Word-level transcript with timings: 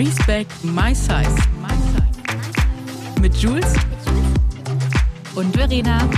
Respect 0.00 0.64
My 0.64 0.94
Size. 0.94 1.36
Mit 3.20 3.36
Jules 3.36 3.74
und 5.34 5.54
Verena. 5.54 6.08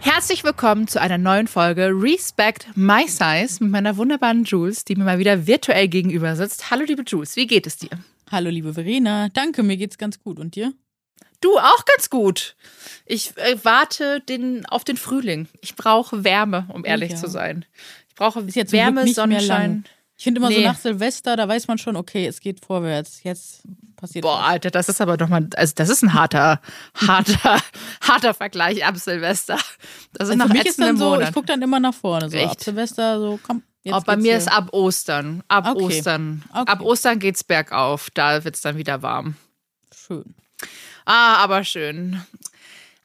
Herzlich 0.00 0.42
willkommen 0.42 0.88
zu 0.88 1.00
einer 1.00 1.16
neuen 1.16 1.46
Folge 1.46 1.92
Respect 1.94 2.66
My 2.74 3.06
Size 3.06 3.62
mit 3.62 3.70
meiner 3.70 3.96
wunderbaren 3.96 4.42
Jules, 4.42 4.84
die 4.84 4.96
mir 4.96 5.04
mal 5.04 5.20
wieder 5.20 5.46
virtuell 5.46 5.86
gegenüber 5.86 6.34
sitzt. 6.34 6.72
Hallo 6.72 6.82
liebe 6.86 7.04
Jules, 7.06 7.36
wie 7.36 7.46
geht 7.46 7.68
es 7.68 7.76
dir? 7.76 7.90
Hallo 8.28 8.50
liebe 8.50 8.74
Verena, 8.74 9.28
danke, 9.28 9.62
mir 9.62 9.76
geht's 9.76 9.96
ganz 9.96 10.18
gut. 10.18 10.40
Und 10.40 10.56
dir? 10.56 10.72
Du 11.40 11.56
auch 11.56 11.84
ganz 11.84 12.10
gut. 12.10 12.56
Ich 13.06 13.36
äh, 13.36 13.58
warte 13.62 14.18
den, 14.22 14.66
auf 14.66 14.82
den 14.82 14.96
Frühling. 14.96 15.46
Ich 15.60 15.76
brauche 15.76 16.24
Wärme, 16.24 16.66
um 16.72 16.84
ehrlich 16.84 17.12
ja. 17.12 17.16
zu 17.16 17.28
sein. 17.28 17.64
Ich 18.08 18.16
brauche 18.16 18.44
Wärme, 18.44 19.06
Sonnenschein. 19.06 19.84
Ich 20.22 20.24
finde 20.24 20.38
immer 20.38 20.52
so 20.52 20.56
Nee. 20.56 20.64
nach 20.64 20.78
Silvester, 20.78 21.34
da 21.34 21.48
weiß 21.48 21.66
man 21.66 21.78
schon, 21.78 21.96
okay, 21.96 22.28
es 22.28 22.38
geht 22.38 22.64
vorwärts. 22.64 23.24
Jetzt 23.24 23.62
passiert 23.96 24.22
Boah, 24.22 24.38
was. 24.38 24.50
Alter, 24.50 24.70
das 24.70 24.88
ist 24.88 25.00
aber 25.00 25.16
doch 25.16 25.26
mal, 25.28 25.48
also 25.56 25.72
das 25.74 25.88
ist 25.88 26.02
ein 26.04 26.14
harter, 26.14 26.60
harter, 26.94 27.60
harter 28.00 28.32
Vergleich 28.32 28.84
ab 28.86 28.96
Silvester. 28.98 29.58
Das 30.12 30.30
Und 30.30 30.38
noch 30.38 30.46
für 30.46 30.52
mich 30.52 30.64
ist 30.66 30.78
dann 30.78 30.96
so, 30.96 31.06
Monate. 31.10 31.24
ich 31.30 31.34
gucke 31.34 31.46
dann 31.46 31.60
immer 31.60 31.80
nach 31.80 31.92
vorne. 31.92 32.30
So 32.30 32.38
ab 32.38 32.50
Echt? 32.52 32.60
Silvester, 32.62 33.18
so 33.18 33.40
komm. 33.42 33.64
Jetzt 33.82 33.96
Oh, 33.96 34.00
bei 34.06 34.14
mir 34.16 34.22
hier. 34.22 34.36
ist 34.36 34.46
ab 34.46 34.68
Ostern. 34.72 35.42
Ab 35.48 35.66
Okay. 35.74 35.82
Ostern. 35.98 36.44
Okay. 36.50 36.70
Ab 36.70 36.80
Ostern 36.82 37.18
geht's 37.18 37.42
bergauf. 37.42 38.08
Da 38.14 38.44
wird's 38.44 38.60
dann 38.60 38.76
wieder 38.76 39.02
warm. 39.02 39.34
schön. 39.92 40.36
Ah, 41.04 41.38
aber 41.38 41.64
schön. 41.64 42.22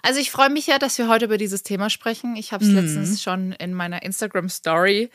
Also 0.03 0.19
ich 0.19 0.29
freue 0.29 0.51
mich 0.51 0.67
ja, 0.67 0.77
dass 0.77 0.99
wir 0.99 1.07
heute 1.07 1.25
über 1.25 1.39
dieses 1.39 1.63
Thema 1.63 1.89
sprechen. 1.89 2.35
Ich 2.35 2.53
habe 2.53 2.63
es 2.63 2.69
letztens 2.69 3.23
schon 3.23 3.53
in 3.53 3.73
meiner 3.73 4.03
Instagram 4.03 4.49
Story 4.49 5.09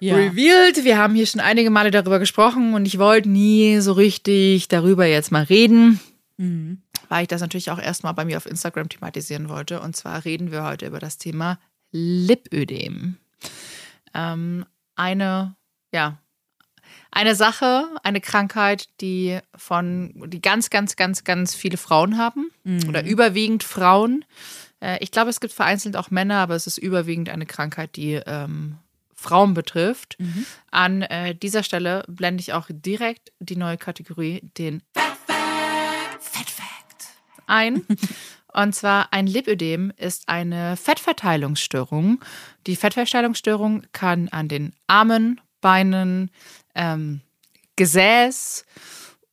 Ja. 0.00 0.16
revealed. 0.16 0.84
Wir 0.84 0.96
haben 0.98 1.14
hier 1.14 1.26
schon 1.26 1.40
einige 1.40 1.70
Male 1.70 1.90
darüber 1.90 2.18
gesprochen 2.18 2.74
und 2.74 2.86
ich 2.86 2.98
wollte 2.98 3.28
nie 3.28 3.78
so 3.80 3.92
richtig 3.92 4.68
darüber 4.68 5.04
jetzt 5.06 5.30
mal 5.30 5.42
reden, 5.44 6.00
Mhm. 6.38 6.80
weil 7.10 7.22
ich 7.22 7.28
das 7.28 7.42
natürlich 7.42 7.70
auch 7.70 7.78
erstmal 7.78 8.14
bei 8.14 8.24
mir 8.24 8.36
auf 8.38 8.46
Instagram 8.46 8.88
thematisieren 8.88 9.48
wollte. 9.50 9.80
Und 9.80 9.94
zwar 9.94 10.24
reden 10.24 10.50
wir 10.52 10.64
heute 10.64 10.86
über 10.86 10.98
das 11.00 11.18
Thema 11.18 11.58
Lipödem. 11.92 13.16
Ähm, 14.14 14.64
eine, 14.96 15.54
ja, 15.92 16.18
eine 17.10 17.34
Sache, 17.34 17.84
eine 18.02 18.20
Krankheit, 18.20 18.88
die 19.00 19.38
von, 19.56 20.12
die 20.28 20.40
ganz, 20.40 20.70
ganz, 20.70 20.96
ganz, 20.96 21.24
ganz 21.24 21.54
viele 21.54 21.76
Frauen 21.76 22.16
haben 22.18 22.50
oder 22.88 23.04
überwiegend 23.04 23.64
Frauen. 23.64 24.24
Äh, 24.80 24.98
ich 25.02 25.10
glaube, 25.10 25.30
es 25.30 25.40
gibt 25.40 25.52
vereinzelt 25.52 25.96
auch 25.96 26.10
Männer, 26.10 26.36
aber 26.38 26.54
es 26.54 26.66
ist 26.66 26.78
überwiegend 26.78 27.28
eine 27.28 27.46
Krankheit, 27.46 27.96
die 27.96 28.20
ähm, 28.26 28.76
Frauen 29.20 29.52
betrifft. 29.54 30.16
An 30.70 31.02
äh, 31.02 31.34
dieser 31.34 31.62
Stelle 31.62 32.04
blende 32.08 32.40
ich 32.40 32.54
auch 32.54 32.68
direkt 32.70 33.32
die 33.38 33.56
neue 33.56 33.76
Kategorie, 33.76 34.40
den 34.56 34.82
Fat 34.94 36.50
Fact, 36.50 37.08
ein. 37.46 37.82
Und 38.52 38.74
zwar 38.74 39.12
ein 39.12 39.26
Lipödem 39.26 39.92
ist 39.96 40.28
eine 40.28 40.76
Fettverteilungsstörung. 40.76 42.20
Die 42.66 42.76
Fettverteilungsstörung 42.76 43.86
kann 43.92 44.28
an 44.28 44.48
den 44.48 44.74
Armen, 44.86 45.40
Beinen, 45.60 46.30
ähm, 46.74 47.20
Gesäß 47.76 48.64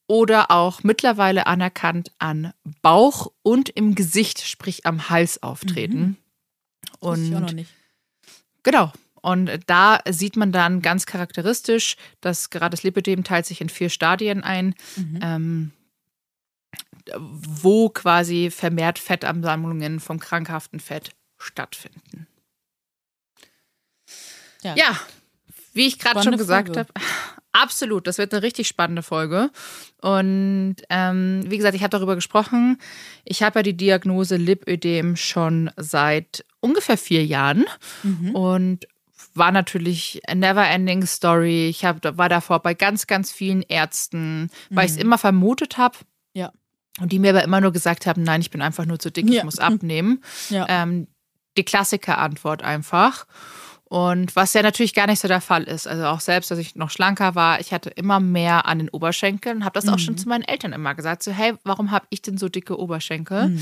oder 0.05 0.51
auch 0.51 0.83
mittlerweile 0.83 1.47
anerkannt 1.47 2.11
an 2.19 2.53
Bauch 2.81 3.31
und 3.41 3.69
im 3.69 3.95
Gesicht, 3.95 4.45
sprich 4.45 4.85
am 4.85 5.09
Hals 5.09 5.41
auftreten. 5.41 6.17
Das 6.81 7.01
wusste 7.01 7.25
ich 7.25 7.35
auch 7.35 7.39
noch 7.39 7.47
Und 7.49 7.55
nicht. 7.55 7.71
Genau. 8.63 8.91
Und 9.27 9.59
da 9.65 9.99
sieht 10.09 10.37
man 10.37 10.53
dann 10.53 10.81
ganz 10.81 11.05
charakteristisch, 11.05 11.97
dass 12.21 12.49
gerade 12.49 12.71
das 12.71 12.83
Lipödem 12.83 13.25
teilt 13.25 13.45
sich 13.45 13.59
in 13.59 13.67
vier 13.67 13.89
Stadien 13.89 14.41
ein, 14.41 14.73
ähm, 15.21 15.73
wo 17.13 17.89
quasi 17.89 18.49
vermehrt 18.49 18.99
Fettansammlungen 18.99 19.99
vom 19.99 20.21
krankhaften 20.21 20.79
Fett 20.79 21.11
stattfinden. 21.37 22.27
Ja. 24.61 24.75
Ja, 24.77 24.99
wie 25.73 25.87
ich 25.87 25.99
gerade 25.99 26.23
schon 26.23 26.37
gesagt 26.37 26.77
habe, 26.77 26.87
absolut, 27.51 28.07
das 28.07 28.19
wird 28.19 28.33
eine 28.33 28.43
richtig 28.43 28.69
spannende 28.69 29.03
Folge. 29.03 29.51
Und 30.01 30.77
ähm, 30.89 31.43
wie 31.47 31.57
gesagt, 31.57 31.75
ich 31.75 31.81
habe 31.83 31.91
darüber 31.91 32.15
gesprochen. 32.15 32.77
Ich 33.25 33.43
habe 33.43 33.59
ja 33.59 33.63
die 33.63 33.75
Diagnose 33.75 34.37
Lipödem 34.37 35.17
schon 35.17 35.69
seit 35.75 36.45
ungefähr 36.61 36.97
vier 36.97 37.25
Jahren 37.25 37.65
Mhm. 38.03 38.33
und 38.33 38.87
war 39.37 39.51
natürlich 39.51 40.21
a 40.27 40.35
never 40.35 40.67
ending 40.67 41.05
story. 41.05 41.67
Ich 41.69 41.85
hab, 41.85 42.03
war 42.17 42.29
davor 42.29 42.59
bei 42.59 42.73
ganz, 42.73 43.07
ganz 43.07 43.31
vielen 43.31 43.61
Ärzten, 43.61 44.49
weil 44.69 44.85
ich 44.85 44.91
es 44.93 44.97
immer 44.97 45.17
vermutet 45.17 45.77
habe. 45.77 45.97
Mhm. 45.99 46.39
Ja. 46.41 46.51
Und 46.99 47.11
die 47.11 47.19
mir 47.19 47.29
aber 47.31 47.43
immer 47.43 47.61
nur 47.61 47.71
gesagt 47.71 48.05
haben, 48.07 48.23
nein, 48.23 48.41
ich 48.41 48.49
bin 48.51 48.61
einfach 48.61 48.85
nur 48.85 48.99
zu 48.99 49.11
dick, 49.11 49.27
ich 49.29 49.35
Ja. 49.35 49.43
muss 49.43 49.59
abnehmen. 49.59 50.21
Ja. 50.49 50.65
Ähm, 50.67 51.07
die 51.57 51.63
Klassiker-Antwort 51.63 52.63
einfach. 52.63 53.25
Und 53.89 54.35
was 54.35 54.53
ja 54.53 54.61
natürlich 54.63 54.93
gar 54.93 55.07
nicht 55.07 55.21
so 55.21 55.29
der 55.29 55.39
Fall 55.39 55.63
ist. 55.63 55.87
Also 55.87 56.05
auch 56.07 56.19
selbst, 56.19 56.51
als 56.51 56.59
ich 56.59 56.75
noch 56.75 56.89
schlanker 56.89 57.35
war, 57.35 57.61
ich 57.61 57.71
hatte 57.71 57.89
immer 57.89 58.19
mehr 58.19 58.65
an 58.65 58.79
den 58.79 58.89
Oberschenkeln. 58.89 59.63
Habe 59.63 59.79
das 59.79 59.87
auch 59.87 59.97
schon 59.97 60.17
zu 60.17 60.27
meinen 60.27 60.43
Eltern 60.43 60.73
immer 60.73 60.93
gesagt. 60.93 61.23
So, 61.23 61.31
hey, 61.31 61.53
warum 61.63 61.91
habe 61.91 62.05
ich 62.09 62.21
denn 62.21 62.37
so 62.37 62.49
dicke 62.49 62.77
Oberschenkel? 62.77 63.57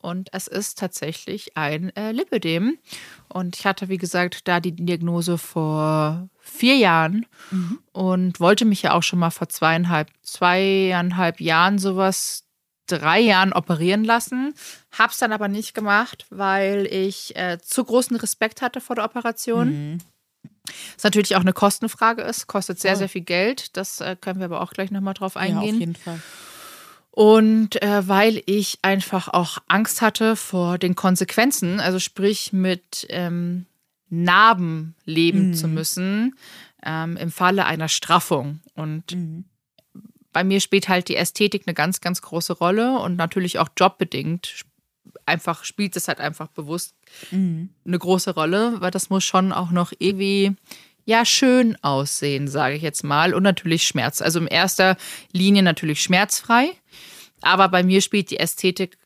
Und 0.00 0.28
es 0.32 0.46
ist 0.46 0.78
tatsächlich 0.78 1.56
ein 1.56 1.94
äh, 1.96 2.12
Lipödem. 2.12 2.78
Und 3.28 3.56
ich 3.58 3.66
hatte, 3.66 3.88
wie 3.88 3.98
gesagt, 3.98 4.46
da 4.48 4.60
die 4.60 4.72
Diagnose 4.72 5.38
vor 5.38 6.28
vier 6.40 6.76
Jahren 6.76 7.26
und 7.92 8.40
wollte 8.40 8.64
mich 8.64 8.82
ja 8.82 8.94
auch 8.94 9.02
schon 9.02 9.18
mal 9.18 9.30
vor 9.30 9.48
zweieinhalb, 9.48 10.08
zweieinhalb 10.22 11.40
Jahren 11.40 11.78
sowas, 11.78 12.44
drei 12.86 13.20
Jahren 13.20 13.52
operieren 13.52 14.04
lassen. 14.04 14.54
Hab's 14.96 15.18
dann 15.18 15.32
aber 15.32 15.48
nicht 15.48 15.74
gemacht, 15.74 16.26
weil 16.30 16.86
ich 16.86 17.36
äh, 17.36 17.58
zu 17.60 17.84
großen 17.84 18.16
Respekt 18.16 18.62
hatte 18.62 18.80
vor 18.80 18.96
der 18.96 19.04
Operation. 19.04 20.02
Was 20.94 21.04
natürlich 21.04 21.36
auch 21.36 21.40
eine 21.40 21.52
Kostenfrage 21.52 22.22
ist, 22.22 22.46
kostet 22.46 22.80
sehr, 22.80 22.96
sehr 22.96 23.08
viel 23.08 23.22
Geld. 23.22 23.76
Das 23.76 24.00
äh, 24.00 24.16
können 24.20 24.38
wir 24.40 24.46
aber 24.46 24.60
auch 24.60 24.72
gleich 24.72 24.90
nochmal 24.90 25.14
drauf 25.14 25.34
ja, 25.34 25.42
auf 25.42 25.46
eingehen. 25.46 25.78
jeden 25.80 25.96
Fall. 25.96 26.20
Und 27.10 27.82
äh, 27.82 28.06
weil 28.06 28.42
ich 28.46 28.78
einfach 28.82 29.28
auch 29.28 29.58
Angst 29.66 30.02
hatte 30.02 30.36
vor 30.36 30.78
den 30.78 30.94
Konsequenzen, 30.94 31.80
also 31.80 31.98
sprich 31.98 32.52
mit 32.52 33.06
ähm, 33.10 33.66
Narben 34.08 34.94
leben 35.04 35.52
zu 35.54 35.68
müssen 35.68 36.36
ähm, 36.82 37.16
im 37.16 37.30
Falle 37.30 37.66
einer 37.66 37.88
Straffung. 37.88 38.60
Und 38.74 39.14
Mhm. 39.14 39.44
bei 40.32 40.44
mir 40.44 40.60
spielt 40.60 40.88
halt 40.88 41.08
die 41.08 41.16
Ästhetik 41.16 41.64
eine 41.66 41.74
ganz, 41.74 42.00
ganz 42.00 42.22
große 42.22 42.52
Rolle 42.52 42.98
und 43.00 43.16
natürlich 43.16 43.58
auch 43.58 43.68
jobbedingt 43.76 44.64
einfach 45.26 45.64
spielt 45.64 45.94
es 45.96 46.08
halt 46.08 46.20
einfach 46.20 46.48
bewusst 46.48 46.94
Mhm. 47.30 47.70
eine 47.86 47.98
große 47.98 48.32
Rolle, 48.34 48.80
weil 48.80 48.90
das 48.90 49.10
muss 49.10 49.24
schon 49.24 49.52
auch 49.52 49.70
noch 49.70 49.92
irgendwie 49.98 50.54
ja 51.08 51.24
schön 51.24 51.76
aussehen, 51.82 52.48
sage 52.48 52.74
ich 52.76 52.82
jetzt 52.82 53.02
mal 53.02 53.32
und 53.34 53.42
natürlich 53.42 53.86
Schmerz. 53.86 54.20
Also 54.20 54.38
in 54.40 54.46
erster 54.46 54.96
Linie 55.32 55.62
natürlich 55.62 56.02
schmerzfrei, 56.02 56.70
aber 57.40 57.68
bei 57.68 57.82
mir 57.82 58.02
spielt 58.02 58.30
die 58.30 58.38
Ästhetik 58.38 58.98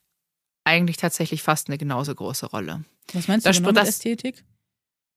eigentlich 0.64 0.96
tatsächlich 0.96 1.42
fast 1.42 1.68
eine 1.68 1.78
genauso 1.78 2.14
große 2.14 2.46
Rolle. 2.46 2.84
Was 3.12 3.28
meinst 3.28 3.46
du 3.46 3.50
Das- 3.50 3.56
genau 3.58 3.72
das- 3.72 3.88
Ästhetik? 3.88 4.44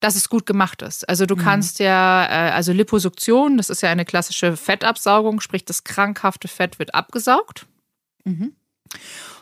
Dass 0.01 0.15
es 0.15 0.29
gut 0.29 0.45
gemacht 0.45 0.81
ist. 0.81 1.07
Also 1.09 1.25
du 1.25 1.35
kannst 1.37 1.79
ja, 1.79 2.25
äh, 2.25 2.51
also 2.51 2.73
Liposuktion, 2.73 3.57
das 3.57 3.69
ist 3.69 3.81
ja 3.81 3.89
eine 3.89 4.05
klassische 4.05 4.55
Fettabsaugung, 4.57 5.39
sprich 5.39 5.63
das 5.65 5.83
krankhafte 5.85 6.47
Fett 6.47 6.77
wird 6.77 6.93
abgesaugt. 6.93 7.65
Mhm. 8.25 8.53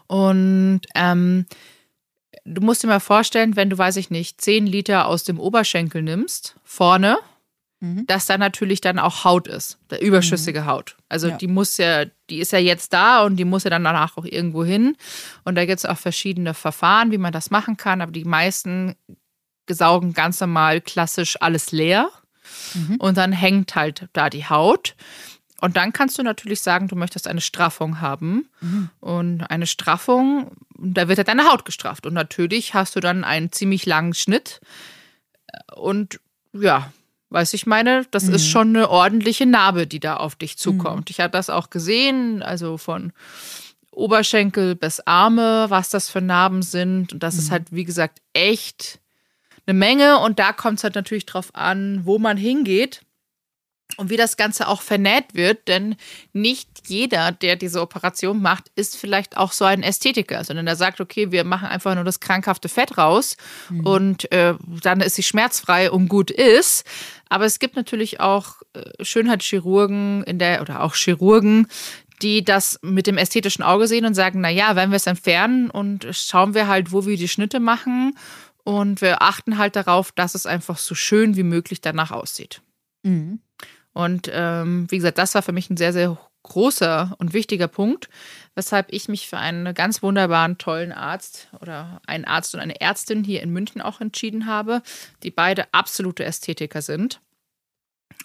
Und 0.07 0.81
ähm, 0.95 1.45
du 2.45 2.61
musst 2.61 2.83
dir 2.83 2.87
mal 2.87 2.99
vorstellen, 2.99 3.55
wenn 3.55 3.69
du, 3.69 3.77
weiß 3.77 3.97
ich 3.97 4.09
nicht, 4.11 4.39
10 4.41 4.67
Liter 4.67 5.07
aus 5.07 5.23
dem 5.23 5.39
Oberschenkel 5.39 6.01
nimmst, 6.03 6.55
vorne, 6.63 7.17
Mhm. 7.83 8.05
dass 8.07 8.25
da 8.27 8.37
natürlich 8.37 8.79
dann 8.79 8.97
auch 8.97 9.25
Haut 9.25 9.49
ist, 9.49 9.77
der 9.89 10.01
überschüssige 10.01 10.65
Haut. 10.65 10.95
Also 11.09 11.27
Ja. 11.27 11.37
die 11.37 11.47
muss 11.47 11.75
ja, 11.75 12.05
die 12.29 12.39
ist 12.39 12.53
ja 12.53 12.59
jetzt 12.59 12.93
da 12.93 13.23
und 13.25 13.35
die 13.35 13.43
muss 13.43 13.65
ja 13.65 13.69
dann 13.69 13.83
danach 13.83 14.15
auch 14.15 14.23
irgendwo 14.23 14.63
hin. 14.63 14.95
Und 15.43 15.55
da 15.55 15.65
gibt 15.65 15.79
es 15.79 15.85
auch 15.85 15.97
verschiedene 15.97 16.53
Verfahren, 16.53 17.11
wie 17.11 17.17
man 17.17 17.33
das 17.33 17.51
machen 17.51 17.75
kann, 17.75 17.99
aber 18.01 18.13
die 18.13 18.23
meisten 18.23 18.95
saugen 19.69 20.13
ganz 20.13 20.39
normal 20.39 20.79
klassisch 20.79 21.35
alles 21.41 21.71
leer 21.73 22.09
Mhm. 22.73 22.95
und 22.99 23.17
dann 23.17 23.31
hängt 23.33 23.75
halt 23.75 24.07
da 24.13 24.29
die 24.29 24.45
Haut. 24.47 24.95
Und 25.59 25.75
dann 25.77 25.91
kannst 25.93 26.17
du 26.17 26.23
natürlich 26.23 26.61
sagen, 26.61 26.87
du 26.87 26.95
möchtest 26.95 27.27
eine 27.27 27.39
Straffung 27.41 27.99
haben. 28.01 28.49
Mhm. 28.61 28.89
Und 28.99 29.41
eine 29.43 29.65
Straffung, 29.67 30.51
da 30.77 31.07
wird 31.07 31.17
halt 31.19 31.27
deine 31.29 31.49
Haut 31.51 31.63
gestrafft. 31.65 32.05
Und 32.05 32.13
natürlich 32.13 32.73
hast 32.73 32.95
du 32.95 32.99
dann 33.01 33.23
einen 33.23 33.51
ziemlich 33.51 33.85
langen 33.85 34.13
Schnitt. 34.13 34.59
Und 35.75 36.19
ja, 36.53 36.91
weiß 37.33 37.53
ich 37.55 37.65
meine, 37.65 38.05
das 38.11 38.27
ist 38.29 38.47
schon 38.47 38.69
eine 38.69 38.89
ordentliche 38.89 39.45
Narbe, 39.45 39.87
die 39.87 39.99
da 39.99 40.17
auf 40.17 40.35
dich 40.35 40.57
zukommt. 40.57 41.09
Ich 41.09 41.19
habe 41.19 41.31
das 41.31 41.49
auch 41.49 41.69
gesehen, 41.71 42.43
also 42.43 42.77
von 42.77 43.11
Oberschenkel 43.91 44.75
bis 44.75 44.99
Arme, 45.01 45.65
was 45.69 45.89
das 45.89 46.09
für 46.09 46.21
Narben 46.21 46.61
sind. 46.61 47.11
Und 47.11 47.23
das 47.23 47.35
ist 47.37 47.51
halt, 47.51 47.71
wie 47.71 47.83
gesagt, 47.83 48.21
echt 48.33 48.99
eine 49.65 49.77
Menge. 49.77 50.19
Und 50.19 50.39
da 50.39 50.53
kommt 50.53 50.77
es 50.77 50.83
halt 50.83 50.95
natürlich 50.95 51.25
drauf 51.25 51.49
an, 51.53 52.01
wo 52.05 52.19
man 52.19 52.37
hingeht. 52.37 53.01
und 53.97 54.09
wie 54.09 54.17
das 54.17 54.37
Ganze 54.37 54.67
auch 54.67 54.81
vernäht 54.81 55.33
wird, 55.33 55.67
denn 55.67 55.95
nicht 56.31 56.69
jeder, 56.87 57.31
der 57.31 57.55
diese 57.55 57.81
Operation 57.81 58.41
macht, 58.41 58.71
ist 58.75 58.97
vielleicht 58.97 59.37
auch 59.37 59.51
so 59.51 59.65
ein 59.65 59.83
Ästhetiker, 59.83 60.43
sondern 60.43 60.65
der 60.65 60.75
sagt, 60.75 60.99
okay, 60.99 61.31
wir 61.31 61.43
machen 61.43 61.67
einfach 61.67 61.93
nur 61.95 62.03
das 62.03 62.19
krankhafte 62.19 62.69
Fett 62.69 62.97
raus 62.97 63.37
mhm. 63.69 63.85
und 63.85 64.31
äh, 64.31 64.55
dann 64.81 65.01
ist 65.01 65.15
sie 65.15 65.23
schmerzfrei 65.23 65.91
und 65.91 66.07
gut 66.07 66.31
ist. 66.31 66.85
Aber 67.33 67.45
es 67.45 67.57
gibt 67.57 67.75
natürlich 67.75 68.19
auch 68.19 68.61
äh, 68.73 69.03
Schönheitschirurgen 69.03 70.21
in 70.21 70.37
der 70.37 70.61
oder 70.61 70.83
auch 70.83 70.93
Chirurgen, 70.93 71.65
die 72.21 72.43
das 72.43 72.77
mit 72.83 73.07
dem 73.07 73.17
ästhetischen 73.17 73.63
Auge 73.63 73.87
sehen 73.87 74.05
und 74.05 74.13
sagen, 74.13 74.39
na 74.39 74.51
ja, 74.51 74.75
wenn 74.75 74.91
wir 74.91 74.97
es 74.97 75.07
entfernen 75.07 75.71
und 75.71 76.05
schauen 76.11 76.53
wir 76.53 76.67
halt, 76.67 76.91
wo 76.91 77.07
wir 77.07 77.17
die 77.17 77.27
Schnitte 77.27 77.59
machen 77.59 78.15
und 78.63 79.01
wir 79.01 79.23
achten 79.23 79.57
halt 79.57 79.75
darauf, 79.75 80.11
dass 80.11 80.35
es 80.35 80.45
einfach 80.45 80.77
so 80.77 80.93
schön 80.93 81.35
wie 81.35 81.41
möglich 81.41 81.81
danach 81.81 82.11
aussieht. 82.11 82.61
Mhm. 83.01 83.39
Und 83.93 84.29
ähm, 84.31 84.85
wie 84.91 84.97
gesagt, 84.97 85.17
das 85.17 85.33
war 85.33 85.41
für 85.41 85.53
mich 85.53 85.71
ein 85.71 85.77
sehr, 85.77 85.91
sehr 85.91 86.15
großer 86.43 87.15
und 87.17 87.33
wichtiger 87.33 87.67
Punkt, 87.67 88.09
weshalb 88.55 88.87
ich 88.91 89.07
mich 89.07 89.27
für 89.27 89.37
einen 89.37 89.73
ganz 89.73 90.03
wunderbaren, 90.03 90.57
tollen 90.57 90.91
Arzt 90.91 91.47
oder 91.61 92.01
einen 92.05 92.25
Arzt 92.25 92.53
und 92.53 92.61
eine 92.61 92.79
Ärztin 92.79 93.23
hier 93.23 93.41
in 93.41 93.51
München 93.51 93.81
auch 93.81 94.01
entschieden 94.01 94.45
habe, 94.45 94.81
die 95.23 95.31
beide 95.31 95.73
absolute 95.73 96.23
Ästhetiker 96.23 96.81
sind 96.81 97.19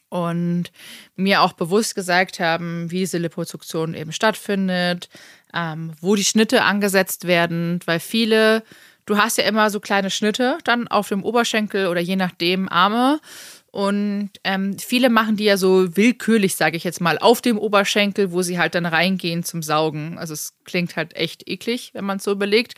und 0.08 0.70
mir 1.16 1.42
auch 1.42 1.52
bewusst 1.52 1.94
gesagt 1.94 2.40
haben, 2.40 2.90
wie 2.90 3.00
diese 3.00 3.18
Liposuktion 3.18 3.94
eben 3.94 4.12
stattfindet, 4.12 5.08
ähm, 5.54 5.92
wo 6.00 6.14
die 6.14 6.24
Schnitte 6.24 6.62
angesetzt 6.62 7.26
werden, 7.26 7.80
weil 7.84 8.00
viele, 8.00 8.62
du 9.06 9.18
hast 9.18 9.38
ja 9.38 9.44
immer 9.44 9.70
so 9.70 9.80
kleine 9.80 10.10
Schnitte 10.10 10.58
dann 10.64 10.88
auf 10.88 11.08
dem 11.08 11.24
Oberschenkel 11.24 11.88
oder 11.88 12.00
je 12.00 12.16
nachdem 12.16 12.68
Arme 12.68 13.20
und 13.70 14.30
ähm, 14.44 14.78
viele 14.78 15.10
machen 15.10 15.36
die 15.36 15.44
ja 15.44 15.58
so 15.58 15.94
willkürlich, 15.96 16.56
sage 16.56 16.76
ich 16.76 16.84
jetzt 16.84 17.00
mal, 17.00 17.18
auf 17.18 17.42
dem 17.42 17.58
Oberschenkel, 17.58 18.32
wo 18.32 18.40
sie 18.42 18.58
halt 18.58 18.74
dann 18.74 18.86
reingehen 18.86 19.44
zum 19.44 19.62
Saugen. 19.62 20.18
Also 20.18 20.32
es 20.32 20.54
klingt 20.64 20.96
halt 20.96 21.14
echt 21.16 21.48
eklig, 21.48 21.90
wenn 21.92 22.04
man 22.04 22.16
es 22.16 22.24
so 22.24 22.32
überlegt. 22.32 22.74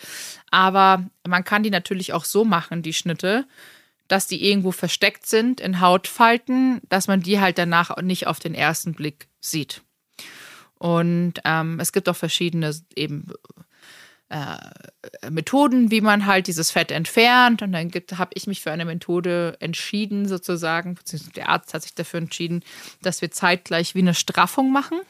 Aber 0.50 1.04
man 1.26 1.44
kann 1.44 1.62
die 1.62 1.70
natürlich 1.70 2.12
auch 2.12 2.24
so 2.24 2.44
machen, 2.44 2.82
die 2.82 2.92
Schnitte, 2.92 3.46
dass 4.08 4.26
die 4.26 4.44
irgendwo 4.44 4.72
versteckt 4.72 5.26
sind 5.26 5.60
in 5.60 5.80
Hautfalten, 5.80 6.80
dass 6.88 7.06
man 7.06 7.20
die 7.20 7.38
halt 7.38 7.58
danach 7.58 7.96
nicht 8.02 8.26
auf 8.26 8.40
den 8.40 8.54
ersten 8.54 8.94
Blick 8.94 9.28
sieht. 9.38 9.82
Und 10.74 11.34
ähm, 11.44 11.78
es 11.78 11.92
gibt 11.92 12.08
auch 12.08 12.16
verschiedene 12.16 12.74
eben 12.96 13.28
äh, 14.30 14.56
Methoden, 15.28 15.90
wie 15.90 16.00
man 16.00 16.26
halt 16.26 16.46
dieses 16.46 16.70
Fett 16.70 16.90
entfernt. 16.90 17.62
Und 17.62 17.72
dann 17.72 17.90
habe 18.16 18.30
ich 18.34 18.46
mich 18.46 18.62
für 18.62 18.70
eine 18.70 18.84
Methode 18.84 19.56
entschieden, 19.60 20.28
sozusagen, 20.28 20.94
beziehungsweise 20.94 21.32
der 21.32 21.48
Arzt 21.48 21.74
hat 21.74 21.82
sich 21.82 21.94
dafür 21.94 22.18
entschieden, 22.18 22.62
dass 23.02 23.20
wir 23.20 23.30
zeitgleich 23.30 23.94
wie 23.94 24.00
eine 24.00 24.14
Straffung 24.14 24.72
machen. 24.72 25.00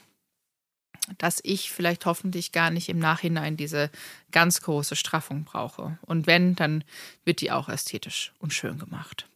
Dass 1.17 1.39
ich 1.43 1.71
vielleicht 1.71 2.05
hoffentlich 2.05 2.51
gar 2.51 2.71
nicht 2.71 2.89
im 2.89 2.99
Nachhinein 2.99 3.57
diese 3.57 3.89
ganz 4.31 4.61
große 4.61 4.95
Straffung 4.95 5.43
brauche. 5.43 5.97
Und 6.01 6.25
wenn, 6.25 6.55
dann 6.55 6.83
wird 7.23 7.41
die 7.41 7.51
auch 7.51 7.69
ästhetisch 7.69 8.33
und 8.39 8.53
schön 8.53 8.79
gemacht. 8.79 9.27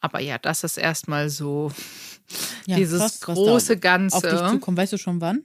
Aber 0.00 0.20
ja, 0.20 0.38
das 0.38 0.64
ist 0.64 0.76
erstmal 0.76 1.28
so 1.28 1.72
ja, 2.66 2.76
dieses 2.76 3.20
krass, 3.20 3.20
große 3.20 3.78
Ganze. 3.78 4.16
Auf 4.16 4.22
dich 4.22 4.50
zukommt. 4.50 4.78
Weißt 4.78 4.92
du 4.92 4.98
schon 4.98 5.20
wann? 5.20 5.44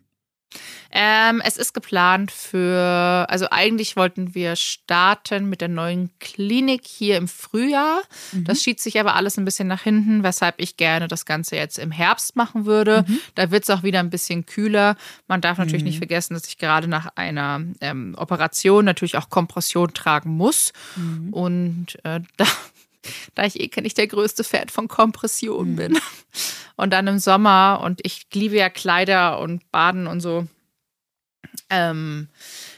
Ähm, 0.92 1.42
es 1.44 1.58
ist 1.58 1.74
geplant 1.74 2.32
für, 2.32 3.26
also 3.30 3.48
eigentlich 3.52 3.98
wollten 3.98 4.34
wir 4.34 4.56
starten 4.56 5.50
mit 5.50 5.60
der 5.60 5.68
neuen 5.68 6.10
Klinik 6.20 6.86
hier 6.86 7.18
im 7.18 7.28
Frühjahr. 7.28 8.02
Mhm. 8.32 8.46
Das 8.46 8.64
schiebt 8.64 8.80
sich 8.80 9.00
aber 9.00 9.16
alles 9.16 9.38
ein 9.38 9.46
bisschen 9.46 9.68
nach 9.68 9.82
hinten, 9.82 10.24
weshalb 10.24 10.56
ich 10.58 10.78
gerne 10.78 11.08
das 11.08 11.26
Ganze 11.26 11.58
jetzt 11.58 11.80
im 11.80 11.92
Herbst 11.92 12.36
machen 12.36 12.66
würde. 12.66 13.04
Mhm. 13.08 13.20
Da 13.36 13.52
wird 13.52 13.64
es 13.64 13.70
auch 13.70 13.84
wieder 13.84 14.00
ein 14.00 14.10
bisschen 14.10 14.46
kühler. 14.46 14.96
Man 15.28 15.42
darf 15.42 15.58
natürlich 15.58 15.84
mhm. 15.84 15.90
nicht 15.90 15.98
vergessen, 15.98 16.34
dass 16.34 16.48
ich 16.48 16.58
gerade 16.58 16.88
nach 16.88 17.10
einer 17.16 17.62
ähm, 17.82 18.16
Operation 18.18 18.86
natürlich 18.86 19.18
auch 19.18 19.30
Kompression 19.30 19.94
tragen 19.94 20.32
muss. 20.32 20.72
Mhm. 20.96 21.34
Und 21.34 21.88
äh, 22.04 22.22
da 22.38 22.46
da 23.34 23.46
ich 23.46 23.60
eh 23.60 23.82
nicht 23.82 23.98
der 23.98 24.08
größte 24.08 24.44
Fan 24.44 24.70
von 24.70 24.88
Kompression 24.88 25.72
mhm. 25.72 25.76
bin. 25.76 26.00
Und 26.78 26.92
dann 26.92 27.08
im 27.08 27.20
Sommer 27.20 27.82
und 27.84 28.02
ich 28.04 28.28
liebe 28.34 28.58
ja 28.58 28.70
Kleider 28.70 29.40
und 29.40 29.72
Baden 29.72 30.08
und 30.08 30.20
so. 30.20 30.48
Ähm, 31.70 32.28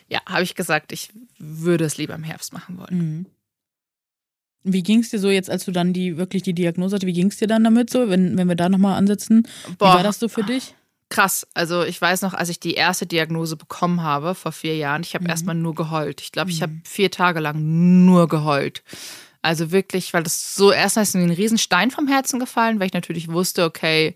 ja, 0.08 0.20
habe 0.28 0.44
ich 0.44 0.54
gesagt, 0.54 0.92
ich 0.92 1.10
würde 1.40 1.86
es 1.86 1.98
lieber 1.98 2.14
im 2.14 2.24
Herbst 2.24 2.54
machen 2.54 2.78
wollen. 2.78 2.98
Mhm. 2.98 3.26
Wie 4.64 4.84
ging 4.84 5.00
es 5.00 5.10
dir 5.10 5.20
so 5.20 5.30
jetzt, 5.30 5.50
als 5.50 5.66
du 5.66 5.72
dann 5.72 5.94
die 5.94 6.18
wirklich 6.18 6.44
die 6.44 6.54
Diagnose 6.54 6.96
hatte? 6.96 7.08
Wie 7.08 7.14
ging 7.14 7.28
es 7.28 7.38
dir 7.38 7.48
dann 7.48 7.64
damit 7.64 7.90
so, 7.90 8.10
wenn, 8.10 8.38
wenn 8.38 8.48
wir 8.48 8.56
da 8.56 8.70
nochmal 8.70 8.98
ansetzen? 8.98 9.48
Boah, 9.78 9.94
wie 9.94 9.96
war 9.98 10.04
das 10.04 10.20
so 10.20 10.28
für 10.28 10.44
dich? 10.44 10.76
Krass. 11.10 11.48
Also 11.54 11.84
ich 11.84 12.02
weiß 12.02 12.22
noch, 12.22 12.34
als 12.34 12.50
ich 12.50 12.60
die 12.60 12.74
erste 12.74 13.06
Diagnose 13.06 13.56
bekommen 13.56 14.04
habe 14.04 14.36
vor 14.36 14.52
vier 14.52 14.76
Jahren, 14.76 15.04
ich 15.04 15.14
habe 15.16 15.24
mhm. 15.24 15.30
erstmal 15.30 15.56
nur 15.56 15.74
geheult. 15.74 16.22
Ich 16.22 16.34
glaube, 16.34 16.52
ich 16.52 16.62
habe 16.62 16.74
mhm. 16.74 16.82
vier 16.84 17.10
Tage 17.12 17.40
lang 17.40 18.06
nur 18.06 18.28
geheult. 18.28 18.84
Also 19.42 19.72
wirklich, 19.72 20.14
weil 20.14 20.24
das 20.24 20.56
so 20.56 20.72
erstmal 20.72 21.04
ist 21.04 21.16
mir 21.16 21.24
ein 21.24 21.32
Riesenstein 21.32 21.92
vom 21.92 22.08
Herzen 22.08 22.40
gefallen, 22.40 22.80
weil 22.80 22.88
ich 22.88 22.94
natürlich 22.94 23.30
wusste, 23.30 23.64
okay, 23.64 24.16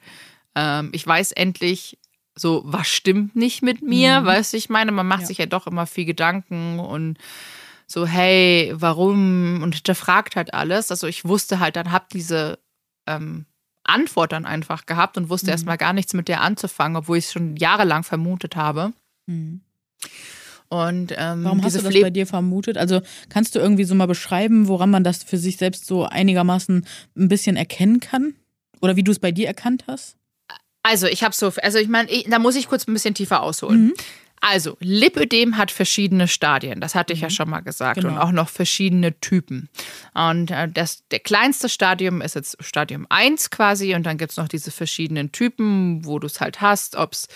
ähm, 0.55 0.89
ich 0.93 1.05
weiß 1.05 1.31
endlich, 1.31 1.97
so, 2.35 2.63
was 2.65 2.87
stimmt 2.87 3.35
nicht 3.35 3.61
mit 3.61 3.81
mir, 3.81 4.21
mhm. 4.21 4.25
weißt 4.25 4.53
du, 4.53 4.57
ich 4.57 4.69
meine, 4.69 4.91
man 4.91 5.07
macht 5.07 5.21
ja. 5.21 5.27
sich 5.27 5.37
ja 5.37 5.45
doch 5.45 5.67
immer 5.67 5.85
viel 5.85 6.05
Gedanken 6.05 6.79
und 6.79 7.17
so, 7.87 8.07
hey, 8.07 8.71
warum? 8.73 9.61
Und 9.61 9.75
hinterfragt 9.75 10.35
halt 10.37 10.53
alles. 10.53 10.91
Also 10.91 11.07
ich 11.07 11.25
wusste 11.25 11.59
halt, 11.59 11.75
dann 11.75 11.91
hab 11.91 12.09
diese 12.09 12.57
ähm, 13.05 13.45
Antwort 13.83 14.31
dann 14.31 14.45
einfach 14.45 14.85
gehabt 14.85 15.17
und 15.17 15.29
wusste 15.29 15.47
mhm. 15.47 15.51
erstmal 15.51 15.77
gar 15.77 15.93
nichts 15.93 16.13
mit 16.13 16.27
der 16.27 16.41
anzufangen, 16.41 16.95
obwohl 16.95 17.17
ich 17.17 17.25
es 17.25 17.33
schon 17.33 17.57
jahrelang 17.57 18.03
vermutet 18.03 18.55
habe. 18.55 18.93
Mhm. 19.27 19.61
Und, 20.71 21.13
ähm, 21.17 21.43
Warum 21.43 21.61
hast 21.63 21.75
du 21.75 21.81
das 21.81 21.99
bei 21.99 22.09
dir 22.11 22.25
vermutet? 22.25 22.77
Also 22.77 23.01
kannst 23.27 23.55
du 23.55 23.59
irgendwie 23.59 23.83
so 23.83 23.93
mal 23.93 24.05
beschreiben, 24.05 24.69
woran 24.69 24.89
man 24.89 25.03
das 25.03 25.21
für 25.21 25.37
sich 25.37 25.57
selbst 25.57 25.85
so 25.85 26.05
einigermaßen 26.05 26.87
ein 27.17 27.27
bisschen 27.27 27.57
erkennen 27.57 27.99
kann? 27.99 28.35
Oder 28.81 28.95
wie 28.95 29.03
du 29.03 29.11
es 29.11 29.19
bei 29.19 29.33
dir 29.33 29.47
erkannt 29.47 29.83
hast? 29.87 30.15
Also 30.81 31.07
ich 31.07 31.23
habe 31.23 31.35
so, 31.35 31.51
also 31.61 31.77
ich 31.77 31.89
meine, 31.89 32.07
da 32.29 32.39
muss 32.39 32.55
ich 32.55 32.69
kurz 32.69 32.87
ein 32.87 32.93
bisschen 32.93 33.13
tiefer 33.13 33.43
ausholen. 33.43 33.87
Mhm. 33.87 33.93
Also, 34.43 34.75
Lipödem 34.79 35.57
hat 35.57 35.69
verschiedene 35.69 36.27
Stadien, 36.27 36.81
das 36.81 36.95
hatte 36.95 37.13
ich 37.13 37.19
mhm. 37.19 37.25
ja 37.25 37.29
schon 37.29 37.49
mal 37.49 37.59
gesagt, 37.59 38.01
genau. 38.01 38.09
und 38.13 38.17
auch 38.17 38.31
noch 38.31 38.49
verschiedene 38.49 39.19
Typen. 39.19 39.69
Und 40.15 40.49
äh, 40.49 40.67
das, 40.67 41.07
der 41.11 41.19
kleinste 41.19 41.69
Stadium 41.69 42.21
ist 42.21 42.33
jetzt 42.33 42.57
Stadium 42.59 43.05
1 43.09 43.51
quasi, 43.51 43.93
und 43.93 44.03
dann 44.03 44.17
gibt 44.17 44.31
es 44.31 44.37
noch 44.37 44.47
diese 44.47 44.71
verschiedenen 44.71 45.31
Typen, 45.31 46.03
wo 46.05 46.17
du 46.17 46.25
es 46.25 46.41
halt 46.41 46.59
hast, 46.59 46.95
ob 46.95 47.13
es 47.13 47.27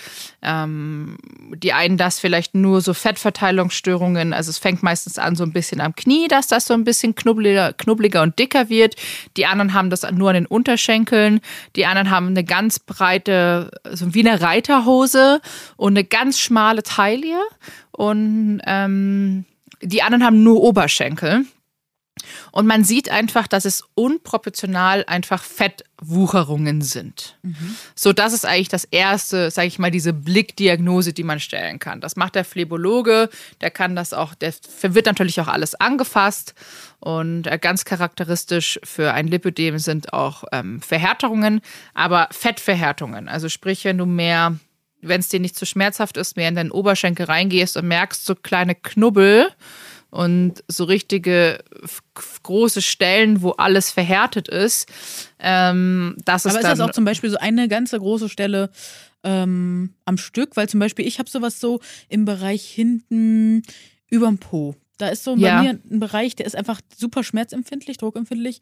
ähm, 0.42 1.18
die 1.56 1.74
einen 1.74 1.98
das 1.98 2.20
vielleicht 2.20 2.56
nur 2.56 2.82
so 2.82 2.96
Fettverteilungsstörungen, 2.96 4.34
also 4.34 4.50
es 4.50 4.58
fängt 4.58 4.82
meistens 4.82 5.20
an 5.20 5.36
so 5.36 5.44
ein 5.44 5.54
bisschen 5.54 5.82
am 5.82 5.96
Knie, 5.96 6.28
dass 6.28 6.48
das 6.48 6.66
so 6.66 6.74
ein 6.74 6.86
bisschen 6.86 7.14
knubbeliger, 7.14 7.74
knubbeliger 7.74 8.24
und 8.24 8.40
dicker 8.40 8.70
wird. 8.70 8.96
Die 9.38 9.46
anderen 9.46 9.74
haben 9.74 9.92
das 9.92 10.02
nur 10.12 10.30
an 10.30 10.36
den 10.36 10.46
Unterschenkeln, 10.48 11.40
die 11.76 11.86
anderen 11.86 12.10
haben 12.10 12.30
eine 12.30 12.44
ganz 12.44 12.80
breite, 12.80 13.70
so 13.92 14.16
wie 14.16 14.28
eine 14.28 14.42
Reiterhose 14.42 15.40
und 15.78 15.94
eine 15.94 16.04
ganz 16.04 16.40
schmale 16.40 16.82
Taille 16.96 17.40
und 17.92 18.62
ähm, 18.66 19.46
die 19.82 20.02
anderen 20.02 20.24
haben 20.24 20.44
nur 20.44 20.62
Oberschenkel. 20.62 21.46
Und 22.52 22.66
man 22.66 22.86
sieht 22.86 23.10
einfach, 23.10 23.48
dass 23.48 23.66
es 23.66 23.84
unproportional 23.94 25.04
einfach 25.06 25.44
Fettwucherungen 25.44 26.82
sind. 26.82 27.38
Mhm. 27.44 27.76
So, 27.94 28.14
das 28.14 28.32
ist 28.32 28.46
eigentlich 28.46 28.70
das 28.70 28.86
erste, 28.86 29.52
sage 29.52 29.68
ich 29.68 29.80
mal, 29.80 29.92
diese 29.92 30.14
Blickdiagnose, 30.14 31.12
die 31.12 31.24
man 31.24 31.42
stellen 31.42 31.80
kann. 31.80 32.00
Das 32.00 32.16
macht 32.16 32.36
der 32.36 32.46
Phlebologe, 32.46 33.30
der 33.60 33.70
kann 33.70 33.96
das 33.96 34.14
auch, 34.14 34.34
der 34.34 34.54
wird 34.82 35.06
natürlich 35.06 35.42
auch 35.42 35.50
alles 35.50 35.76
angefasst. 35.76 36.56
Und 37.00 37.48
äh, 37.48 37.60
ganz 37.60 37.84
charakteristisch 37.84 38.80
für 38.84 39.14
ein 39.14 39.28
Lipödem 39.28 39.78
sind 39.78 40.14
auch 40.14 40.46
ähm, 40.54 40.82
Verhärtungen, 40.82 41.60
aber 41.94 42.30
Fettverhärtungen. 42.32 43.28
Also 43.28 43.50
sprich, 43.50 43.84
wenn 43.84 43.98
du 43.98 44.06
mehr 44.06 44.58
wenn 45.08 45.20
es 45.20 45.30
dir 45.30 45.40
nicht 45.40 45.56
zu 45.56 45.66
schmerzhaft 45.66 46.18
ist, 46.18 46.38
mehr 46.38 46.50
in 46.50 46.56
deinen 46.56 46.72
Oberschenkel 46.72 47.26
reingehst 47.26 47.78
und 47.78 47.88
merkst 47.88 48.26
so 48.26 48.36
kleine 48.36 48.76
Knubbel 48.76 49.48
und 50.10 50.64
so 50.68 50.86
richtige 50.86 51.64
große 52.44 52.82
Stellen, 52.82 53.42
wo 53.42 53.52
alles 53.52 53.92
verhärtet 53.92 54.48
ist. 54.48 54.90
Ähm, 55.40 56.16
das 56.24 56.46
ist 56.46 56.52
Aber 56.52 56.62
ist 56.62 56.68
das 56.68 56.80
auch 56.80 56.92
zum 56.92 57.06
Beispiel 57.06 57.30
so 57.30 57.38
eine 57.38 57.68
ganze 57.68 58.00
große 58.00 58.30
Stelle 58.30 58.70
ähm, 59.24 59.94
am 60.06 60.18
Stück? 60.18 60.56
Weil 60.56 60.70
zum 60.70 60.80
Beispiel 60.80 61.06
ich 61.06 61.20
habe 61.20 61.30
sowas 61.30 61.60
so 61.60 61.82
im 62.08 62.24
Bereich 62.26 62.66
hinten 62.66 63.64
überm 64.10 64.38
Po. 64.38 64.76
Da 64.98 65.10
ist 65.10 65.26
so 65.26 65.36
bei 65.36 65.42
ja. 65.42 65.62
mir 65.62 65.80
ein 65.92 66.00
Bereich, 66.00 66.36
der 66.36 66.46
ist 66.46 66.56
einfach 66.56 66.80
super 66.96 67.24
schmerzempfindlich, 67.24 67.98
druckempfindlich 67.98 68.62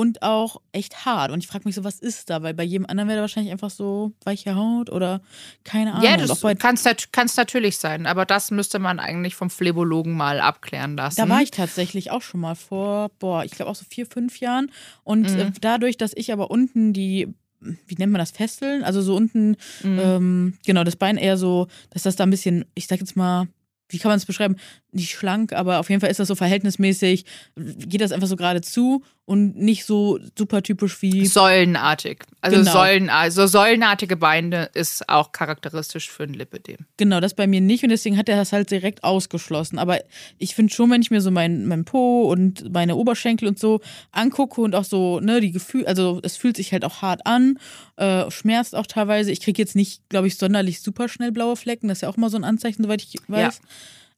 und 0.00 0.22
auch 0.22 0.62
echt 0.72 1.04
hart. 1.04 1.30
Und 1.30 1.40
ich 1.40 1.46
frage 1.46 1.66
mich 1.66 1.74
so, 1.74 1.84
was 1.84 1.98
ist 1.98 2.30
da? 2.30 2.42
Weil 2.42 2.54
bei 2.54 2.62
jedem 2.62 2.86
anderen 2.86 3.06
wäre 3.06 3.18
da 3.18 3.20
wahrscheinlich 3.20 3.52
einfach 3.52 3.68
so 3.68 4.12
weiche 4.24 4.54
Haut 4.54 4.88
oder 4.88 5.20
keine 5.62 5.92
Ahnung. 5.92 6.04
Ja, 6.04 6.16
das 6.16 6.40
kann 6.62 7.26
es 7.26 7.36
natürlich 7.36 7.76
sein, 7.76 8.06
aber 8.06 8.24
das 8.24 8.50
müsste 8.50 8.78
man 8.78 8.98
eigentlich 8.98 9.34
vom 9.34 9.50
Phlebologen 9.50 10.16
mal 10.16 10.40
abklären 10.40 10.96
lassen. 10.96 11.20
Da 11.20 11.28
war 11.28 11.42
ich 11.42 11.50
tatsächlich 11.50 12.10
auch 12.10 12.22
schon 12.22 12.40
mal 12.40 12.54
vor, 12.54 13.10
boah, 13.18 13.44
ich 13.44 13.50
glaube 13.50 13.70
auch 13.70 13.74
so 13.74 13.84
vier, 13.90 14.06
fünf 14.06 14.40
Jahren. 14.40 14.72
Und 15.04 15.30
mhm. 15.30 15.38
Äh, 15.38 15.52
dadurch, 15.60 15.98
dass 15.98 16.12
ich 16.14 16.32
aber 16.32 16.50
unten 16.50 16.94
die 16.94 17.28
wie 17.60 17.94
nennt 17.98 18.10
man 18.10 18.20
das, 18.20 18.30
Fesseln? 18.30 18.82
Also 18.84 19.02
so 19.02 19.14
unten, 19.14 19.50
mhm. 19.82 19.98
ähm, 19.98 20.54
genau, 20.64 20.82
das 20.82 20.96
Bein 20.96 21.18
eher 21.18 21.36
so, 21.36 21.66
dass 21.90 22.04
das 22.04 22.16
da 22.16 22.24
ein 22.24 22.30
bisschen, 22.30 22.64
ich 22.74 22.86
sag 22.86 23.00
jetzt 23.00 23.16
mal, 23.16 23.48
wie 23.90 23.98
kann 23.98 24.10
man 24.10 24.16
es 24.16 24.26
beschreiben? 24.26 24.56
Nicht 24.92 25.10
schlank, 25.10 25.52
aber 25.52 25.78
auf 25.78 25.90
jeden 25.90 26.00
Fall 26.00 26.10
ist 26.10 26.20
das 26.20 26.28
so 26.28 26.34
verhältnismäßig, 26.34 27.24
geht 27.56 28.00
das 28.00 28.12
einfach 28.12 28.28
so 28.28 28.36
gerade 28.36 28.60
zu 28.60 29.02
und 29.30 29.56
nicht 29.56 29.84
so 29.84 30.18
super 30.36 30.60
typisch 30.60 31.02
wie. 31.02 31.24
Säulenartig. 31.24 32.24
Also 32.40 32.56
genau. 32.56 32.72
Säulen, 32.72 33.10
also 33.10 33.46
säulenartige 33.46 34.16
Beine 34.16 34.70
ist 34.74 35.08
auch 35.08 35.30
charakteristisch 35.30 36.10
für 36.10 36.24
ein 36.24 36.34
Lipödem. 36.34 36.78
Genau, 36.96 37.20
das 37.20 37.34
bei 37.34 37.46
mir 37.46 37.60
nicht 37.60 37.84
und 37.84 37.90
deswegen 37.90 38.16
hat 38.18 38.28
er 38.28 38.34
das 38.34 38.52
halt 38.52 38.72
direkt 38.72 39.04
ausgeschlossen. 39.04 39.78
Aber 39.78 40.00
ich 40.38 40.56
finde 40.56 40.74
schon, 40.74 40.90
wenn 40.90 41.00
ich 41.00 41.12
mir 41.12 41.20
so 41.20 41.30
mein, 41.30 41.66
mein 41.66 41.84
Po 41.84 42.22
und 42.22 42.72
meine 42.72 42.96
Oberschenkel 42.96 43.46
und 43.46 43.56
so 43.56 43.80
angucke 44.10 44.60
und 44.62 44.74
auch 44.74 44.82
so, 44.82 45.20
ne, 45.20 45.40
die 45.40 45.52
Gefühle, 45.52 45.86
also 45.86 46.18
es 46.24 46.36
fühlt 46.36 46.56
sich 46.56 46.72
halt 46.72 46.84
auch 46.84 47.00
hart 47.00 47.24
an, 47.24 47.56
äh, 47.98 48.28
schmerzt 48.32 48.74
auch 48.74 48.88
teilweise. 48.88 49.30
Ich 49.30 49.40
kriege 49.40 49.62
jetzt 49.62 49.76
nicht, 49.76 50.08
glaube 50.08 50.26
ich, 50.26 50.38
sonderlich 50.38 50.80
super 50.80 51.08
schnell 51.08 51.30
blaue 51.30 51.54
Flecken. 51.54 51.86
Das 51.86 51.98
ist 51.98 52.02
ja 52.02 52.08
auch 52.08 52.16
mal 52.16 52.30
so 52.30 52.36
ein 52.36 52.42
Anzeichen, 52.42 52.82
soweit 52.82 53.00
ich 53.00 53.14
weiß. 53.28 53.60
Ja. 53.62 53.68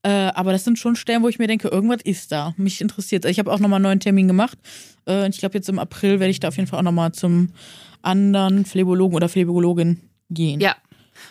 Äh, 0.02 0.10
aber 0.34 0.52
das 0.52 0.64
sind 0.64 0.78
schon 0.78 0.96
Stellen, 0.96 1.22
wo 1.22 1.28
ich 1.28 1.38
mir 1.38 1.46
denke, 1.46 1.68
irgendwas 1.68 2.02
ist 2.02 2.32
da. 2.32 2.54
Mich 2.56 2.80
interessiert. 2.80 3.24
Ich 3.24 3.38
habe 3.38 3.52
auch 3.52 3.60
nochmal 3.60 3.76
einen 3.76 3.84
neuen 3.84 4.00
Termin 4.00 4.26
gemacht. 4.26 4.58
Äh, 5.06 5.28
ich 5.28 5.38
glaube, 5.38 5.56
jetzt 5.56 5.68
im 5.68 5.78
April 5.78 6.18
werde 6.20 6.30
ich 6.30 6.40
da 6.40 6.48
auf 6.48 6.56
jeden 6.56 6.68
Fall 6.68 6.80
auch 6.80 6.84
nochmal 6.84 7.12
zum 7.12 7.50
anderen 8.02 8.64
Phlebologen 8.64 9.14
oder 9.14 9.28
Phlebologin 9.28 10.00
gehen. 10.28 10.60
Ja, 10.60 10.76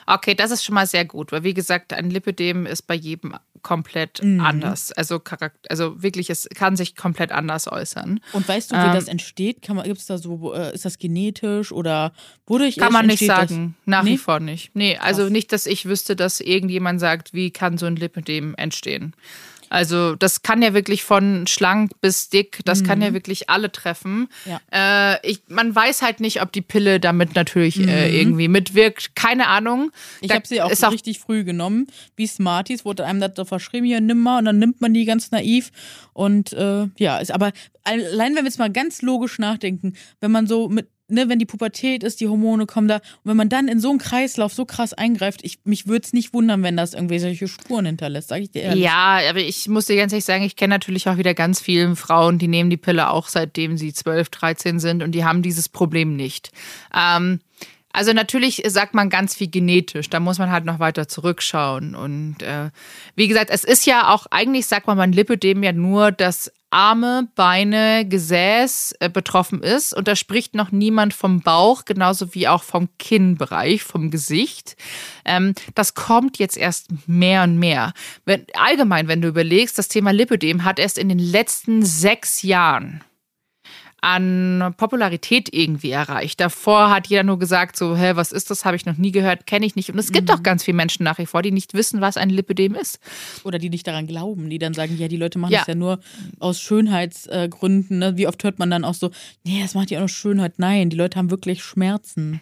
Okay, 0.06 0.36
das 0.36 0.52
ist 0.52 0.64
schon 0.64 0.76
mal 0.76 0.86
sehr 0.86 1.06
gut, 1.06 1.32
weil 1.32 1.44
wie 1.44 1.54
gesagt, 1.54 1.94
ein 1.94 2.10
Lipödem 2.10 2.66
ist 2.66 2.84
bei 2.84 2.96
jedem 2.96 3.36
komplett 3.62 4.24
mhm. 4.24 4.40
anders. 4.42 4.92
Also, 4.92 5.20
Charakter, 5.20 5.70
also 5.70 6.02
wirklich, 6.02 6.30
es 6.30 6.48
kann 6.54 6.76
sich 6.76 6.96
komplett 6.96 7.32
anders 7.32 7.72
äußern. 7.72 8.20
Und 8.34 8.48
weißt 8.48 8.72
du, 8.72 8.76
wie 8.76 8.80
ähm, 8.80 8.94
das 8.94 9.08
entsteht? 9.08 9.62
Kann 9.62 9.76
man, 9.76 9.86
gibt's 9.86 10.06
da 10.06 10.18
so, 10.18 10.54
äh, 10.54 10.74
ist 10.74 10.86
das 10.86 10.98
genetisch 10.98 11.72
oder 11.72 12.14
wodurch 12.46 12.78
Kann 12.78 12.94
man 12.94 13.08
nicht 13.08 13.26
sagen, 13.26 13.76
das? 13.78 13.88
nach 13.88 14.04
nee? 14.04 14.12
wie 14.12 14.18
vor 14.18 14.40
nicht. 14.40 14.72
Nee, 14.74 14.98
also 14.98 15.24
Krass. 15.24 15.32
nicht, 15.32 15.52
dass 15.54 15.66
ich 15.66 15.86
wüsste, 15.86 16.16
dass 16.16 16.40
irgendjemand 16.40 17.00
sagt, 17.00 17.34
wie 17.34 17.52
kann 17.52 17.78
so 17.78 17.86
ein 17.86 17.96
Lipödem 17.96 18.56
entstehen. 18.56 19.16
Also 19.72 20.16
das 20.16 20.42
kann 20.42 20.62
ja 20.62 20.74
wirklich 20.74 21.02
von 21.02 21.48
schlank 21.48 21.94
bis 22.02 22.28
dick, 22.28 22.60
das 22.66 22.82
mhm. 22.82 22.88
kann 22.88 23.02
ja 23.02 23.10
mhm. 23.10 23.14
wirklich 23.14 23.50
alle 23.50 23.72
treffen. 23.72 24.28
Ja. 24.46 24.60
Äh, 25.14 25.20
ich, 25.26 25.44
man 25.48 25.74
weiß 25.74 26.02
halt 26.02 26.20
nicht, 26.20 26.42
ob 26.42 26.52
die 26.52 26.62
Pille 26.62 27.00
damit 27.00 27.36
natürlich 27.36 27.80
äh, 27.80 27.84
mhm. 27.84 27.90
äh, 27.90 28.20
irgendwie 28.20 28.50
mitwirkt. 28.50 29.16
Keine 29.16 29.48
Ahnung. 29.48 29.92
Ich 30.20 30.32
habe 30.32 30.46
sie 30.46 30.62
auch, 30.62 30.70
auch 30.70 30.92
richtig 30.92 31.20
früh 31.20 31.46
genommen. 31.46 31.88
Wie 32.18 32.28
Smarties 32.28 32.84
wurde 32.84 33.06
einem 33.06 33.22
das 33.22 33.32
so 33.38 33.46
verschrieben, 33.46 33.86
hier 33.86 34.02
nimm 34.02 34.20
mal 34.20 34.40
und 34.40 34.46
dann 34.46 34.60
nimmt 34.60 34.82
man 34.82 34.94
die 34.94 35.06
ganz 35.06 35.32
naiv. 35.32 35.72
Und 36.12 36.52
äh, 36.52 36.88
ja, 36.98 37.20
ist 37.20 37.32
aber 37.32 37.54
allein 37.86 38.36
wenn 38.36 38.44
wir 38.44 38.44
jetzt 38.44 38.60
mal 38.60 38.72
ganz 38.72 39.02
logisch 39.02 39.40
nachdenken, 39.40 39.94
wenn 40.20 40.32
man 40.32 40.48
so 40.48 40.68
mit 40.68 40.90
ne, 41.12 41.30
wenn 41.30 41.40
die 41.40 41.46
Pubertät 41.46 42.04
ist, 42.04 42.22
die 42.22 42.28
Hormone 42.28 42.66
kommen 42.66 42.88
da. 42.88 42.96
Und 42.96 43.04
wenn 43.26 43.38
man 43.38 43.50
dann 43.50 43.68
in 43.68 43.80
so 43.80 43.90
einen 43.90 44.00
Kreislauf 44.00 44.54
so 44.54 44.66
krass 44.66 44.94
eingreift, 44.94 45.42
ich, 45.44 45.60
mich 45.64 45.88
würde 45.88 46.06
es 46.06 46.14
nicht 46.14 46.34
wundern, 46.34 46.64
wenn 46.64 46.78
das 46.78 46.94
irgendwelche 46.94 47.48
Spuren 47.48 47.86
hinterlässt, 47.86 48.30
sage 48.30 48.44
ich 48.44 48.52
dir 48.52 48.64
ehrlich. 48.64 48.84
Ja, 48.84 49.20
aber 49.30 49.40
ich 49.40 49.68
muss 49.68 49.86
dir 49.86 49.96
ganz 49.96 50.14
ehrlich 50.14 50.26
sagen, 50.26 50.44
ich 50.44 50.56
kenne 50.56 50.74
natürlich 50.74 51.08
auch 51.08 51.18
wieder 51.18 51.34
ganz 51.34 51.60
viele 51.60 51.96
Frauen, 51.96 52.40
die 52.40 52.48
nehmen 52.48 52.70
die 52.70 52.78
Pille 52.78 53.10
auch 53.10 53.28
seitdem 53.28 53.78
sie 53.78 53.94
12, 53.94 54.30
13 54.30 54.80
sind 54.80 55.04
und 55.04 55.12
die 55.12 55.26
haben 55.26 55.42
dieses 55.42 55.70
Problem 55.70 56.16
nicht. 56.16 56.52
Ähm, 56.96 57.40
also 57.94 58.14
natürlich 58.14 58.64
sagt 58.68 58.94
man 58.94 59.10
ganz 59.10 59.36
viel 59.36 59.50
genetisch, 59.50 60.10
da 60.10 60.20
muss 60.20 60.40
man 60.40 60.50
halt 60.50 60.66
noch 60.66 60.80
weiter 60.80 61.08
zurückschauen. 61.08 61.96
Und 61.96 62.42
äh, 62.42 62.70
wie 63.16 63.28
gesagt, 63.28 63.50
es 63.50 63.64
ist 63.64 63.86
ja 63.86 64.14
auch, 64.14 64.28
eigentlich 64.32 64.66
sagt 64.68 64.88
man 64.88 64.98
beim 64.98 65.12
Lipödem 65.12 65.62
ja 65.64 65.74
nur, 65.74 66.12
dass 66.12 66.52
Arme, 66.72 67.28
Beine, 67.36 68.08
Gesäß 68.08 68.96
äh, 69.00 69.10
betroffen 69.10 69.62
ist. 69.62 69.94
Und 69.94 70.08
da 70.08 70.16
spricht 70.16 70.56
noch 70.56 70.72
niemand 70.72 71.14
vom 71.14 71.42
Bauch, 71.42 71.86
genauso 71.86 72.34
wie 72.34 72.48
auch 72.48 72.64
vom 72.64 72.90
Kinnbereich, 72.98 73.84
vom 73.84 74.10
Gesicht. 74.10 74.76
Ähm, 75.26 75.54
das 75.76 75.94
kommt 75.94 76.40
jetzt 76.40 76.58
erst 76.58 76.88
mehr 77.08 77.44
und 77.44 77.58
mehr. 77.58 77.94
Wenn, 78.26 78.46
allgemein, 78.56 79.08
wenn 79.08 79.22
du 79.22 79.28
überlegst, 79.28 79.78
das 79.78 79.90
Thema 79.90 80.12
Lipödem 80.12 80.64
hat 80.64 80.80
erst 80.80 80.98
in 80.98 81.10
den 81.10 81.20
letzten 81.20 81.84
sechs 81.84 82.42
Jahren 82.42 83.04
an 84.02 84.74
Popularität 84.78 85.54
irgendwie 85.54 85.92
erreicht. 85.92 86.40
Davor 86.40 86.90
hat 86.90 87.08
jeder 87.08 87.24
nur 87.24 87.38
gesagt, 87.38 87.78
so, 87.78 87.96
hä, 87.96 88.14
was 88.16 88.32
ist 88.32 88.50
das? 88.50 88.66
Habe 88.66 88.76
ich 88.76 88.88
noch 88.88 88.98
nie 88.98 89.12
gehört, 89.12 89.46
kenne 89.46 89.66
ich 89.66 89.76
nicht. 89.76 89.92
Und 89.92 90.00
es 90.00 90.12
gibt 90.12 90.30
mhm. 90.30 90.36
auch 90.36 90.44
ganz 90.44 90.64
viele 90.64 90.76
Menschen 90.76 91.04
nach 91.04 91.20
wie 91.20 91.28
vor, 91.28 91.44
die 91.44 91.52
nicht 91.52 91.76
wissen, 91.76 92.02
was 92.02 92.18
ein 92.18 92.32
Lipödem 92.32 92.74
ist. 92.74 93.00
Oder 93.44 93.60
die 93.60 93.70
nicht 93.70 93.86
daran 93.86 94.08
glauben, 94.08 94.50
die 94.50 94.58
dann 94.58 94.74
sagen, 94.74 94.98
ja, 94.98 95.08
die 95.08 95.18
Leute 95.18 95.38
machen 95.38 95.54
ja. 95.54 95.60
das 95.60 95.68
ja 95.68 95.76
nur 95.76 96.00
aus 96.40 96.60
Schönheitsgründen. 96.60 98.00
Ne? 98.00 98.18
Wie 98.18 98.28
oft 98.28 98.44
hört 98.44 98.58
man 98.58 98.72
dann 98.72 98.84
auch 98.84 98.96
so, 98.96 99.12
nee, 99.44 99.62
das 99.62 99.76
macht 99.76 99.92
ja 99.92 100.00
auch 100.00 100.04
noch 100.04 100.10
Schönheit. 100.10 100.54
Nein, 100.58 100.90
die 100.90 100.98
Leute 100.98 101.20
haben 101.20 101.30
wirklich 101.30 101.64
Schmerzen. 101.64 102.42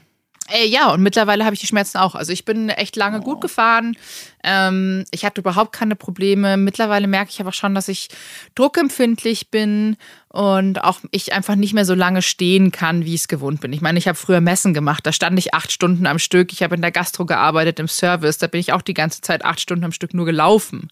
Äh, 0.51 0.67
ja, 0.67 0.91
und 0.91 1.01
mittlerweile 1.01 1.45
habe 1.45 1.53
ich 1.53 1.59
die 1.59 1.67
Schmerzen 1.67 1.97
auch. 1.97 2.15
Also 2.15 2.31
ich 2.31 2.45
bin 2.45 2.69
echt 2.69 2.95
lange 2.95 3.19
oh. 3.19 3.23
gut 3.23 3.41
gefahren. 3.41 3.95
Ähm, 4.43 5.05
ich 5.11 5.25
hatte 5.25 5.41
überhaupt 5.41 5.73
keine 5.73 5.95
Probleme. 5.95 6.57
Mittlerweile 6.57 7.07
merke 7.07 7.31
ich 7.31 7.39
aber 7.39 7.51
schon, 7.51 7.75
dass 7.75 7.87
ich 7.87 8.09
druckempfindlich 8.55 9.51
bin 9.51 9.97
und 10.31 10.83
auch 10.83 11.00
ich 11.09 11.33
einfach 11.33 11.55
nicht 11.55 11.74
mehr 11.74 11.86
so 11.86 11.95
lange 11.95 12.21
stehen 12.21 12.71
kann, 12.71 13.03
wie 13.03 13.15
ich 13.15 13.21
es 13.21 13.27
gewohnt 13.27 13.62
bin. 13.62 13.74
Ich 13.74 13.81
meine, 13.81 13.98
ich 13.98 14.07
habe 14.07 14.17
früher 14.17 14.41
Messen 14.41 14.75
gemacht, 14.75 15.05
da 15.05 15.12
stand 15.12 15.39
ich 15.39 15.55
acht 15.55 15.71
Stunden 15.71 16.05
am 16.05 16.19
Stück. 16.19 16.53
Ich 16.53 16.62
habe 16.62 16.75
in 16.75 16.81
der 16.81 16.91
Gastro 16.91 17.25
gearbeitet, 17.25 17.79
im 17.79 17.88
Service, 17.88 18.38
da 18.38 18.45
bin 18.45 18.59
ich 18.59 18.71
auch 18.71 18.83
die 18.83 18.93
ganze 18.93 19.21
Zeit 19.21 19.43
acht 19.43 19.59
Stunden 19.59 19.86
am 19.86 19.91
Stück 19.91 20.13
nur 20.13 20.27
gelaufen. 20.27 20.89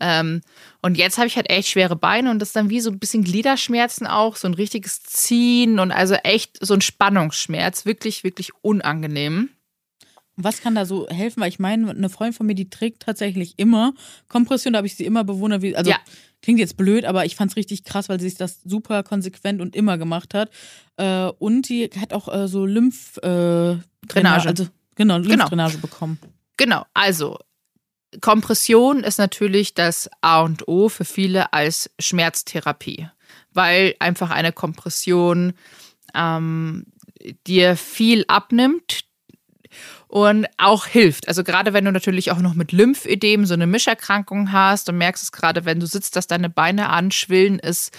Ähm, 0.00 0.42
und 0.82 0.98
jetzt 0.98 1.16
habe 1.16 1.26
ich 1.26 1.36
halt 1.36 1.48
echt 1.48 1.68
schwere 1.68 1.96
Beine 1.96 2.30
und 2.30 2.40
das 2.40 2.50
ist 2.50 2.56
dann 2.56 2.68
wie 2.68 2.80
so 2.80 2.90
ein 2.90 2.98
bisschen 2.98 3.24
Gliederschmerzen 3.24 4.06
auch, 4.06 4.36
so 4.36 4.46
ein 4.46 4.54
richtiges 4.54 5.02
Ziehen 5.02 5.78
und 5.78 5.90
also 5.90 6.14
echt 6.16 6.58
so 6.60 6.74
ein 6.74 6.82
Spannungsschmerz, 6.82 7.86
wirklich, 7.86 8.22
wirklich 8.22 8.50
unangenehm. 8.60 9.48
Was 10.36 10.60
kann 10.60 10.74
da 10.74 10.84
so 10.84 11.08
helfen? 11.08 11.40
Weil 11.40 11.48
ich 11.48 11.58
meine, 11.58 11.90
eine 11.90 12.08
Freundin 12.10 12.34
von 12.34 12.46
mir, 12.46 12.54
die 12.54 12.68
trägt 12.68 13.02
tatsächlich 13.02 13.54
immer 13.56 13.94
Kompression, 14.28 14.72
da 14.72 14.78
habe 14.78 14.86
ich 14.86 14.96
sie 14.96 15.04
immer 15.06 15.24
bewundert, 15.24 15.62
wie, 15.62 15.74
also 15.74 15.90
ja. 15.90 15.98
Klingt 16.44 16.60
jetzt 16.60 16.76
blöd, 16.76 17.06
aber 17.06 17.24
ich 17.24 17.36
fand 17.36 17.50
es 17.50 17.56
richtig 17.56 17.84
krass, 17.84 18.08
weil 18.08 18.20
sie 18.20 18.28
sich 18.28 18.38
das 18.38 18.60
super 18.64 19.02
konsequent 19.02 19.60
und 19.62 19.74
immer 19.74 19.96
gemacht 19.96 20.34
hat. 20.34 20.50
Äh, 20.96 21.28
und 21.38 21.68
die 21.68 21.88
hat 21.98 22.12
auch 22.12 22.32
äh, 22.32 22.46
so 22.48 22.66
Lymph 22.66 23.16
äh. 23.22 23.76
Also, 24.12 24.68
genau, 24.94 25.18
genau. 25.18 25.18
Lymphdrainage 25.18 25.76
genau. 25.76 25.82
bekommen. 25.82 26.18
Genau, 26.58 26.84
also 26.92 27.38
Kompression 28.20 29.02
ist 29.02 29.18
natürlich 29.18 29.72
das 29.72 30.10
A 30.20 30.42
und 30.42 30.68
O 30.68 30.90
für 30.90 31.06
viele 31.06 31.54
als 31.54 31.90
Schmerztherapie, 31.98 33.08
weil 33.54 33.94
einfach 33.98 34.30
eine 34.30 34.52
Kompression 34.52 35.54
ähm, 36.14 36.84
dir 37.46 37.76
viel 37.76 38.26
abnimmt, 38.28 39.06
und 40.14 40.46
auch 40.58 40.86
hilft. 40.86 41.26
Also 41.26 41.42
gerade 41.42 41.72
wenn 41.72 41.84
du 41.84 41.90
natürlich 41.90 42.30
auch 42.30 42.38
noch 42.38 42.54
mit 42.54 42.70
Lymphödem 42.70 43.46
so 43.46 43.54
eine 43.54 43.66
Mischerkrankung 43.66 44.52
hast 44.52 44.88
und 44.88 44.96
merkst 44.96 45.24
es 45.24 45.32
gerade, 45.32 45.64
wenn 45.64 45.80
du 45.80 45.86
sitzt, 45.86 46.14
dass 46.14 46.28
deine 46.28 46.48
Beine 46.48 46.88
anschwillen, 46.88 47.58
ist 47.58 47.90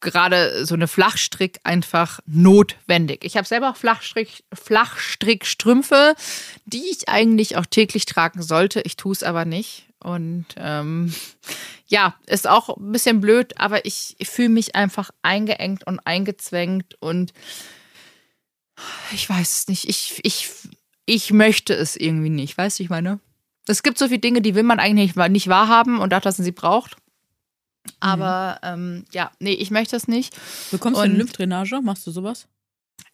gerade 0.00 0.66
so 0.66 0.74
eine 0.74 0.88
Flachstrick 0.88 1.60
einfach 1.62 2.18
notwendig. 2.26 3.24
Ich 3.24 3.36
habe 3.36 3.46
selber 3.46 3.70
auch 3.70 3.76
Flachstrick, 3.76 4.42
Flachstrickstrümpfe, 4.52 6.16
die 6.64 6.82
ich 6.90 7.08
eigentlich 7.08 7.56
auch 7.56 7.66
täglich 7.66 8.06
tragen 8.06 8.42
sollte. 8.42 8.80
Ich 8.80 8.96
tue 8.96 9.12
es 9.12 9.22
aber 9.22 9.44
nicht. 9.44 9.86
Und 10.00 10.46
ähm, 10.56 11.14
ja, 11.86 12.16
ist 12.26 12.48
auch 12.48 12.76
ein 12.76 12.90
bisschen 12.90 13.20
blöd, 13.20 13.60
aber 13.60 13.84
ich, 13.84 14.16
ich 14.18 14.28
fühle 14.28 14.48
mich 14.48 14.74
einfach 14.74 15.12
eingeengt 15.22 15.86
und 15.86 16.00
eingezwängt 16.00 17.00
und 17.00 17.32
ich 19.12 19.30
weiß 19.30 19.58
es 19.58 19.68
nicht. 19.68 19.88
Ich, 19.88 20.18
ich 20.24 20.50
ich 21.06 21.32
möchte 21.32 21.74
es 21.74 21.96
irgendwie 21.96 22.30
nicht, 22.30 22.56
weißt 22.56 22.78
du, 22.78 22.84
ich 22.84 22.90
meine? 22.90 23.20
Es 23.66 23.82
gibt 23.82 23.98
so 23.98 24.08
viele 24.08 24.18
Dinge, 24.18 24.42
die 24.42 24.54
will 24.54 24.64
man 24.64 24.80
eigentlich 24.80 25.14
nicht 25.14 25.48
wahrhaben 25.48 26.00
und 26.00 26.10
dachte, 26.12 26.24
dass 26.24 26.38
man 26.38 26.44
sie 26.44 26.52
braucht. 26.52 26.96
Aber 28.00 28.58
mhm. 28.62 28.68
ähm, 28.68 29.04
ja, 29.12 29.30
nee, 29.38 29.52
ich 29.52 29.70
möchte 29.70 29.96
es 29.96 30.08
nicht. 30.08 30.36
Bekommst 30.70 30.98
du 30.98 31.04
eine 31.04 31.14
Lymphdrainage? 31.14 31.80
Machst 31.82 32.06
du 32.06 32.10
sowas? 32.10 32.48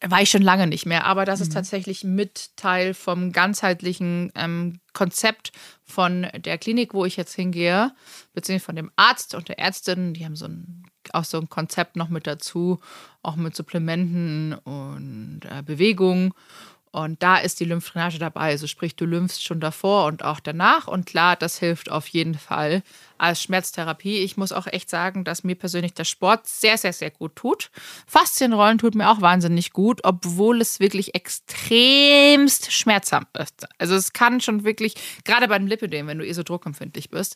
War 0.01 0.21
ich 0.21 0.29
schon 0.29 0.41
lange 0.41 0.67
nicht 0.67 0.85
mehr, 0.85 1.05
aber 1.05 1.25
das 1.25 1.39
mhm. 1.39 1.43
ist 1.43 1.53
tatsächlich 1.53 2.03
mit 2.03 2.55
Teil 2.55 2.93
vom 2.93 3.31
ganzheitlichen 3.31 4.31
ähm, 4.35 4.79
Konzept 4.93 5.51
von 5.83 6.27
der 6.37 6.57
Klinik, 6.57 6.93
wo 6.93 7.05
ich 7.05 7.17
jetzt 7.17 7.33
hingehe, 7.33 7.91
beziehungsweise 8.33 8.65
von 8.65 8.75
dem 8.75 8.91
Arzt 8.95 9.35
und 9.35 9.49
der 9.49 9.59
Ärztin. 9.59 10.13
Die 10.13 10.23
haben 10.23 10.35
so 10.35 10.45
ein, 10.45 10.83
auch 11.11 11.25
so 11.25 11.39
ein 11.39 11.49
Konzept 11.49 11.95
noch 11.95 12.09
mit 12.09 12.27
dazu, 12.27 12.79
auch 13.23 13.35
mit 13.35 13.55
Supplementen 13.55 14.53
und 14.53 15.41
äh, 15.45 15.63
Bewegung. 15.63 16.33
Und 16.91 17.21
da 17.21 17.37
ist 17.37 17.59
die 17.59 17.65
Lymphdrainage 17.65 18.17
dabei. 18.17 18.49
Also 18.49 18.65
sprich, 18.65 18.95
du 18.95 19.05
lymphst 19.05 19.43
schon 19.43 19.59
davor 19.59 20.05
und 20.05 20.23
auch 20.23 20.39
danach. 20.39 20.87
Und 20.87 21.05
klar, 21.05 21.35
das 21.35 21.59
hilft 21.59 21.91
auf 21.91 22.07
jeden 22.07 22.33
Fall 22.33 22.81
als 23.19 23.43
Schmerztherapie. 23.43 24.17
Ich 24.19 24.37
muss 24.37 24.51
auch 24.51 24.65
echt 24.65 24.89
sagen, 24.89 25.23
dass 25.23 25.43
mir 25.43 25.55
persönlich 25.55 25.93
der 25.93 26.05
Sport 26.05 26.47
sehr, 26.47 26.77
sehr, 26.77 26.93
sehr 26.93 27.11
gut 27.11 27.35
tut. 27.35 27.69
Faszienrollen 28.07 28.79
tut 28.79 28.95
mir 28.95 29.09
auch 29.11 29.21
wahnsinnig 29.21 29.71
gut, 29.71 30.01
obwohl 30.03 30.61
es 30.61 30.79
wirklich 30.79 31.13
extremst 31.13 32.71
schmerzhaft 32.71 33.37
ist. 33.37 33.67
Also 33.77 33.93
es 33.93 34.13
kann 34.13 34.41
schon 34.41 34.63
wirklich, 34.63 34.95
gerade 35.25 35.47
beim 35.47 35.67
Lipödem, 35.67 36.07
wenn 36.07 36.17
du 36.17 36.25
eh 36.25 36.33
so 36.33 36.41
druckempfindlich 36.43 37.11
bist, 37.11 37.35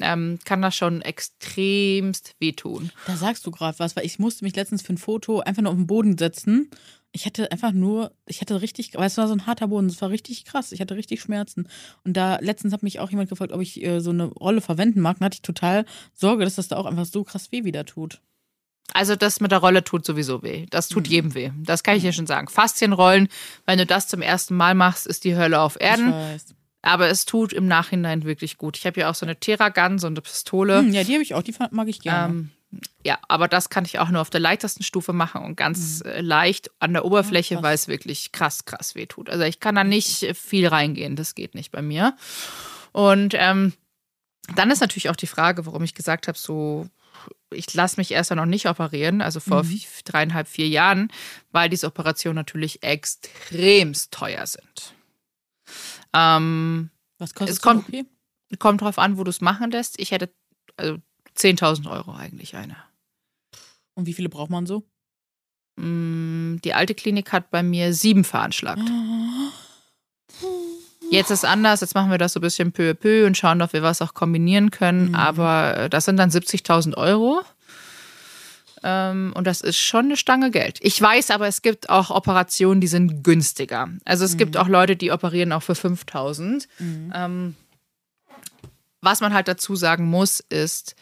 ähm, 0.00 0.40
kann 0.44 0.62
das 0.62 0.74
schon 0.74 1.02
extremst 1.02 2.34
wehtun. 2.40 2.90
Da 3.06 3.16
sagst 3.16 3.46
du 3.46 3.52
gerade 3.52 3.78
was, 3.78 3.94
weil 3.94 4.06
ich 4.06 4.18
musste 4.18 4.44
mich 4.44 4.56
letztens 4.56 4.82
für 4.82 4.94
ein 4.94 4.98
Foto 4.98 5.40
einfach 5.40 5.62
nur 5.62 5.70
auf 5.70 5.78
den 5.78 5.86
Boden 5.86 6.18
setzen 6.18 6.70
Ich 7.18 7.26
hatte 7.26 7.50
einfach 7.50 7.72
nur, 7.72 8.12
ich 8.26 8.40
hatte 8.40 8.62
richtig, 8.62 8.92
weil 8.94 9.08
es 9.08 9.16
war 9.16 9.26
so 9.26 9.34
ein 9.34 9.44
harter 9.44 9.66
Boden, 9.66 9.88
es 9.88 10.00
war 10.00 10.10
richtig 10.10 10.44
krass. 10.44 10.70
Ich 10.70 10.80
hatte 10.80 10.94
richtig 10.94 11.20
Schmerzen. 11.20 11.68
Und 12.04 12.16
da 12.16 12.38
letztens 12.40 12.72
hat 12.72 12.84
mich 12.84 13.00
auch 13.00 13.10
jemand 13.10 13.28
gefragt, 13.28 13.50
ob 13.50 13.60
ich 13.60 13.82
äh, 13.82 13.98
so 13.98 14.10
eine 14.10 14.26
Rolle 14.26 14.60
verwenden 14.60 15.00
mag. 15.00 15.16
Und 15.18 15.24
hatte 15.24 15.34
ich 15.34 15.42
total 15.42 15.84
Sorge, 16.14 16.44
dass 16.44 16.54
das 16.54 16.68
da 16.68 16.76
auch 16.76 16.86
einfach 16.86 17.06
so 17.06 17.24
krass 17.24 17.50
weh 17.50 17.64
wieder 17.64 17.84
tut. 17.84 18.20
Also 18.92 19.16
das 19.16 19.40
mit 19.40 19.50
der 19.50 19.58
Rolle 19.58 19.82
tut 19.82 20.04
sowieso 20.04 20.44
weh. 20.44 20.66
Das 20.70 20.88
tut 20.88 21.06
mhm. 21.06 21.12
jedem 21.12 21.34
weh. 21.34 21.50
Das 21.64 21.82
kann 21.82 21.96
ich 21.96 22.02
dir 22.02 22.12
schon 22.12 22.28
sagen. 22.28 22.46
Faszienrollen, 22.46 23.28
wenn 23.66 23.78
du 23.78 23.84
das 23.84 24.06
zum 24.06 24.22
ersten 24.22 24.54
Mal 24.54 24.76
machst, 24.76 25.08
ist 25.08 25.24
die 25.24 25.34
Hölle 25.34 25.60
auf 25.60 25.76
Erden. 25.80 26.10
Ich 26.10 26.14
weiß. 26.14 26.54
Aber 26.82 27.08
es 27.08 27.24
tut 27.24 27.52
im 27.52 27.66
Nachhinein 27.66 28.22
wirklich 28.22 28.58
gut. 28.58 28.78
Ich 28.78 28.86
habe 28.86 29.00
ja 29.00 29.10
auch 29.10 29.16
so 29.16 29.26
eine 29.26 29.34
Theragun, 29.34 29.98
so 29.98 30.06
eine 30.06 30.20
Pistole. 30.20 30.78
Hm, 30.78 30.92
ja, 30.92 31.02
die 31.02 31.14
habe 31.14 31.22
ich 31.24 31.34
auch, 31.34 31.42
die 31.42 31.54
mag 31.72 31.88
ich 31.88 31.98
gerne. 31.98 32.32
Ähm, 32.32 32.50
ja, 33.04 33.18
aber 33.28 33.48
das 33.48 33.70
kann 33.70 33.84
ich 33.84 33.98
auch 33.98 34.10
nur 34.10 34.20
auf 34.20 34.30
der 34.30 34.40
leichtesten 34.40 34.82
Stufe 34.82 35.12
machen 35.12 35.42
und 35.42 35.56
ganz 35.56 36.02
mhm. 36.04 36.10
leicht 36.20 36.70
an 36.80 36.92
der 36.92 37.04
Oberfläche, 37.04 37.54
ja, 37.54 37.62
weil 37.62 37.74
es 37.74 37.88
wirklich 37.88 38.32
krass, 38.32 38.64
krass 38.64 38.94
weh 38.94 39.06
tut. 39.06 39.30
Also 39.30 39.44
ich 39.44 39.60
kann 39.60 39.74
da 39.74 39.84
nicht 39.84 40.36
viel 40.36 40.66
reingehen, 40.66 41.16
das 41.16 41.34
geht 41.34 41.54
nicht 41.54 41.72
bei 41.72 41.82
mir. 41.82 42.16
Und 42.92 43.34
ähm, 43.36 43.72
dann 44.54 44.70
ist 44.70 44.80
natürlich 44.80 45.08
auch 45.08 45.16
die 45.16 45.26
Frage, 45.26 45.66
warum 45.66 45.82
ich 45.82 45.94
gesagt 45.94 46.28
habe, 46.28 46.38
so 46.38 46.88
ich 47.50 47.72
lasse 47.74 47.98
mich 47.98 48.10
erst 48.10 48.30
noch 48.30 48.46
nicht 48.46 48.68
operieren, 48.68 49.22
also 49.22 49.40
vor 49.40 49.64
mhm. 49.64 49.80
dreieinhalb, 50.04 50.48
vier 50.48 50.68
Jahren, 50.68 51.10
weil 51.50 51.68
diese 51.68 51.86
Operationen 51.86 52.36
natürlich 52.36 52.82
extremst 52.82 54.12
teuer 54.12 54.46
sind. 54.46 54.94
Ähm, 56.12 56.90
Was 57.18 57.34
kostet 57.34 57.56
es? 57.56 57.62
Kommt, 57.62 57.86
kommt 58.58 58.80
drauf 58.82 58.98
an, 58.98 59.18
wo 59.18 59.24
du 59.24 59.30
es 59.30 59.40
machen 59.40 59.70
lässt. 59.70 59.98
Ich 59.98 60.10
hätte 60.10 60.30
also 60.76 60.98
10.000 61.38 61.90
Euro 61.90 62.12
eigentlich 62.12 62.56
eine. 62.56 62.76
Und 63.94 64.06
wie 64.06 64.14
viele 64.14 64.28
braucht 64.28 64.50
man 64.50 64.66
so? 64.66 64.84
Mm, 65.76 66.56
die 66.64 66.74
alte 66.74 66.94
Klinik 66.94 67.32
hat 67.32 67.50
bei 67.50 67.62
mir 67.62 67.94
sieben 67.94 68.24
veranschlagt. 68.24 68.82
Jetzt 71.10 71.30
ist 71.30 71.44
anders, 71.44 71.80
jetzt 71.80 71.94
machen 71.94 72.10
wir 72.10 72.18
das 72.18 72.34
so 72.34 72.40
ein 72.40 72.42
bisschen 72.42 72.72
peu 72.72 72.90
à 72.90 72.94
peu 72.94 73.26
und 73.26 73.36
schauen, 73.36 73.62
ob 73.62 73.72
wir 73.72 73.82
was 73.82 74.02
auch 74.02 74.14
kombinieren 74.14 74.70
können. 74.70 75.08
Mhm. 75.08 75.14
Aber 75.14 75.76
äh, 75.76 75.90
das 75.90 76.04
sind 76.04 76.16
dann 76.16 76.30
70.000 76.30 76.96
Euro. 76.96 77.42
Ähm, 78.82 79.32
und 79.34 79.46
das 79.46 79.60
ist 79.60 79.78
schon 79.78 80.06
eine 80.06 80.16
Stange 80.16 80.50
Geld. 80.50 80.78
Ich 80.82 81.00
weiß 81.00 81.30
aber, 81.30 81.48
es 81.48 81.62
gibt 81.62 81.88
auch 81.90 82.10
Operationen, 82.10 82.80
die 82.80 82.86
sind 82.86 83.24
günstiger. 83.24 83.88
Also 84.04 84.24
es 84.24 84.34
mhm. 84.34 84.38
gibt 84.38 84.56
auch 84.56 84.68
Leute, 84.68 84.96
die 84.96 85.10
operieren 85.10 85.52
auch 85.52 85.62
für 85.62 85.74
5000. 85.74 86.68
Mhm. 86.78 87.12
Ähm, 87.14 87.56
was 89.00 89.20
man 89.20 89.32
halt 89.32 89.48
dazu 89.48 89.76
sagen 89.76 90.04
muss, 90.06 90.40
ist, 90.40 90.94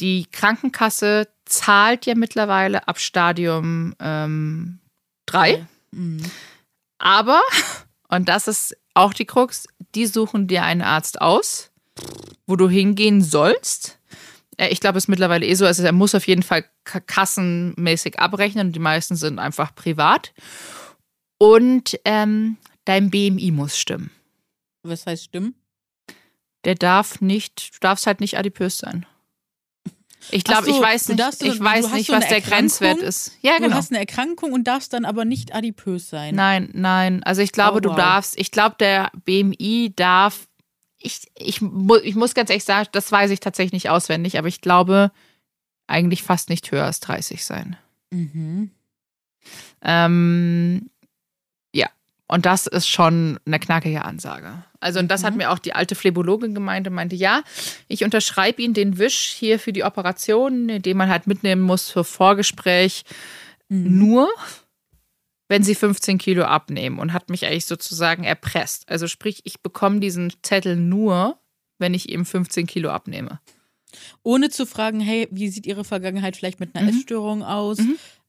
die 0.00 0.26
Krankenkasse 0.30 1.28
zahlt 1.44 2.06
ja 2.06 2.14
mittlerweile 2.14 2.88
ab 2.88 2.98
Stadium 2.98 3.94
3. 3.98 4.00
Ähm, 4.02 4.78
mhm. 5.90 6.22
Aber, 6.98 7.40
und 8.08 8.28
das 8.28 8.48
ist 8.48 8.76
auch 8.94 9.14
die 9.14 9.24
Krux, 9.24 9.66
die 9.94 10.06
suchen 10.06 10.46
dir 10.46 10.62
einen 10.62 10.82
Arzt 10.82 11.20
aus, 11.20 11.70
wo 12.46 12.56
du 12.56 12.68
hingehen 12.68 13.22
sollst. 13.22 13.98
Ich 14.58 14.80
glaube, 14.80 14.98
es 14.98 15.04
ist 15.04 15.08
mittlerweile 15.08 15.46
eh 15.46 15.54
so, 15.54 15.64
also 15.64 15.82
er 15.82 15.92
muss 15.92 16.14
auf 16.14 16.26
jeden 16.26 16.42
Fall 16.42 16.64
kassenmäßig 16.84 18.18
abrechnen 18.18 18.68
und 18.68 18.72
die 18.74 18.80
meisten 18.80 19.16
sind 19.16 19.38
einfach 19.38 19.74
privat. 19.74 20.34
Und 21.38 21.98
ähm, 22.04 22.58
dein 22.84 23.10
BMI 23.10 23.50
muss 23.52 23.78
stimmen. 23.78 24.10
Was 24.82 25.06
heißt 25.06 25.24
stimmen? 25.24 25.54
Der 26.64 26.74
darf 26.74 27.22
nicht, 27.22 27.74
du 27.74 27.78
darfst 27.80 28.06
halt 28.06 28.20
nicht 28.20 28.36
adipös 28.36 28.76
sein. 28.76 29.06
Ich 30.30 30.44
glaube, 30.44 30.66
so, 30.66 30.70
ich 30.76 30.80
weiß 30.80 31.08
nicht, 31.08 31.20
darfst, 31.20 31.42
ich 31.42 31.58
weiß 31.58 31.92
nicht, 31.92 32.08
so 32.08 32.12
was 32.12 32.28
der 32.28 32.40
Grenzwert 32.40 32.98
ist. 32.98 33.32
Ja, 33.40 33.56
genau. 33.56 33.68
Du 33.68 33.74
hast 33.74 33.90
eine 33.90 34.00
Erkrankung 34.00 34.52
und 34.52 34.64
darfst 34.64 34.92
dann 34.92 35.04
aber 35.04 35.24
nicht 35.24 35.54
adipös 35.54 36.10
sein. 36.10 36.34
Nein, 36.34 36.70
nein. 36.72 37.22
Also 37.24 37.42
ich 37.42 37.52
glaube, 37.52 37.78
oh, 37.78 37.88
wow. 37.88 37.96
du 37.96 38.00
darfst, 38.00 38.38
ich 38.38 38.50
glaube, 38.50 38.76
der 38.78 39.10
BMI 39.24 39.92
darf, 39.96 40.48
ich, 40.98 41.22
ich, 41.34 41.60
ich 42.02 42.14
muss 42.14 42.34
ganz 42.34 42.50
ehrlich 42.50 42.64
sagen, 42.64 42.88
das 42.92 43.10
weiß 43.10 43.30
ich 43.30 43.40
tatsächlich 43.40 43.72
nicht 43.72 43.90
auswendig, 43.90 44.38
aber 44.38 44.48
ich 44.48 44.60
glaube, 44.60 45.10
eigentlich 45.86 46.22
fast 46.22 46.50
nicht 46.50 46.70
höher 46.70 46.84
als 46.84 47.00
30 47.00 47.44
sein. 47.44 47.76
Mhm. 48.10 48.70
Ähm, 49.82 50.90
und 52.30 52.46
das 52.46 52.68
ist 52.68 52.86
schon 52.86 53.40
eine 53.44 53.58
knackige 53.58 54.04
Ansage. 54.04 54.62
Also, 54.78 55.00
und 55.00 55.10
das 55.10 55.22
mhm. 55.22 55.26
hat 55.26 55.36
mir 55.36 55.50
auch 55.50 55.58
die 55.58 55.74
alte 55.74 55.96
Phlebologin 55.96 56.54
gemeint 56.54 56.86
und 56.86 56.94
meinte, 56.94 57.16
ja, 57.16 57.42
ich 57.88 58.04
unterschreibe 58.04 58.62
Ihnen 58.62 58.72
den 58.72 58.98
Wisch 58.98 59.34
hier 59.36 59.58
für 59.58 59.72
die 59.72 59.82
Operation, 59.82 60.80
den 60.80 60.96
man 60.96 61.08
halt 61.08 61.26
mitnehmen 61.26 61.60
muss 61.60 61.90
für 61.90 62.04
Vorgespräch, 62.04 63.02
mhm. 63.68 63.98
nur 63.98 64.28
wenn 65.48 65.64
Sie 65.64 65.74
15 65.74 66.18
Kilo 66.18 66.44
abnehmen 66.44 67.00
und 67.00 67.12
hat 67.12 67.30
mich 67.30 67.46
eigentlich 67.46 67.66
sozusagen 67.66 68.22
erpresst. 68.22 68.88
Also 68.88 69.08
sprich, 69.08 69.40
ich 69.42 69.60
bekomme 69.60 69.98
diesen 69.98 70.32
Zettel 70.42 70.76
nur, 70.76 71.36
wenn 71.78 71.94
ich 71.94 72.08
eben 72.08 72.24
15 72.24 72.68
Kilo 72.68 72.90
abnehme. 72.90 73.40
Ohne 74.22 74.50
zu 74.50 74.66
fragen, 74.66 75.00
hey, 75.00 75.26
wie 75.32 75.48
sieht 75.48 75.66
Ihre 75.66 75.82
Vergangenheit 75.82 76.36
vielleicht 76.36 76.60
mit 76.60 76.76
einer 76.76 76.92
mhm. 76.92 76.96
Essstörung 76.96 77.42
aus? 77.42 77.78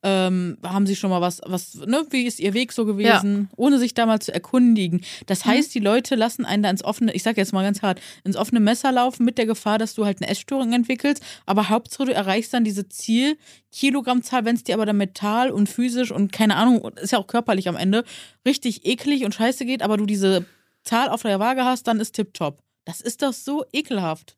Mhm. 0.03 0.09
Ähm, 0.09 0.57
haben 0.63 0.87
Sie 0.87 0.95
schon 0.95 1.11
mal 1.11 1.21
was, 1.21 1.41
was, 1.45 1.75
ne, 1.75 2.03
wie 2.09 2.23
ist 2.23 2.39
Ihr 2.39 2.53
Weg 2.53 2.71
so 2.73 2.85
gewesen? 2.85 3.49
Ja. 3.51 3.57
Ohne 3.57 3.77
sich 3.77 3.93
da 3.93 4.05
mal 4.05 4.19
zu 4.19 4.33
erkundigen. 4.33 5.01
Das 5.27 5.45
mhm. 5.45 5.51
heißt, 5.51 5.75
die 5.75 5.79
Leute 5.79 6.15
lassen 6.15 6.43
einen 6.43 6.63
da 6.63 6.69
ins 6.69 6.83
offene, 6.83 7.13
ich 7.13 7.23
sag 7.23 7.37
jetzt 7.37 7.53
mal 7.53 7.63
ganz 7.63 7.81
hart, 7.81 8.01
ins 8.23 8.35
offene 8.35 8.59
Messer 8.59 8.91
laufen 8.91 9.25
mit 9.25 9.37
der 9.37 9.45
Gefahr, 9.45 9.77
dass 9.77 9.93
du 9.93 10.05
halt 10.05 10.21
eine 10.21 10.29
Essstörung 10.29 10.73
entwickelst. 10.73 11.23
Aber 11.45 11.69
Hauptsache, 11.69 12.05
du 12.05 12.13
erreichst 12.13 12.53
dann 12.53 12.63
diese 12.63 12.89
Ziel, 12.89 13.37
Kilogrammzahl, 13.71 14.43
wenn 14.43 14.55
es 14.55 14.63
dir 14.63 14.75
aber 14.75 14.85
dann 14.85 14.97
mental 14.97 15.51
und 15.51 15.69
physisch 15.69 16.11
und 16.11 16.31
keine 16.31 16.55
Ahnung, 16.55 16.91
ist 16.95 17.11
ja 17.11 17.19
auch 17.19 17.27
körperlich 17.27 17.69
am 17.69 17.77
Ende, 17.77 18.03
richtig 18.45 18.85
eklig 18.85 19.23
und 19.23 19.35
scheiße 19.35 19.65
geht, 19.65 19.83
aber 19.83 19.97
du 19.97 20.05
diese 20.05 20.45
Zahl 20.83 21.09
auf 21.09 21.21
der 21.21 21.39
Waage 21.39 21.63
hast, 21.63 21.87
dann 21.87 21.99
ist 21.99 22.13
tipptopp. 22.13 22.63
Das 22.85 23.01
ist 23.01 23.21
doch 23.21 23.33
so 23.33 23.63
ekelhaft. 23.71 24.35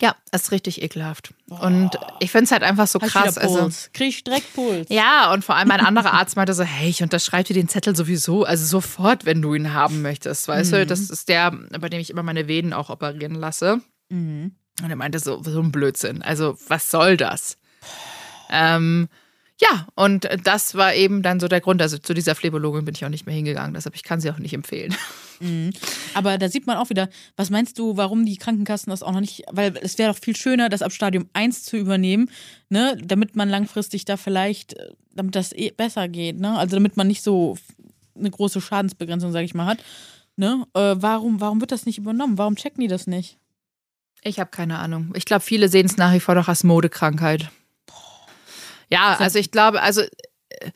Ja, 0.00 0.16
ist 0.32 0.52
richtig 0.52 0.82
ekelhaft. 0.82 1.34
Und 1.48 1.90
ich 2.20 2.30
finde 2.30 2.44
es 2.44 2.52
halt 2.52 2.62
einfach 2.62 2.86
so 2.86 2.98
krass. 2.98 3.38
Also, 3.38 3.70
Krieg 3.92 4.08
ich 4.08 4.18
Streckpuls. 4.18 4.88
Ja, 4.90 5.32
und 5.32 5.44
vor 5.44 5.56
allem 5.56 5.70
ein 5.70 5.80
anderer 5.80 6.12
Arzt 6.14 6.36
meinte 6.36 6.54
so: 6.54 6.62
Hey, 6.62 6.88
ich 6.88 7.02
unterschreibe 7.02 7.44
dir 7.44 7.54
den 7.54 7.68
Zettel 7.68 7.94
sowieso, 7.96 8.44
also 8.44 8.64
sofort, 8.64 9.24
wenn 9.24 9.42
du 9.42 9.54
ihn 9.54 9.72
haben 9.72 10.02
möchtest. 10.02 10.48
Weißt 10.48 10.72
mhm. 10.72 10.76
du, 10.76 10.86
das 10.86 11.10
ist 11.10 11.28
der, 11.28 11.50
bei 11.50 11.88
dem 11.88 12.00
ich 12.00 12.10
immer 12.10 12.22
meine 12.22 12.48
Venen 12.48 12.72
auch 12.72 12.90
operieren 12.90 13.34
lasse. 13.34 13.80
Mhm. 14.08 14.52
Und 14.82 14.90
er 14.90 14.96
meinte 14.96 15.18
so: 15.18 15.42
So 15.42 15.60
ein 15.60 15.72
Blödsinn. 15.72 16.22
Also, 16.22 16.56
was 16.68 16.90
soll 16.90 17.16
das? 17.16 17.56
Ähm, 18.50 19.08
ja, 19.62 19.86
und 19.94 20.28
das 20.42 20.74
war 20.74 20.94
eben 20.94 21.22
dann 21.22 21.38
so 21.38 21.46
der 21.46 21.60
Grund. 21.60 21.80
Also 21.82 21.96
zu 21.98 22.14
dieser 22.14 22.34
Phlebologin 22.34 22.84
bin 22.84 22.94
ich 22.94 23.04
auch 23.04 23.08
nicht 23.08 23.26
mehr 23.26 23.34
hingegangen. 23.34 23.74
Deshalb 23.74 23.94
ich 23.94 24.02
kann 24.02 24.20
sie 24.20 24.30
auch 24.30 24.38
nicht 24.38 24.54
empfehlen. 24.54 24.94
Mhm. 25.42 25.70
Aber 26.14 26.38
da 26.38 26.48
sieht 26.48 26.66
man 26.66 26.76
auch 26.76 26.90
wieder, 26.90 27.08
was 27.36 27.50
meinst 27.50 27.78
du, 27.78 27.96
warum 27.96 28.24
die 28.24 28.36
Krankenkassen 28.36 28.90
das 28.90 29.02
auch 29.02 29.12
noch 29.12 29.20
nicht, 29.20 29.42
weil 29.50 29.76
es 29.82 29.98
wäre 29.98 30.12
doch 30.12 30.18
viel 30.18 30.36
schöner, 30.36 30.68
das 30.68 30.82
ab 30.82 30.92
Stadium 30.92 31.28
1 31.32 31.64
zu 31.64 31.76
übernehmen, 31.76 32.30
ne, 32.68 32.96
damit 33.02 33.34
man 33.36 33.48
langfristig 33.48 34.04
da 34.04 34.16
vielleicht, 34.16 34.74
äh, 34.74 34.92
damit 35.14 35.34
das 35.34 35.52
eh 35.52 35.70
besser 35.70 36.08
geht, 36.08 36.38
ne? 36.38 36.56
Also 36.58 36.76
damit 36.76 36.96
man 36.96 37.08
nicht 37.08 37.22
so 37.22 37.56
eine 38.16 38.30
große 38.30 38.60
Schadensbegrenzung, 38.60 39.32
sage 39.32 39.44
ich 39.44 39.54
mal, 39.54 39.66
hat. 39.66 39.82
Ne? 40.36 40.66
Äh, 40.74 40.96
warum, 40.98 41.40
warum 41.40 41.60
wird 41.60 41.72
das 41.72 41.86
nicht 41.86 41.98
übernommen? 41.98 42.38
Warum 42.38 42.56
checken 42.56 42.80
die 42.80 42.88
das 42.88 43.06
nicht? 43.06 43.38
Ich 44.22 44.38
habe 44.38 44.50
keine 44.50 44.78
Ahnung. 44.78 45.12
Ich 45.16 45.24
glaube, 45.24 45.42
viele 45.42 45.68
sehen 45.68 45.86
es 45.86 45.96
nach 45.96 46.12
wie 46.12 46.20
vor 46.20 46.34
doch 46.34 46.48
als 46.48 46.64
Modekrankheit. 46.64 47.50
Ja, 48.88 49.16
also 49.18 49.38
ich 49.38 49.50
glaube, 49.50 49.82
also 49.82 50.02
äh, 50.02 50.70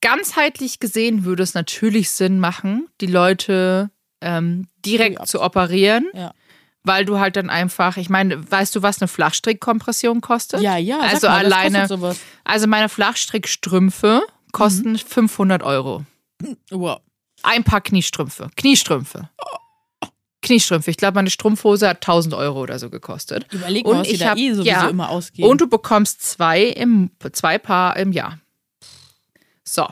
ganzheitlich 0.00 0.80
gesehen 0.80 1.24
würde 1.24 1.42
es 1.42 1.54
natürlich 1.54 2.10
Sinn 2.10 2.38
machen, 2.38 2.88
die 3.00 3.06
Leute 3.06 3.90
ähm, 4.24 4.66
direkt 4.84 5.28
zu 5.28 5.42
operieren. 5.42 6.06
Ja. 6.14 6.32
Weil 6.86 7.06
du 7.06 7.18
halt 7.18 7.36
dann 7.36 7.48
einfach, 7.48 7.96
ich 7.96 8.10
meine, 8.10 8.50
weißt 8.50 8.76
du, 8.76 8.82
was 8.82 9.00
eine 9.00 9.08
Flachstrickkompression 9.08 10.20
kostet? 10.20 10.60
Ja, 10.60 10.76
ja. 10.76 11.00
Also 11.00 11.28
mal, 11.28 11.44
alleine, 11.44 11.88
also 12.44 12.66
meine 12.66 12.90
Flachstrickstrümpfe 12.90 14.22
kosten 14.52 14.92
mhm. 14.92 14.98
500 14.98 15.62
Euro. 15.62 16.04
Wow. 16.70 17.00
Ein 17.42 17.64
paar 17.64 17.80
Kniestrümpfe. 17.80 18.50
Kniestrümpfe. 18.56 19.30
Kniestrümpfe. 20.42 20.90
Ich 20.90 20.98
glaube, 20.98 21.14
meine 21.14 21.30
Strumpfhose 21.30 21.88
hat 21.88 21.96
1000 21.98 22.34
Euro 22.34 22.60
oder 22.60 22.78
so 22.78 22.90
gekostet. 22.90 23.46
Überleg 23.50 23.86
mal, 23.86 24.00
was 24.00 24.08
ich 24.08 24.18
da 24.18 24.34
eh 24.34 24.52
sowieso 24.52 24.68
ja, 24.68 24.88
immer 24.88 25.08
ausgeben. 25.08 25.48
Und 25.48 25.62
du 25.62 25.68
bekommst 25.68 26.22
zwei, 26.22 26.64
im, 26.64 27.10
zwei 27.32 27.58
Paar 27.58 27.96
im 27.96 28.12
Jahr. 28.12 28.38
So. 29.64 29.88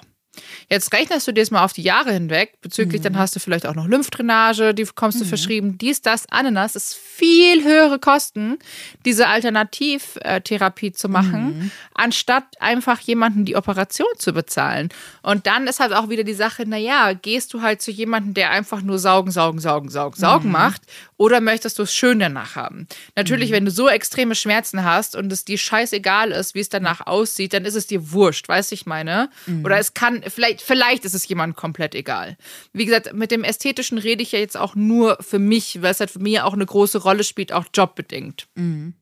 Jetzt 0.70 0.92
rechnest 0.92 1.26
du 1.28 1.32
dir 1.32 1.42
das 1.42 1.50
mal 1.50 1.64
auf 1.64 1.72
die 1.72 1.82
Jahre 1.82 2.12
hinweg, 2.12 2.60
bezüglich, 2.60 3.00
mhm. 3.00 3.04
dann 3.04 3.18
hast 3.18 3.36
du 3.36 3.40
vielleicht 3.40 3.66
auch 3.66 3.74
noch 3.74 3.86
Lymphdrainage, 3.86 4.74
die 4.74 4.84
kommst 4.94 5.20
du 5.20 5.24
mhm. 5.24 5.28
verschrieben, 5.28 5.78
dies, 5.78 6.02
das, 6.02 6.26
Ananas, 6.30 6.76
ist 6.76 6.94
viel 6.94 7.64
höhere 7.64 7.98
Kosten, 7.98 8.58
diese 9.04 9.28
Alternativtherapie 9.28 10.92
zu 10.92 11.08
machen, 11.08 11.58
mhm. 11.58 11.70
anstatt 11.94 12.44
einfach 12.60 13.00
jemanden 13.00 13.44
die 13.44 13.56
Operation 13.56 14.06
zu 14.18 14.32
bezahlen. 14.32 14.88
Und 15.22 15.46
dann 15.46 15.66
ist 15.66 15.80
halt 15.80 15.92
auch 15.92 16.08
wieder 16.08 16.24
die 16.24 16.34
Sache, 16.34 16.66
naja, 16.66 17.12
gehst 17.12 17.54
du 17.54 17.62
halt 17.62 17.82
zu 17.82 17.90
jemandem, 17.90 18.34
der 18.34 18.50
einfach 18.50 18.82
nur 18.82 18.98
saugen, 18.98 19.30
saugen, 19.30 19.60
saugen, 19.60 19.88
saugen, 19.90 20.16
saugen 20.16 20.46
mhm. 20.46 20.52
macht, 20.52 20.82
oder 21.16 21.40
möchtest 21.40 21.78
du 21.78 21.84
es 21.84 21.94
schön 21.94 22.18
danach 22.18 22.56
haben? 22.56 22.88
Natürlich, 23.14 23.50
mhm. 23.50 23.54
wenn 23.54 23.64
du 23.66 23.70
so 23.70 23.88
extreme 23.88 24.34
Schmerzen 24.34 24.82
hast 24.82 25.14
und 25.14 25.32
es 25.32 25.44
dir 25.44 25.56
scheißegal 25.56 26.32
ist, 26.32 26.56
wie 26.56 26.60
es 26.60 26.68
danach 26.68 27.06
aussieht, 27.06 27.52
dann 27.52 27.64
ist 27.64 27.76
es 27.76 27.86
dir 27.86 28.10
wurscht, 28.10 28.48
weißt 28.48 28.72
du, 28.72 28.74
ich 28.74 28.86
meine? 28.86 29.30
Mhm. 29.46 29.64
Oder 29.64 29.78
es 29.78 29.94
kann, 29.94 30.24
vielleicht, 30.26 30.51
vielleicht 30.60 31.04
ist 31.04 31.14
es 31.14 31.26
jemandem 31.26 31.56
komplett 31.56 31.94
egal. 31.94 32.36
Wie 32.72 32.84
gesagt, 32.84 33.12
mit 33.14 33.30
dem 33.30 33.44
Ästhetischen 33.44 33.98
rede 33.98 34.22
ich 34.22 34.32
ja 34.32 34.38
jetzt 34.38 34.56
auch 34.56 34.74
nur 34.74 35.18
für 35.20 35.38
mich, 35.38 35.80
weil 35.82 35.92
es 35.92 36.00
halt 36.00 36.10
für 36.10 36.18
mich 36.18 36.40
auch 36.40 36.52
eine 36.52 36.66
große 36.66 36.98
Rolle 36.98 37.24
spielt, 37.24 37.52
auch 37.52 37.66
jobbedingt. 37.72 38.48
Mhm. 38.54 38.94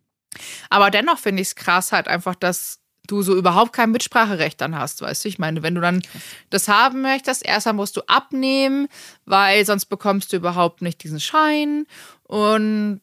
Aber 0.68 0.90
dennoch 0.90 1.18
finde 1.18 1.42
ich 1.42 1.48
es 1.48 1.54
krass 1.56 1.92
halt 1.92 2.08
einfach, 2.08 2.34
dass 2.34 2.80
du 3.06 3.22
so 3.22 3.36
überhaupt 3.36 3.72
kein 3.72 3.90
Mitspracherecht 3.90 4.60
dann 4.60 4.76
hast, 4.76 5.00
weißt 5.00 5.24
du? 5.24 5.28
Ich 5.28 5.38
meine, 5.38 5.62
wenn 5.62 5.74
du 5.74 5.80
dann 5.80 6.02
das 6.50 6.68
haben 6.68 7.02
möchtest, 7.02 7.44
erstmal 7.44 7.74
musst 7.74 7.96
du 7.96 8.02
abnehmen, 8.02 8.88
weil 9.24 9.64
sonst 9.66 9.86
bekommst 9.86 10.32
du 10.32 10.36
überhaupt 10.36 10.82
nicht 10.82 11.02
diesen 11.02 11.20
Schein. 11.20 11.86
Und 12.22 13.00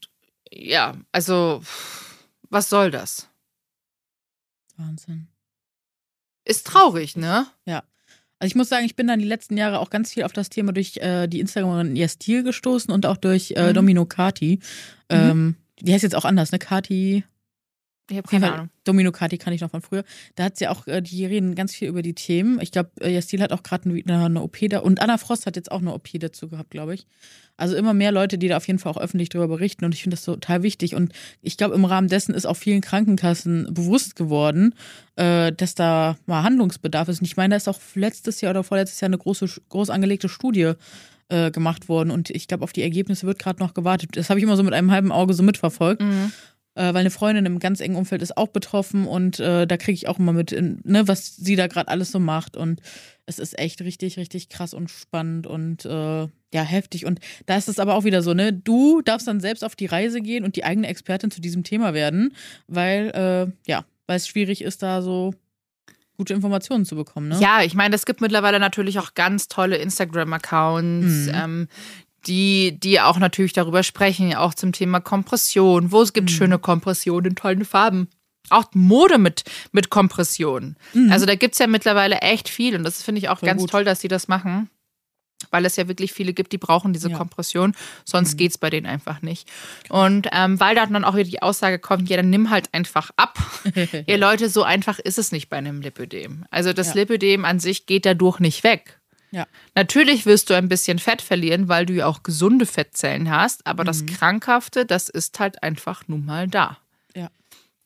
ja, 0.50 0.96
also, 1.12 1.62
was 2.50 2.70
soll 2.70 2.92
das? 2.92 3.28
Wahnsinn. 4.78 5.28
Ist 6.46 6.68
traurig, 6.68 7.18
ne? 7.18 7.48
Ja. 7.66 7.84
Also 8.40 8.52
ich 8.52 8.56
muss 8.56 8.70
sagen, 8.70 8.86
ich 8.86 8.96
bin 8.96 9.08
dann 9.08 9.20
die 9.20 9.26
letzten 9.26 9.58
Jahre 9.58 9.80
auch 9.80 9.90
ganz 9.90 10.14
viel 10.14 10.24
auf 10.24 10.34
das 10.34 10.50
Thema 10.50 10.72
durch 10.72 10.98
äh, 10.98 11.28
die 11.28 11.40
Instagramerin 11.40 11.96
ihr 11.96 12.08
Stil 12.08 12.44
gestoßen 12.44 12.94
und 12.94 13.06
auch 13.06 13.18
durch 13.18 13.54
äh, 13.56 13.70
mhm. 13.70 13.74
Domino 13.74 14.06
Kati. 14.06 14.60
Mhm. 15.12 15.18
Ähm, 15.18 15.56
die 15.82 15.94
heißt 15.94 16.04
jetzt 16.04 16.16
auch 16.16 16.26
anders, 16.26 16.52
ne? 16.52 16.60
Kati. 16.60 17.24
Ich 18.10 18.18
habe 18.18 18.28
keine 18.28 18.54
Ahnung. 18.54 18.70
Domino 18.86 19.12
Kati 19.12 19.38
kann 19.38 19.54
ich 19.54 19.62
noch 19.62 19.72
von 19.72 19.82
früher. 19.82 20.04
Da 20.36 20.46
hat 20.46 20.58
sie 20.58 20.68
auch, 20.68 20.88
äh, 20.88 21.02
die 21.02 21.26
reden 21.26 21.56
ganz 21.56 21.76
viel 21.76 21.90
über 21.90 22.02
die 22.02 22.14
Themen. 22.14 22.60
Ich 22.62 22.72
glaube, 22.72 22.92
äh, 23.02 23.14
Jastil 23.14 23.42
hat 23.42 23.52
auch 23.52 23.64
gerade 23.64 23.90
eine, 23.90 24.26
eine, 24.26 24.42
OP 24.42 24.58
da 24.70 24.80
und 24.80 25.02
Anna 25.02 25.18
Frost 25.18 25.46
hat 25.46 25.58
jetzt 25.58 25.72
auch 25.72 25.82
eine 25.82 25.94
OP 25.94 26.08
dazu 26.14 26.48
gehabt, 26.48 26.72
glaube 26.72 26.94
ich. 26.94 27.06
Also 27.58 27.76
immer 27.76 27.94
mehr 27.94 28.12
Leute, 28.12 28.38
die 28.38 28.48
da 28.48 28.58
auf 28.58 28.68
jeden 28.68 28.80
Fall 28.80 28.94
auch 28.94 28.98
öffentlich 28.98 29.30
darüber 29.30 29.48
berichten 29.56 29.84
und 29.84 29.94
ich 29.94 30.04
finde 30.04 30.16
das 30.16 30.24
total 30.24 30.64
wichtig. 30.64 30.96
Und 30.96 31.12
ich 31.42 31.58
glaube, 31.58 31.76
im 31.76 31.86
Rahmen 31.86 32.08
dessen 32.08 32.34
ist 32.34 32.46
auch 32.46 32.56
vielen 32.56 32.82
Krankenkassen 32.82 33.74
bewusst 33.74 34.16
geworden, 34.16 34.74
äh, 35.16 35.52
dass 35.52 35.76
da 35.76 36.18
mal 36.28 36.44
Handlungsbedarf 36.44 37.10
ist. 37.10 37.20
Und 37.20 37.26
ich 37.26 37.36
meine, 37.36 37.54
da 37.54 37.58
ist 37.58 37.68
auch 37.68 37.80
letztes 37.96 38.40
Jahr 38.42 38.52
oder 38.52 38.64
vorletztes 38.64 39.02
Jahr 39.02 39.10
eine 39.10 39.18
große, 39.18 39.50
groß 39.70 39.90
angelegte 39.90 40.30
Studie 40.30 40.74
äh, 41.30 41.52
gemacht 41.52 41.90
worden 41.90 42.12
und 42.12 42.30
ich 42.30 42.48
glaube, 42.48 42.64
auf 42.64 42.72
die 42.72 42.84
Ergebnisse 42.84 43.28
wird 43.28 43.40
gerade 43.40 43.60
noch 43.60 43.74
gewartet. 43.74 44.12
Das 44.14 44.30
habe 44.30 44.40
ich 44.40 44.44
immer 44.44 44.56
so 44.56 44.64
mit 44.64 44.74
einem 44.74 44.92
halben 44.92 45.12
Auge 45.12 45.34
so 45.34 45.44
mitverfolgt. 45.44 46.02
Mhm 46.02 46.32
weil 46.82 46.98
eine 46.98 47.10
Freundin 47.10 47.46
im 47.46 47.60
ganz 47.60 47.80
engen 47.80 47.96
Umfeld 47.96 48.22
ist 48.22 48.38
auch 48.38 48.50
betroffen 48.50 49.08
und 49.08 49.40
äh, 49.40 49.66
da 49.66 49.78
kriege 49.78 49.94
ich 49.94 50.08
auch 50.08 50.20
immer 50.20 50.34
mit, 50.34 50.52
in, 50.52 50.80
ne, 50.84 51.08
was 51.08 51.36
sie 51.36 51.56
da 51.56 51.68
gerade 51.68 51.90
alles 51.90 52.12
so 52.12 52.20
macht. 52.20 52.56
Und 52.56 52.82
es 53.26 53.40
ist 53.40 53.58
echt 53.60 53.82
richtig, 53.82 54.18
richtig 54.18 54.50
krass 54.50 54.74
und 54.74 54.90
spannend 54.90 55.48
und 55.48 55.86
äh, 55.86 56.28
ja, 56.54 56.64
heftig. 56.64 57.06
Und 57.06 57.20
da 57.46 57.58
ist 57.58 57.68
es 57.68 57.80
aber 57.80 57.96
auch 57.96 58.04
wieder 58.04 58.22
so, 58.22 58.34
ne? 58.34 58.54
Du 58.54 59.02
darfst 59.02 59.28
dann 59.28 59.40
selbst 59.40 59.64
auf 59.64 59.76
die 59.76 59.86
Reise 59.86 60.22
gehen 60.22 60.46
und 60.46 60.56
die 60.56 60.64
eigene 60.64 60.88
Expertin 60.88 61.32
zu 61.32 61.42
diesem 61.42 61.64
Thema 61.64 61.94
werden, 61.94 62.34
weil, 62.68 63.10
äh, 63.10 63.70
ja, 63.70 63.86
weil 64.06 64.18
es 64.18 64.28
schwierig 64.28 64.62
ist, 64.62 64.82
da 64.82 65.02
so 65.02 65.34
gute 66.18 66.34
Informationen 66.34 66.86
zu 66.86 66.96
bekommen. 66.96 67.30
Ne? 67.30 67.38
Ja, 67.40 67.62
ich 67.62 67.76
meine, 67.76 67.96
es 67.96 68.06
gibt 68.06 68.22
mittlerweile 68.22 68.60
natürlich 68.60 68.98
auch 69.00 69.14
ganz 69.14 69.48
tolle 69.48 69.78
Instagram-Accounts, 69.78 71.28
mhm. 71.28 71.32
ähm, 71.34 71.68
die, 72.28 72.80
die 72.80 73.00
auch 73.02 73.18
natürlich 73.18 73.54
darüber 73.54 73.84
sprechen, 73.84 74.36
auch 74.36 74.54
zum 74.54 74.72
Thema 74.72 75.00
Kompression. 75.00 75.92
Wo 75.92 76.02
es 76.02 76.14
gibt 76.14 76.30
mhm. 76.30 76.36
schöne 76.36 76.60
Kompressionen 76.60 77.32
in 77.32 77.36
tollen 77.36 77.66
Farben. 77.66 78.10
Auch 78.50 78.66
Mode 78.74 79.18
mit, 79.18 79.44
mit 79.72 79.90
Kompression. 79.90 80.78
Mhm. 80.94 81.12
Also 81.12 81.26
da 81.26 81.36
gibt 81.36 81.54
es 81.54 81.60
ja 81.60 81.68
mittlerweile 81.68 82.20
echt 82.20 82.48
viel 82.48 82.76
und 82.76 82.84
das 82.84 83.04
finde 83.04 83.20
ich 83.20 83.30
auch 83.30 83.40
Voll 83.40 83.48
ganz 83.48 83.62
gut. 83.62 83.72
toll, 83.72 83.84
dass 83.84 84.00
sie 84.00 84.08
das 84.08 84.28
machen. 84.28 84.70
Weil 85.52 85.66
es 85.66 85.76
ja 85.76 85.88
wirklich 85.88 86.14
viele 86.14 86.34
gibt, 86.34 86.52
die 86.52 86.58
brauchen 86.58 86.94
diese 86.94 87.12
ja. 87.12 87.18
Kompression, 87.18 87.76
sonst 88.06 88.34
mhm. 88.34 88.38
geht 88.38 88.52
es 88.52 88.58
bei 88.58 88.72
denen 88.72 88.88
einfach 88.88 89.22
nicht. 89.22 89.48
Und 89.88 90.28
ähm, 90.32 90.60
weil 90.60 90.74
da 90.74 90.88
dann 90.88 91.04
auch 91.04 91.14
wieder 91.14 91.30
die 91.30 91.44
Aussage 91.44 91.78
kommt, 91.78 92.10
ja, 92.10 92.18
dann 92.18 92.32
nimm 92.32 92.50
halt 92.50 92.74
einfach 92.74 93.12
ab. 93.18 93.38
Ihr 94.08 94.18
Leute, 94.18 94.50
so 94.50 94.64
einfach 94.64 94.98
ist 94.98 95.20
es 95.20 95.32
nicht 95.32 95.48
bei 95.50 95.58
einem 95.58 95.82
Lipödem. 95.82 96.46
Also 96.50 96.74
das 96.74 96.88
ja. 96.88 96.94
Lipödem 96.96 97.46
an 97.46 97.60
sich 97.60 97.86
geht 97.86 98.08
dadurch 98.08 98.40
nicht 98.40 98.64
weg. 98.64 98.97
Ja. 99.32 99.46
Natürlich 99.76 100.26
wirst 100.26 100.50
du 100.50 100.54
ein 100.54 100.70
bisschen 100.70 101.00
Fett 101.00 101.22
verlieren, 101.22 101.68
weil 101.68 101.86
du 101.86 101.94
ja 101.94 102.06
auch 102.06 102.24
gesunde 102.24 102.66
Fettzellen 102.66 103.30
hast, 103.30 103.66
aber 103.68 103.84
mhm. 103.84 103.88
das 103.88 104.06
Krankhafte, 104.06 104.86
das 104.86 105.10
ist 105.10 105.40
halt 105.40 105.64
einfach 105.64 106.08
nun 106.08 106.26
mal 106.26 106.48
da. 106.48 106.78
Ja. 107.16 107.30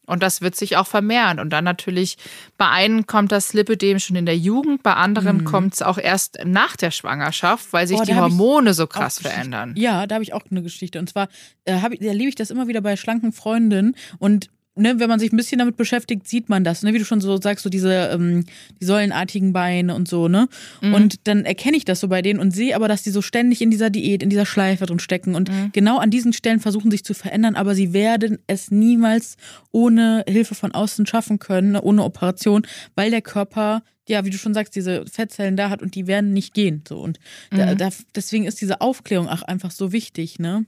Und 0.06 0.22
das 0.22 0.42
wird 0.42 0.56
sich 0.56 0.78
auch 0.78 0.88
vermehren. 0.88 1.40
Und 1.40 1.52
dann 1.52 1.64
natürlich, 1.64 2.18
bei 2.58 2.70
einen 2.70 3.08
kommt 3.08 3.32
das 3.32 3.54
Lipödem 3.54 4.00
schon 4.00 4.16
in 4.16 4.26
der 4.26 4.38
Jugend, 4.38 4.84
bei 4.84 4.94
anderen 4.94 5.38
mhm. 5.38 5.46
kommt 5.46 5.74
es 5.74 5.82
auch 5.82 5.98
erst 5.98 6.40
nach 6.44 6.76
der 6.76 6.92
Schwangerschaft, 6.92 7.74
weil 7.74 7.88
sich 7.88 8.00
oh, 8.00 8.04
die 8.04 8.16
Hormone 8.16 8.74
so 8.74 8.88
krass 8.88 9.20
verändern. 9.20 9.74
Ja, 9.78 10.06
da 10.08 10.16
habe 10.16 10.24
ich 10.24 10.34
auch 10.34 10.44
eine 10.50 10.62
Geschichte. 10.62 11.00
Und 11.00 11.10
zwar 11.10 11.28
äh, 11.66 11.74
erlebe 11.74 12.30
ich 12.30 12.36
das 12.36 12.52
immer 12.52 12.68
wieder 12.68 12.82
bei 12.82 12.96
schlanken 12.98 13.32
Freundinnen 13.32 13.96
und 14.20 14.50
ne, 14.76 15.00
wenn 15.00 15.10
man 15.10 15.20
sich 15.20 15.32
ein 15.32 15.38
bisschen 15.38 15.60
damit 15.60 15.76
beschäftigt, 15.76 16.28
sieht 16.28 16.50
man 16.50 16.64
das, 16.64 16.84
ne? 16.84 16.94
Wie 16.94 17.00
du 17.00 17.06
schon 17.06 17.22
so 17.22 17.40
sagst, 17.40 17.64
so 17.64 17.70
diese 17.70 18.10
ähm, 18.14 18.46
die 18.80 18.86
säulenartigen 18.86 19.54
Beine 19.54 19.96
und 19.96 20.08
so, 20.08 20.28
ne? 20.28 20.48
Mhm. 20.82 20.94
Und 20.94 21.28
dann 21.28 21.46
erkenne 21.46 21.78
ich 21.78 21.86
das 21.86 22.00
so 22.00 22.08
bei 22.08 22.22
denen 22.22 22.40
und 22.40 22.52
sehe 22.52 22.76
aber, 22.76 22.88
dass 22.88 23.04
die 23.04 23.10
so 23.10 23.22
ständig 23.22 23.62
in 23.62 23.72
dieser 23.72 23.90
Diät, 23.90 24.24
in 24.24 24.30
dieser 24.30 24.46
Schleife 24.46 24.86
drin 24.86 25.00
stecken 25.00 25.36
und 25.36 25.50
mhm. 25.50 25.72
genau 25.74 25.98
an 25.98 26.10
diesen 26.10 26.34
Stellen 26.34 26.60
versuchen 26.60 26.92
sich 26.92 27.04
zu 27.04 27.14
verändern, 27.14 27.56
aber 27.56 27.76
sie 27.76 27.94
werden 27.94 28.40
es 28.48 28.72
niemals 28.72 29.38
ohne 29.72 30.24
Hilfe 30.28 30.56
von 30.56 30.74
außen 30.74 31.06
schaffen 31.06 31.40
können, 31.40 31.74
ne? 31.74 31.82
ohne 31.82 32.04
Operation, 32.04 32.66
weil 32.96 33.12
der 33.12 33.22
Körper 33.22 33.84
ja, 34.08 34.26
wie 34.26 34.30
du 34.30 34.38
schon 34.38 34.54
sagst, 34.54 34.76
diese 34.76 35.06
Fettzellen 35.06 35.56
da 35.56 35.70
hat 35.70 35.82
und 35.82 35.96
die 35.96 36.06
werden 36.08 36.34
nicht 36.34 36.54
gehen. 36.54 36.84
So. 36.90 37.00
Und 37.00 37.20
mhm. 37.52 37.58
da, 37.58 37.76
da, 37.76 37.90
deswegen 38.14 38.46
ist 38.46 38.60
diese 38.60 38.82
Aufklärung 38.82 39.30
auch 39.30 39.44
einfach 39.44 39.72
so 39.72 39.94
wichtig, 39.94 40.40
ne? 40.40 40.66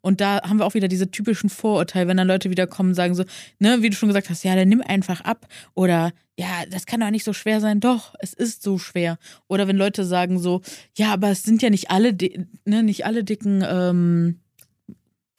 Und 0.00 0.20
da 0.20 0.42
haben 0.42 0.58
wir 0.58 0.66
auch 0.66 0.74
wieder 0.74 0.88
diese 0.88 1.10
typischen 1.10 1.50
Vorurteile, 1.50 2.08
wenn 2.08 2.16
dann 2.16 2.28
Leute 2.28 2.50
wieder 2.50 2.66
kommen 2.66 2.90
und 2.90 2.94
sagen 2.94 3.14
so, 3.14 3.24
ne, 3.58 3.82
wie 3.82 3.90
du 3.90 3.96
schon 3.96 4.08
gesagt 4.08 4.30
hast, 4.30 4.44
ja, 4.44 4.54
dann 4.54 4.68
nimm 4.68 4.80
einfach 4.80 5.20
ab 5.22 5.46
oder 5.74 6.12
ja, 6.38 6.64
das 6.70 6.86
kann 6.86 7.00
doch 7.00 7.10
nicht 7.10 7.24
so 7.24 7.32
schwer 7.32 7.60
sein. 7.60 7.80
Doch, 7.80 8.14
es 8.20 8.32
ist 8.32 8.62
so 8.62 8.78
schwer. 8.78 9.18
Oder 9.48 9.66
wenn 9.66 9.76
Leute 9.76 10.04
sagen 10.04 10.38
so, 10.38 10.62
ja, 10.96 11.12
aber 11.12 11.30
es 11.30 11.42
sind 11.42 11.62
ja 11.62 11.70
nicht 11.70 11.90
alle, 11.90 12.16
ne, 12.64 12.82
nicht 12.84 13.04
alle 13.04 13.24
Dicken 13.24 13.64
ähm, 13.68 14.38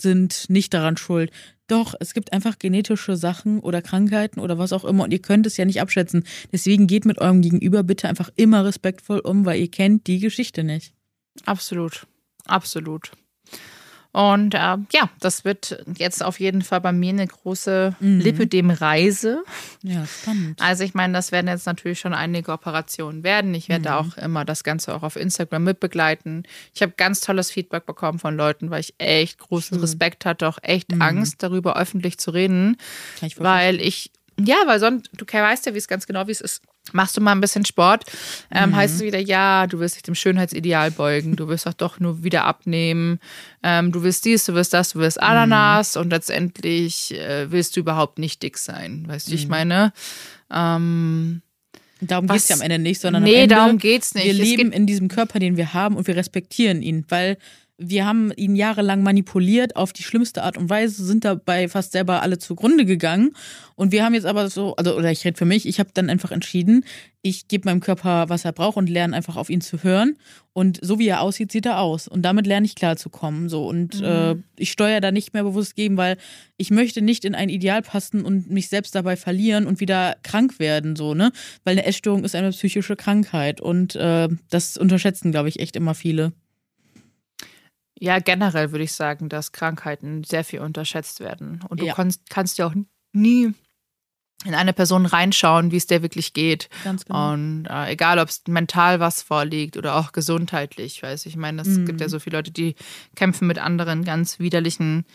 sind 0.02 0.50
nicht 0.50 0.74
daran 0.74 0.98
schuld. 0.98 1.32
Doch, 1.68 1.94
es 2.00 2.14
gibt 2.14 2.34
einfach 2.34 2.58
genetische 2.58 3.16
Sachen 3.16 3.60
oder 3.60 3.82
Krankheiten 3.82 4.40
oder 4.40 4.58
was 4.58 4.74
auch 4.74 4.84
immer 4.84 5.04
und 5.04 5.14
ihr 5.14 5.22
könnt 5.22 5.46
es 5.46 5.56
ja 5.56 5.66
nicht 5.66 5.82
abschätzen. 5.82 6.26
Deswegen 6.52 6.88
geht 6.88 7.06
mit 7.06 7.20
eurem 7.20 7.42
Gegenüber 7.42 7.84
bitte 7.84 8.10
einfach 8.10 8.30
immer 8.36 8.66
respektvoll 8.66 9.20
um, 9.20 9.46
weil 9.46 9.60
ihr 9.60 9.70
kennt 9.70 10.08
die 10.08 10.20
Geschichte 10.20 10.64
nicht. 10.64 10.94
Absolut. 11.46 12.08
Absolut. 12.46 13.12
Und 14.12 14.56
äh, 14.56 14.58
ja, 14.58 15.10
das 15.20 15.46
wird 15.46 15.84
jetzt 15.96 16.24
auf 16.24 16.40
jeden 16.40 16.64
Fall 16.64 16.82
bei 16.82 16.92
mir 16.92 17.10
eine 17.10 17.28
große 17.28 17.96
mhm. 18.00 18.20
Lipödem-Reise. 18.20 19.44
Ja, 19.84 20.04
spannend. 20.08 20.60
Also 20.62 20.84
ich 20.84 20.96
meine, 20.96 21.14
das 21.14 21.32
werden 21.32 21.48
jetzt 21.48 21.68
natürlich 21.68 22.00
schon 22.00 22.16
einige 22.16 22.52
Operationen 22.52 23.24
werden. 23.24 23.54
Ich 23.54 23.70
werde 23.70 23.90
mhm. 23.90 23.96
auch 23.96 24.18
immer 24.18 24.46
das 24.46 24.64
Ganze 24.64 24.96
auch 24.96 25.04
auf 25.04 25.16
Instagram 25.16 25.64
mitbegleiten. 25.64 26.44
Ich 26.74 26.82
habe 26.82 26.94
ganz 26.98 27.22
tolles 27.22 27.52
Feedback 27.52 27.86
bekommen 27.86 28.18
von 28.18 28.36
Leuten, 28.36 28.72
weil 28.72 28.80
ich 28.80 28.96
echt 28.98 29.38
großen 29.38 29.76
Schön. 29.76 29.82
Respekt 29.82 30.26
hatte, 30.26 30.48
auch 30.48 30.58
echt 30.64 30.92
mhm. 30.92 31.04
Angst, 31.04 31.44
darüber 31.44 31.78
öffentlich 31.78 32.18
zu 32.18 32.32
reden. 32.32 32.78
Ich 33.22 33.40
weil 33.40 33.80
ich, 33.80 34.12
ja, 34.46 34.58
weil 34.66 34.80
sonst, 34.80 35.10
du 35.14 35.26
weißt 35.26 35.66
ja, 35.66 35.74
wie 35.74 35.78
es 35.78 35.88
ganz 35.88 36.08
genau, 36.08 36.28
wie 36.28 36.32
es 36.32 36.42
ist 36.42 36.62
machst 36.94 37.18
du 37.18 37.22
mal 37.22 37.32
ein 37.32 37.42
bisschen 37.42 37.66
Sport, 37.66 38.06
ähm, 38.52 38.72
mhm. 38.72 38.76
heißt 38.76 38.96
es 38.96 39.02
wieder, 39.02 39.20
ja, 39.20 39.68
du 39.68 39.80
wirst 39.80 39.96
dich 39.96 40.04
dem 40.04 40.16
Schönheitsideal 40.16 40.92
beugen, 40.92 41.36
du 41.36 41.48
wirst 41.48 41.68
auch 41.68 41.74
doch 41.74 42.00
nur 42.00 42.24
wieder 42.24 42.46
abnehmen, 42.46 43.20
ähm, 43.64 43.92
du 43.92 44.04
willst 44.04 44.26
dies, 44.26 44.46
du 44.46 44.54
wirst 44.54 44.74
das, 44.74 44.94
du 44.94 45.00
wirst 45.00 45.18
mhm. 45.18 45.28
Ananas 45.28 45.96
mhm. 45.96 46.02
und 46.02 46.10
letztendlich 46.12 47.14
äh, 47.14 47.52
willst 47.52 47.76
du 47.76 47.82
überhaupt 47.82 48.20
nicht 48.20 48.42
dick 48.44 48.58
sein, 48.58 49.06
weißt 49.08 49.28
du, 49.28 49.32
mhm. 49.32 49.38
ich 49.38 49.48
meine. 49.48 49.94
Ähm, 50.52 51.42
Darum 52.02 52.28
geht 52.28 52.38
es 52.38 52.48
ja 52.48 52.56
am 52.56 52.62
Ende 52.62 52.80
nicht, 52.80 53.02
sondern 53.02 53.24
nee, 53.24 53.36
am 53.36 53.42
Ende, 53.42 53.56
darum 53.56 53.78
geht's 53.78 54.14
nicht. 54.14 54.26
Wir 54.26 54.34
leben 54.34 54.72
in 54.72 54.86
diesem 54.86 55.10
Körper, 55.10 55.38
den 55.40 55.58
wir 55.58 55.74
haben 55.74 55.98
und 55.98 56.08
wir 56.08 56.16
respektieren 56.16 56.82
ihn, 56.82 57.04
weil 57.10 57.38
wir 57.80 58.06
haben 58.06 58.32
ihn 58.36 58.56
jahrelang 58.56 59.02
manipuliert 59.02 59.76
auf 59.76 59.94
die 59.94 60.04
schlimmste 60.04 60.44
Art 60.44 60.58
und 60.58 60.70
Weise, 60.70 61.04
sind 61.04 61.24
dabei 61.24 61.70
fast 61.70 61.94
selber 61.94 62.22
alle 62.22 62.38
zugrunde 62.38 62.86
gegangen. 62.86 63.32
Und 63.76 63.94
wir 63.94 64.04
haben 64.04 64.14
jetzt 64.14 64.26
aber 64.26 64.50
so, 64.50 64.76
also, 64.76 64.98
oder 64.98 65.12
ich 65.12 65.24
rede 65.24 65.38
für 65.38 65.46
mich, 65.46 65.66
ich 65.66 65.80
habe 65.80 65.90
dann 65.94 66.10
einfach 66.10 66.32
entschieden, 66.32 66.84
ich 67.22 67.48
gebe 67.48 67.68
meinem 67.68 67.80
Körper, 67.80 68.30
was 68.30 68.46
er 68.46 68.52
braucht 68.52 68.78
und 68.78 68.90
lerne 68.90 69.16
einfach 69.16 69.38
auf 69.38 69.50
ihn 69.50 69.62
zu 69.62 69.84
hören. 69.84 70.18
Und 70.54 70.80
so 70.82 71.00
wie 71.00 71.08
er 71.08 71.22
aussieht, 71.22 71.52
sieht 71.52 71.66
er 71.66 71.80
aus. 71.80 72.08
Und 72.08 72.22
damit 72.24 72.48
lerne 72.48 72.66
ich 72.66 72.76
klarzukommen. 72.76 73.50
So. 73.50 73.68
Und 73.68 74.00
mhm. 74.00 74.06
äh, 74.06 74.36
ich 74.58 74.72
steuere 74.72 75.00
da 75.02 75.12
nicht 75.12 75.34
mehr 75.34 75.44
bewusst 75.44 75.76
gegen, 75.76 75.96
weil 75.96 76.18
ich 76.58 76.72
möchte 76.72 77.02
nicht 77.02 77.24
in 77.24 77.36
ein 77.36 77.50
Ideal 77.50 77.82
passen 77.82 78.24
und 78.24 78.50
mich 78.50 78.68
selbst 78.68 78.96
dabei 78.96 79.16
verlieren 79.16 79.68
und 79.68 79.80
wieder 79.80 80.18
krank 80.24 80.60
werden. 80.60 80.96
So, 80.96 81.14
ne? 81.14 81.32
Weil 81.64 81.74
eine 81.74 81.86
Essstörung 81.86 82.24
ist 82.24 82.36
eine 82.36 82.52
psychische 82.52 82.96
Krankheit. 82.96 83.62
Und 83.62 83.96
äh, 83.96 84.28
das 84.50 84.78
unterschätzen, 84.78 85.32
glaube 85.32 85.50
ich, 85.50 85.60
echt 85.60 85.76
immer 85.76 85.96
viele. 85.96 86.34
Ja, 88.00 88.20
generell 88.20 88.72
würde 88.72 88.86
ich 88.86 88.94
sagen, 88.94 89.30
dass 89.30 89.52
Krankheiten 89.52 90.24
sehr 90.24 90.44
viel 90.44 90.60
unterschätzt 90.60 91.20
werden. 91.20 91.62
Und 91.68 91.82
du 91.82 91.86
ja. 91.86 91.94
kannst, 91.94 92.30
kannst 92.30 92.58
ja 92.58 92.68
auch 92.68 92.74
nie 93.14 93.54
in 94.46 94.56
eine 94.56 94.72
Person 94.72 95.06
reinschauen, 95.06 95.72
wie 95.72 95.78
es 95.78 95.88
der 95.88 96.02
wirklich 96.02 96.34
geht. 96.34 96.70
Ganz 96.86 97.04
genau. 97.04 97.34
Und 97.34 97.66
äh, 97.66 97.92
egal, 97.92 98.20
ob 98.20 98.30
es 98.30 98.44
mental 98.48 99.02
was 99.02 99.22
vorliegt 99.22 99.76
oder 99.76 99.96
auch 99.96 100.14
gesundheitlich, 100.14 101.04
weiß 101.04 101.26
ich. 101.26 101.34
Ich 101.34 101.38
meine, 101.38 101.62
es 101.62 101.68
mm. 101.68 101.86
gibt 101.86 102.00
ja 102.00 102.08
so 102.08 102.20
viele 102.20 102.38
Leute, 102.38 102.52
die 102.52 102.76
kämpfen 103.16 103.48
mit 103.48 103.60
anderen 103.60 104.06
ganz 104.06 104.40
widerlichen 104.40 105.06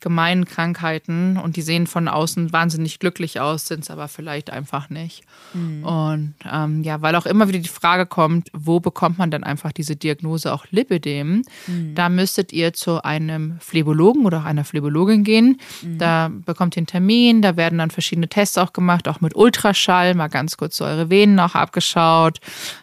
gemeinen 0.00 0.44
Krankheiten 0.44 1.36
und 1.36 1.56
die 1.56 1.62
sehen 1.62 1.86
von 1.86 2.08
außen 2.08 2.52
wahnsinnig 2.52 2.98
glücklich 2.98 3.40
aus, 3.40 3.66
sind 3.66 3.80
es 3.80 3.90
aber 3.90 4.08
vielleicht 4.08 4.50
einfach 4.50 4.90
nicht. 4.90 5.22
Mhm. 5.54 5.84
Und 5.84 6.34
ähm, 6.50 6.82
ja, 6.82 7.02
weil 7.02 7.14
auch 7.16 7.26
immer 7.26 7.48
wieder 7.48 7.58
die 7.58 7.68
Frage 7.68 8.06
kommt, 8.06 8.50
wo 8.52 8.80
bekommt 8.80 9.18
man 9.18 9.30
dann 9.30 9.44
einfach 9.44 9.72
diese 9.72 9.96
Diagnose 9.96 10.52
auch 10.52 10.66
Lipidem? 10.70 11.42
Mhm. 11.66 11.94
Da 11.94 12.08
müsstet 12.08 12.52
ihr 12.52 12.72
zu 12.72 13.02
einem 13.04 13.58
Phlebologen 13.60 14.24
oder 14.24 14.40
auch 14.40 14.44
einer 14.44 14.64
Phlebologin 14.64 15.24
gehen. 15.24 15.60
Mhm. 15.82 15.98
Da 15.98 16.30
bekommt 16.30 16.76
ihr 16.76 16.80
einen 16.80 16.86
Termin, 16.86 17.42
da 17.42 17.56
werden 17.56 17.78
dann 17.78 17.90
verschiedene 17.90 18.28
Tests 18.28 18.58
auch 18.58 18.72
gemacht, 18.72 19.08
auch 19.08 19.20
mit 19.20 19.34
Ultraschall, 19.34 20.14
mal 20.14 20.28
ganz 20.28 20.56
kurz 20.56 20.76
so 20.76 20.84
eure 20.84 21.10
Venen 21.10 21.40
auch 21.40 21.54
abgeschaut, 21.54 22.40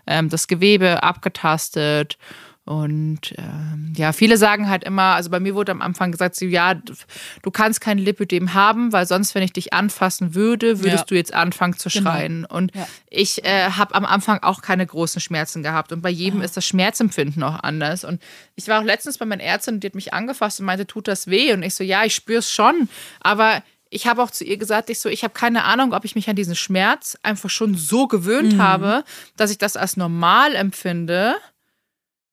ähm, 0.08 0.30
das 0.30 0.48
Gewebe 0.48 1.04
abgetastet. 1.04 2.18
Und 2.66 3.36
ähm, 3.38 3.94
ja, 3.96 4.12
viele 4.12 4.38
sagen 4.38 4.70
halt 4.70 4.84
immer, 4.84 5.14
also 5.14 5.30
bei 5.30 5.40
mir 5.40 5.54
wurde 5.54 5.72
am 5.72 5.84
Anfang 5.84 6.12
gesagt, 6.12 6.36
so, 6.36 6.46
ja, 6.46 6.74
du 6.74 7.52
kannst 7.52 7.80
kein 7.80 8.00
Lipödem 8.00 8.56
haben, 8.56 8.92
weil 8.92 9.06
sonst, 9.06 9.36
wenn 9.36 9.44
ich 9.44 9.54
dich 9.54 9.72
anfassen 9.72 10.34
würde, 10.34 10.80
würdest 10.80 11.04
ja. 11.04 11.06
du 11.06 11.16
jetzt 11.16 11.32
anfangen 11.32 11.78
zu 11.78 11.90
genau. 11.90 12.10
schreien. 12.10 12.42
Genau. 12.42 12.56
Und 12.56 12.76
ja. 12.76 12.88
ich 13.12 13.46
äh, 13.46 13.70
habe 13.70 13.94
am 13.94 14.04
Anfang 14.04 14.40
auch 14.42 14.64
keine 14.64 14.84
großen 14.84 15.22
Schmerzen 15.22 15.62
gehabt. 15.62 15.92
Und 15.92 16.02
bei 16.02 16.10
jedem 16.10 16.42
ah. 16.42 16.44
ist 16.44 16.58
das 16.58 16.66
Schmerzempfinden 16.66 17.44
auch 17.44 17.60
anders. 17.62 18.04
Und 18.04 18.20
ich 18.56 18.68
war 18.68 18.80
auch 18.80 18.86
letztens 18.86 19.20
bei 19.20 19.26
meiner 19.26 19.44
Ärztin, 19.44 19.80
die 19.80 19.86
hat 19.86 19.96
mich 19.96 20.16
angefasst 20.16 20.60
und 20.60 20.66
meinte, 20.66 20.88
tut 20.88 21.08
das 21.08 21.28
weh? 21.28 21.54
Und 21.54 21.62
ich 21.62 21.76
so, 21.76 21.84
ja, 21.84 22.04
ich 22.04 22.16
spüre 22.16 22.40
es 22.40 22.52
schon. 22.52 22.90
Aber 23.20 23.62
ich 23.92 24.08
habe 24.08 24.24
auch 24.24 24.32
zu 24.32 24.44
ihr 24.44 24.58
gesagt, 24.58 24.90
ich 24.90 25.00
so, 25.00 25.08
ich 25.08 25.24
habe 25.24 25.36
keine 25.36 25.66
Ahnung, 25.66 25.94
ob 25.94 26.04
ich 26.04 26.16
mich 26.16 26.28
an 26.30 26.36
diesen 26.36 26.56
Schmerz 26.56 27.16
einfach 27.22 27.52
schon 27.52 27.76
so 27.76 28.08
gewöhnt 28.08 28.54
mhm. 28.54 28.62
habe, 28.62 29.04
dass 29.38 29.52
ich 29.52 29.60
das 29.60 29.78
als 29.78 29.98
normal 29.98 30.56
empfinde 30.56 31.36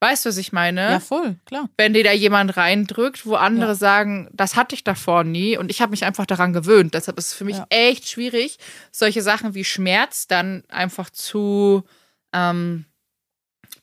Weißt 0.02 0.24
du, 0.24 0.30
was 0.30 0.36
ich 0.36 0.52
meine? 0.52 0.80
Ja, 0.80 0.98
voll, 0.98 1.36
klar. 1.44 1.68
Wenn 1.76 1.94
dir 1.94 2.02
da 2.02 2.10
jemand 2.10 2.56
reindrückt, 2.56 3.24
wo 3.24 3.36
andere 3.36 3.68
ja. 3.68 3.74
sagen, 3.76 4.28
das 4.32 4.56
hatte 4.56 4.74
ich 4.74 4.82
davor 4.82 5.22
nie 5.22 5.56
und 5.56 5.70
ich 5.70 5.80
habe 5.80 5.90
mich 5.90 6.04
einfach 6.04 6.26
daran 6.26 6.52
gewöhnt. 6.52 6.94
Deshalb 6.94 7.18
ist 7.18 7.28
es 7.28 7.34
für 7.34 7.44
mich 7.44 7.58
ja. 7.58 7.66
echt 7.70 8.08
schwierig, 8.08 8.58
solche 8.90 9.22
Sachen 9.22 9.54
wie 9.54 9.62
Schmerz 9.62 10.26
dann 10.26 10.64
einfach 10.66 11.08
zu 11.08 11.84
ähm, 12.32 12.84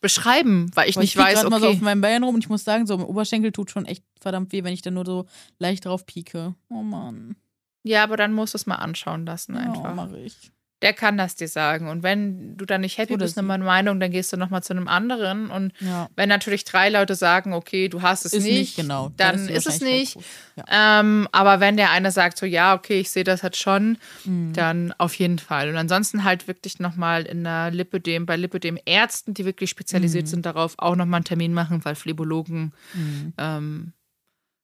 beschreiben, 0.02 0.70
weil 0.76 0.90
ich 0.90 0.98
weil 0.98 1.04
nicht 1.04 1.16
ich 1.16 1.22
weiß, 1.22 1.46
okay. 1.46 1.50
mal 1.52 1.62
so 1.62 1.70
auf 1.70 1.80
meinem 1.80 2.02
Bein 2.02 2.22
rum 2.22 2.36
und 2.36 2.44
ich 2.44 2.50
muss 2.50 2.66
sagen, 2.66 2.86
so 2.86 2.96
im 2.96 3.06
Oberschenkel 3.06 3.54
tut 3.54 3.72
schon 3.72 3.86
echt 3.86 4.04
verdammt 4.20 4.52
weh, 4.52 4.66
wenn 4.66 4.74
ich 4.74 4.82
dann 4.82 4.96
nur 4.96 5.06
so 5.06 5.26
leicht 5.58 5.86
drauf 5.86 6.06
pieke. 6.06 6.54
Oh 6.68 6.84
Mann. 6.84 7.38
Ja, 7.84 8.04
aber 8.04 8.18
dann 8.18 8.34
musst 8.34 8.56
du 8.56 8.58
es 8.58 8.66
mal 8.66 8.76
anschauen 8.76 9.26
lassen 9.26 9.56
einfach. 9.56 9.86
Ja, 9.86 9.94
mache 9.94 10.20
ich 10.20 10.52
der 10.82 10.94
kann 10.94 11.18
das 11.18 11.36
dir 11.36 11.48
sagen. 11.48 11.90
Und 11.90 12.04
wenn 12.04 12.56
du 12.56 12.66
dann 12.66 12.82
nicht 12.82 12.98
happy 12.98 13.18
bist 13.18 13.36
mit 13.36 13.46
meiner 13.46 13.66
Meinung, 13.66 14.00
dann 14.00 14.12
gehst 14.12 14.32
du 14.32 14.38
nochmal 14.38 14.64
zu 14.64 14.74
einem 14.74 14.88
anderen. 14.88 15.50
Und 15.50 15.74
ja. 15.82 16.10
wenn 16.16 16.30
natürlich 16.30 16.64
drei 16.64 16.90
Leute 16.90 17.16
sagen, 17.16 17.54
okay, 17.54 17.90
du 17.90 18.02
hast 18.02 18.26
es 18.26 18.34
ist 18.34 18.44
nicht, 18.44 18.60
nicht 18.60 18.76
genau. 18.78 19.12
dann, 19.18 19.48
dann 19.48 19.50
ist, 19.50 19.68
es 19.68 19.82
nicht. 19.82 20.18
Ja. 20.56 21.00
Ähm, 21.02 21.28
aber 21.32 21.60
wenn 21.60 21.76
der 21.76 21.92
eine 21.92 22.12
sagt, 22.12 22.38
so 22.38 22.46
ja, 22.46 22.74
okay, 22.74 23.02
ich 23.02 23.10
sehe 23.10 23.26
das 23.26 23.44
halt 23.44 23.58
schon, 23.58 23.98
mhm. 24.24 24.54
dann 24.54 24.94
auf 24.98 25.14
jeden 25.16 25.40
Fall. 25.40 25.70
Und 25.70 25.76
ansonsten 25.76 26.24
halt 26.24 26.48
wirklich 26.48 26.80
nochmal 26.80 27.24
in 27.24 27.44
der 27.44 27.72
Lipödem, 27.72 28.26
bei 28.26 28.38
Lipödem 28.38 28.78
Ärzten, 28.86 29.34
die 29.34 29.44
wirklich 29.44 29.70
spezialisiert 29.70 30.26
mhm. 30.26 30.30
sind 30.30 30.46
darauf, 30.46 30.76
auch 30.78 30.96
nochmal 30.96 31.20
einen 31.20 31.26
Termin 31.26 31.54
machen, 31.54 31.84
weil 31.84 31.96
Phlebologen, 31.96 32.74
mhm. 32.94 33.34
ähm, 33.38 33.94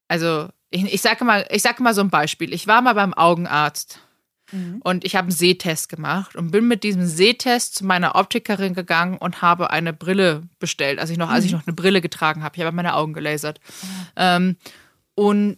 also 0.08 0.48
ich, 0.70 0.94
ich 0.94 1.02
sage 1.02 1.26
mal, 1.26 1.46
ich 1.50 1.62
sage 1.62 1.82
mal 1.84 1.94
so 1.94 2.02
ein 2.02 2.10
Beispiel. 2.10 2.54
Ich 2.54 2.68
war 2.68 2.82
mal 2.82 2.94
beim 2.94 3.14
Augenarzt. 3.14 4.00
Mhm. 4.52 4.80
Und 4.84 5.06
ich 5.06 5.16
habe 5.16 5.26
einen 5.26 5.32
Sehtest 5.32 5.90
gemacht 5.90 6.36
und 6.36 6.52
bin 6.52 6.68
mit 6.68 6.84
diesem 6.84 7.06
Sehtest 7.06 7.76
zu 7.76 7.86
meiner 7.86 8.16
Optikerin 8.16 8.74
gegangen 8.74 9.18
und 9.18 9.42
habe 9.42 9.72
eine 9.72 9.94
Brille 9.94 10.44
bestellt, 10.60 11.00
als 11.00 11.10
ich 11.10 11.18
noch, 11.18 11.28
mhm. 11.28 11.34
als 11.34 11.46
ich 11.46 11.52
mhm. 11.52 11.60
noch 11.60 11.68
eine 11.68 11.76
Brille 11.76 12.02
getragen 12.02 12.44
habe. 12.44 12.56
Ich 12.56 12.64
habe 12.64 12.76
meine 12.76 12.96
Augen 12.96 13.14
gelasert. 13.14 13.60
Mhm. 13.82 13.88
Ähm, 14.16 14.56
und 15.16 15.58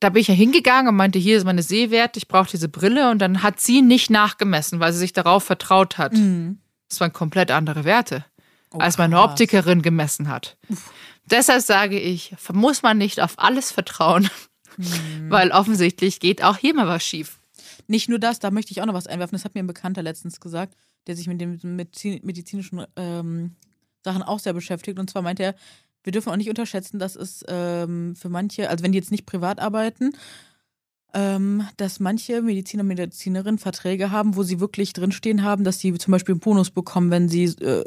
da 0.00 0.08
bin 0.08 0.20
ich 0.20 0.28
ja 0.28 0.34
hingegangen 0.34 0.88
und 0.88 0.96
meinte, 0.96 1.18
hier 1.18 1.36
ist 1.36 1.44
meine 1.44 1.62
Sehwert, 1.62 2.16
ich 2.16 2.28
brauche 2.28 2.50
diese 2.50 2.68
Brille. 2.68 3.10
Und 3.10 3.18
dann 3.18 3.42
hat 3.42 3.60
sie 3.60 3.82
nicht 3.82 4.10
nachgemessen, 4.10 4.80
weil 4.80 4.92
sie 4.92 4.98
sich 4.98 5.12
darauf 5.12 5.44
vertraut 5.44 5.98
hat. 5.98 6.14
Mhm. 6.14 6.58
Das 6.88 7.00
waren 7.00 7.12
komplett 7.12 7.50
andere 7.50 7.84
Werte, 7.84 8.24
oh, 8.72 8.78
als 8.78 8.98
meine 8.98 9.16
krass. 9.16 9.30
Optikerin 9.30 9.82
gemessen 9.82 10.28
hat. 10.28 10.56
Uff. 10.68 10.90
Deshalb 11.24 11.62
sage 11.62 11.98
ich, 11.98 12.34
muss 12.52 12.82
man 12.82 12.98
nicht 12.98 13.20
auf 13.20 13.38
alles 13.38 13.70
vertrauen, 13.70 14.28
mhm. 14.76 14.86
weil 15.30 15.52
offensichtlich 15.52 16.20
geht 16.20 16.42
auch 16.42 16.56
hier 16.56 16.74
mal 16.74 16.88
was 16.88 17.04
schief. 17.04 17.38
Nicht 17.86 18.08
nur 18.08 18.18
das, 18.18 18.38
da 18.38 18.50
möchte 18.50 18.72
ich 18.72 18.80
auch 18.80 18.86
noch 18.86 18.94
was 18.94 19.06
einwerfen. 19.06 19.36
Das 19.36 19.44
hat 19.44 19.54
mir 19.54 19.62
ein 19.62 19.66
Bekannter 19.66 20.02
letztens 20.02 20.40
gesagt, 20.40 20.76
der 21.06 21.16
sich 21.16 21.26
mit 21.26 21.40
den 21.40 21.60
medizinischen 21.76 22.84
ähm, 22.96 23.56
Sachen 24.04 24.22
auch 24.22 24.38
sehr 24.38 24.52
beschäftigt. 24.52 24.98
Und 24.98 25.10
zwar 25.10 25.22
meinte 25.22 25.42
er, 25.42 25.54
wir 26.04 26.12
dürfen 26.12 26.30
auch 26.30 26.36
nicht 26.36 26.48
unterschätzen, 26.48 26.98
dass 26.98 27.16
es 27.16 27.44
ähm, 27.48 28.16
für 28.16 28.28
manche, 28.28 28.68
also 28.68 28.82
wenn 28.82 28.92
die 28.92 28.98
jetzt 28.98 29.12
nicht 29.12 29.26
privat 29.26 29.60
arbeiten, 29.60 30.12
ähm, 31.14 31.66
dass 31.76 32.00
manche 32.00 32.42
Mediziner 32.42 32.82
und 32.82 32.88
Medizinerinnen 32.88 33.58
Verträge 33.58 34.10
haben, 34.10 34.36
wo 34.36 34.42
sie 34.42 34.60
wirklich 34.60 34.92
drinstehen 34.92 35.42
haben, 35.42 35.64
dass 35.64 35.78
sie 35.78 35.94
zum 35.94 36.12
Beispiel 36.12 36.34
einen 36.34 36.40
Bonus 36.40 36.70
bekommen, 36.70 37.10
wenn 37.10 37.28
sie 37.28 37.44
äh, 37.44 37.84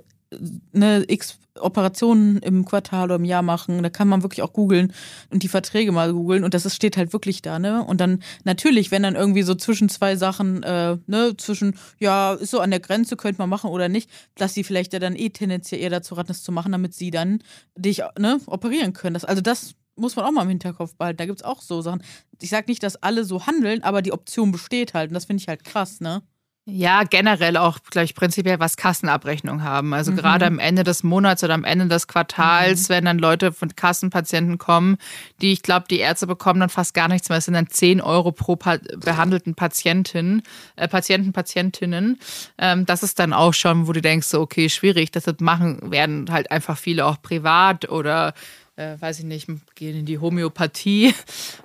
eine 0.73 1.05
X 1.07 1.39
Operationen 1.59 2.37
im 2.39 2.65
Quartal 2.65 3.05
oder 3.05 3.15
im 3.15 3.23
Jahr 3.23 3.41
machen. 3.41 3.81
Da 3.81 3.89
kann 3.89 4.07
man 4.07 4.23
wirklich 4.23 4.41
auch 4.41 4.51
googeln 4.51 4.93
und 5.29 5.43
die 5.43 5.47
Verträge 5.47 5.91
mal 5.91 6.11
googeln 6.11 6.43
und 6.43 6.53
das 6.53 6.73
steht 6.75 6.97
halt 6.97 7.13
wirklich 7.13 7.41
da, 7.41 7.59
ne? 7.59 7.83
Und 7.83 8.01
dann 8.01 8.21
natürlich, 8.43 8.91
wenn 8.91 9.03
dann 9.03 9.15
irgendwie 9.15 9.43
so 9.43 9.55
zwischen 9.55 9.87
zwei 9.87 10.15
Sachen, 10.17 10.63
äh, 10.63 10.97
ne, 11.07 11.35
zwischen, 11.37 11.77
ja, 11.99 12.33
ist 12.33 12.51
so 12.51 12.59
an 12.59 12.71
der 12.71 12.81
Grenze, 12.81 13.15
könnte 13.15 13.39
man 13.39 13.49
machen 13.49 13.69
oder 13.69 13.87
nicht, 13.87 14.09
dass 14.35 14.53
sie 14.53 14.63
vielleicht 14.63 14.93
ja 14.93 14.99
dann 14.99 15.15
eh 15.15 15.29
tendenziell 15.29 15.79
eher 15.79 15.89
dazu 15.89 16.15
raten, 16.15 16.27
das 16.27 16.43
zu 16.43 16.51
machen, 16.51 16.71
damit 16.73 16.93
sie 16.93 17.11
dann 17.11 17.41
dich, 17.77 18.01
ne, 18.19 18.39
operieren 18.47 18.93
können. 18.93 19.13
Das, 19.13 19.25
also 19.25 19.41
das 19.41 19.75
muss 19.95 20.15
man 20.15 20.25
auch 20.25 20.31
mal 20.31 20.43
im 20.43 20.49
Hinterkopf 20.49 20.95
behalten. 20.95 21.17
Da 21.17 21.25
gibt 21.25 21.39
es 21.39 21.45
auch 21.45 21.61
so 21.61 21.81
Sachen. 21.81 22.03
Ich 22.41 22.49
sag 22.49 22.67
nicht, 22.67 22.83
dass 22.83 23.01
alle 23.01 23.23
so 23.23 23.45
handeln, 23.47 23.81
aber 23.83 24.01
die 24.01 24.11
Option 24.11 24.51
besteht 24.51 24.93
halt. 24.93 25.09
Und 25.09 25.13
das 25.13 25.25
finde 25.25 25.41
ich 25.41 25.47
halt 25.47 25.63
krass, 25.63 26.01
ne? 26.01 26.21
Ja, 26.67 27.03
generell 27.03 27.57
auch 27.57 27.77
gleich 27.91 28.15
prinzipiell 28.15 28.59
was 28.59 28.75
Kassenabrechnung 28.75 29.61
haben. 29.61 29.93
Also 29.93 30.11
mhm. 30.11 30.15
gerade 30.15 30.47
am 30.47 30.57
Ende 30.57 30.83
des 30.83 31.03
Monats 31.03 31.43
oder 31.43 31.53
am 31.53 31.63
Ende 31.63 31.87
des 31.87 32.07
Quartals, 32.07 32.89
mhm. 32.89 32.93
wenn 32.93 33.05
dann 33.05 33.19
Leute 33.19 33.51
von 33.51 33.75
Kassenpatienten 33.75 34.57
kommen, 34.57 34.97
die, 35.41 35.53
ich 35.53 35.61
glaube, 35.61 35.85
die 35.87 35.99
Ärzte 35.99 36.25
bekommen 36.25 36.59
dann 36.59 36.69
fast 36.69 36.95
gar 36.95 37.07
nichts 37.07 37.29
mehr. 37.29 37.37
Es 37.37 37.45
sind 37.45 37.53
dann 37.53 37.69
10 37.69 38.01
Euro 38.01 38.31
pro 38.31 38.55
pa 38.55 38.79
behandelten 38.97 39.53
Patientin, 39.53 40.41
äh, 40.75 40.87
Patienten, 40.87 41.33
Patientinnen. 41.33 42.19
Ähm, 42.57 42.87
das 42.87 43.03
ist 43.03 43.19
dann 43.19 43.31
auch 43.31 43.53
schon, 43.53 43.85
wo 43.85 43.93
du 43.93 44.01
denkst, 44.01 44.25
so, 44.25 44.41
okay, 44.41 44.67
schwierig. 44.67 45.11
Das 45.11 45.25
machen 45.39 45.91
werden 45.91 46.31
halt 46.31 46.49
einfach 46.49 46.79
viele 46.79 47.05
auch 47.05 47.21
privat 47.21 47.89
oder 47.89 48.33
äh, 48.77 48.99
weiß 48.99 49.19
ich 49.19 49.25
nicht, 49.25 49.47
gehen 49.75 49.99
in 49.99 50.05
die 50.05 50.19
Homöopathie. 50.19 51.13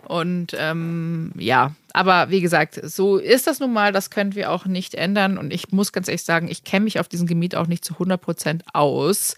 Und 0.06 0.54
ähm, 0.58 1.32
ja, 1.36 1.74
aber 1.92 2.30
wie 2.30 2.40
gesagt, 2.40 2.80
so 2.84 3.16
ist 3.16 3.46
das 3.46 3.58
nun 3.58 3.72
mal, 3.72 3.92
das 3.92 4.10
können 4.10 4.34
wir 4.34 4.52
auch 4.52 4.66
nicht 4.66 4.94
ändern. 4.94 5.38
Und 5.38 5.52
ich 5.52 5.72
muss 5.72 5.92
ganz 5.92 6.08
ehrlich 6.08 6.22
sagen, 6.22 6.48
ich 6.48 6.62
kenne 6.62 6.84
mich 6.84 7.00
auf 7.00 7.08
diesem 7.08 7.26
Gebiet 7.26 7.56
auch 7.56 7.66
nicht 7.66 7.84
zu 7.84 7.94
100 7.94 8.20
Prozent 8.20 8.64
aus, 8.72 9.34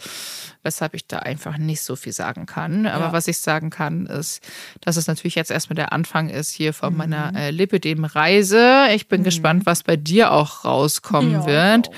weshalb 0.63 0.95
ich 0.95 1.07
da 1.07 1.21
einfach 1.21 1.57
nicht 1.57 1.81
so 1.81 1.97
viel 1.97 2.13
sagen 2.13 2.45
kann. 2.45 2.87
Aber 2.87 3.07
ja. 3.07 3.13
was 3.13 3.27
ich 3.27 3.39
sagen 3.39 3.71
kann, 3.71 4.07
ist, 4.07 4.43
dass 4.83 4.97
es 4.97 5.07
natürlich 5.07 5.35
jetzt 5.35 5.51
erstmal 5.51 5.77
der 5.77 5.93
Anfang 5.93 6.29
ist 6.29 6.51
hier 6.51 6.75
von 6.75 6.93
mhm. 6.93 6.99
meiner 6.99 7.33
äh, 7.35 7.51
Lipidem-Reise. 7.51 8.89
Ich 8.95 9.09
bin 9.09 9.21
mhm. 9.23 9.25
gespannt, 9.25 9.67
was 9.67 9.83
bei 9.83 9.97
dir 9.97 10.33
auch 10.33 10.67
rauskommen 10.67 11.33
ja, 11.33 11.47
wird. 11.47 11.89
Auch. 11.89 11.95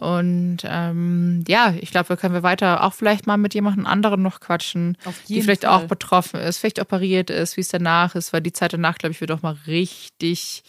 Und 0.00 0.60
ähm, 0.64 1.44
ja, 1.46 1.74
ich 1.78 1.90
glaube, 1.90 2.08
wir 2.08 2.16
können 2.16 2.32
wir 2.32 2.42
weiter 2.42 2.84
auch 2.84 2.94
vielleicht 2.94 3.26
mal 3.26 3.36
mit 3.36 3.52
jemandem 3.52 3.84
anderen 3.84 4.22
noch 4.22 4.40
quatschen, 4.40 4.96
die 5.28 5.42
vielleicht 5.42 5.64
Fall. 5.64 5.72
auch 5.72 5.84
betroffen 5.84 6.40
ist, 6.40 6.56
vielleicht 6.56 6.80
operiert 6.80 7.28
ist, 7.28 7.58
wie 7.58 7.60
es 7.60 7.68
danach 7.68 8.14
ist, 8.14 8.32
weil 8.32 8.40
die 8.40 8.54
Zeit 8.54 8.72
danach, 8.72 8.96
glaube 8.96 9.12
ich, 9.12 9.20
wird 9.20 9.30
auch 9.30 9.42
mal 9.42 9.58
richtig 9.66 10.62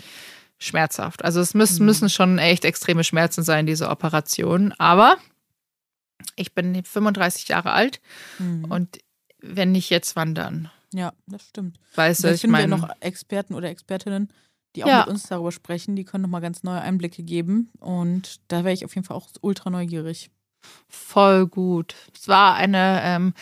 schmerzhaft. 0.59 1.23
Also 1.23 1.39
es 1.39 1.53
müssen, 1.53 1.83
mhm. 1.83 1.85
müssen 1.85 2.09
schon 2.09 2.39
echt 2.39 2.65
extreme 2.65 3.05
Schmerzen 3.05 3.41
sein, 3.41 3.65
diese 3.65 3.89
Operation. 3.89 4.73
Aber 4.73 5.15
ich 6.35 6.53
bin 6.53 6.83
35 6.83 7.47
Jahre 7.47 7.71
alt 7.71 8.01
mhm. 8.37 8.65
und 8.65 8.97
wenn 9.39 9.71
nicht 9.71 9.89
jetzt, 9.89 10.17
wann 10.17 10.35
dann? 10.35 10.69
Ja, 10.93 11.13
das 11.25 11.47
stimmt. 11.47 11.79
Weißt 11.95 12.25
du, 12.25 12.33
ich 12.33 12.45
meine. 12.47 12.67
noch 12.67 12.89
Experten 12.99 13.53
oder 13.53 13.69
Expertinnen, 13.69 14.29
die 14.75 14.83
auch 14.83 14.87
ja. 14.87 14.99
mit 14.99 15.07
uns 15.07 15.23
darüber 15.23 15.51
sprechen. 15.51 15.95
Die 15.95 16.05
können 16.05 16.23
nochmal 16.23 16.41
ganz 16.41 16.63
neue 16.63 16.81
Einblicke 16.81 17.23
geben. 17.23 17.69
Und 17.79 18.39
da 18.47 18.63
wäre 18.63 18.73
ich 18.73 18.85
auf 18.85 18.95
jeden 18.95 19.05
Fall 19.05 19.17
auch 19.17 19.27
ultra 19.41 19.69
neugierig. 19.69 20.31
Voll 20.87 21.47
gut. 21.47 21.95
Es 22.15 22.27
war 22.27 22.55
eine 22.55 23.01
ähm, 23.03 23.33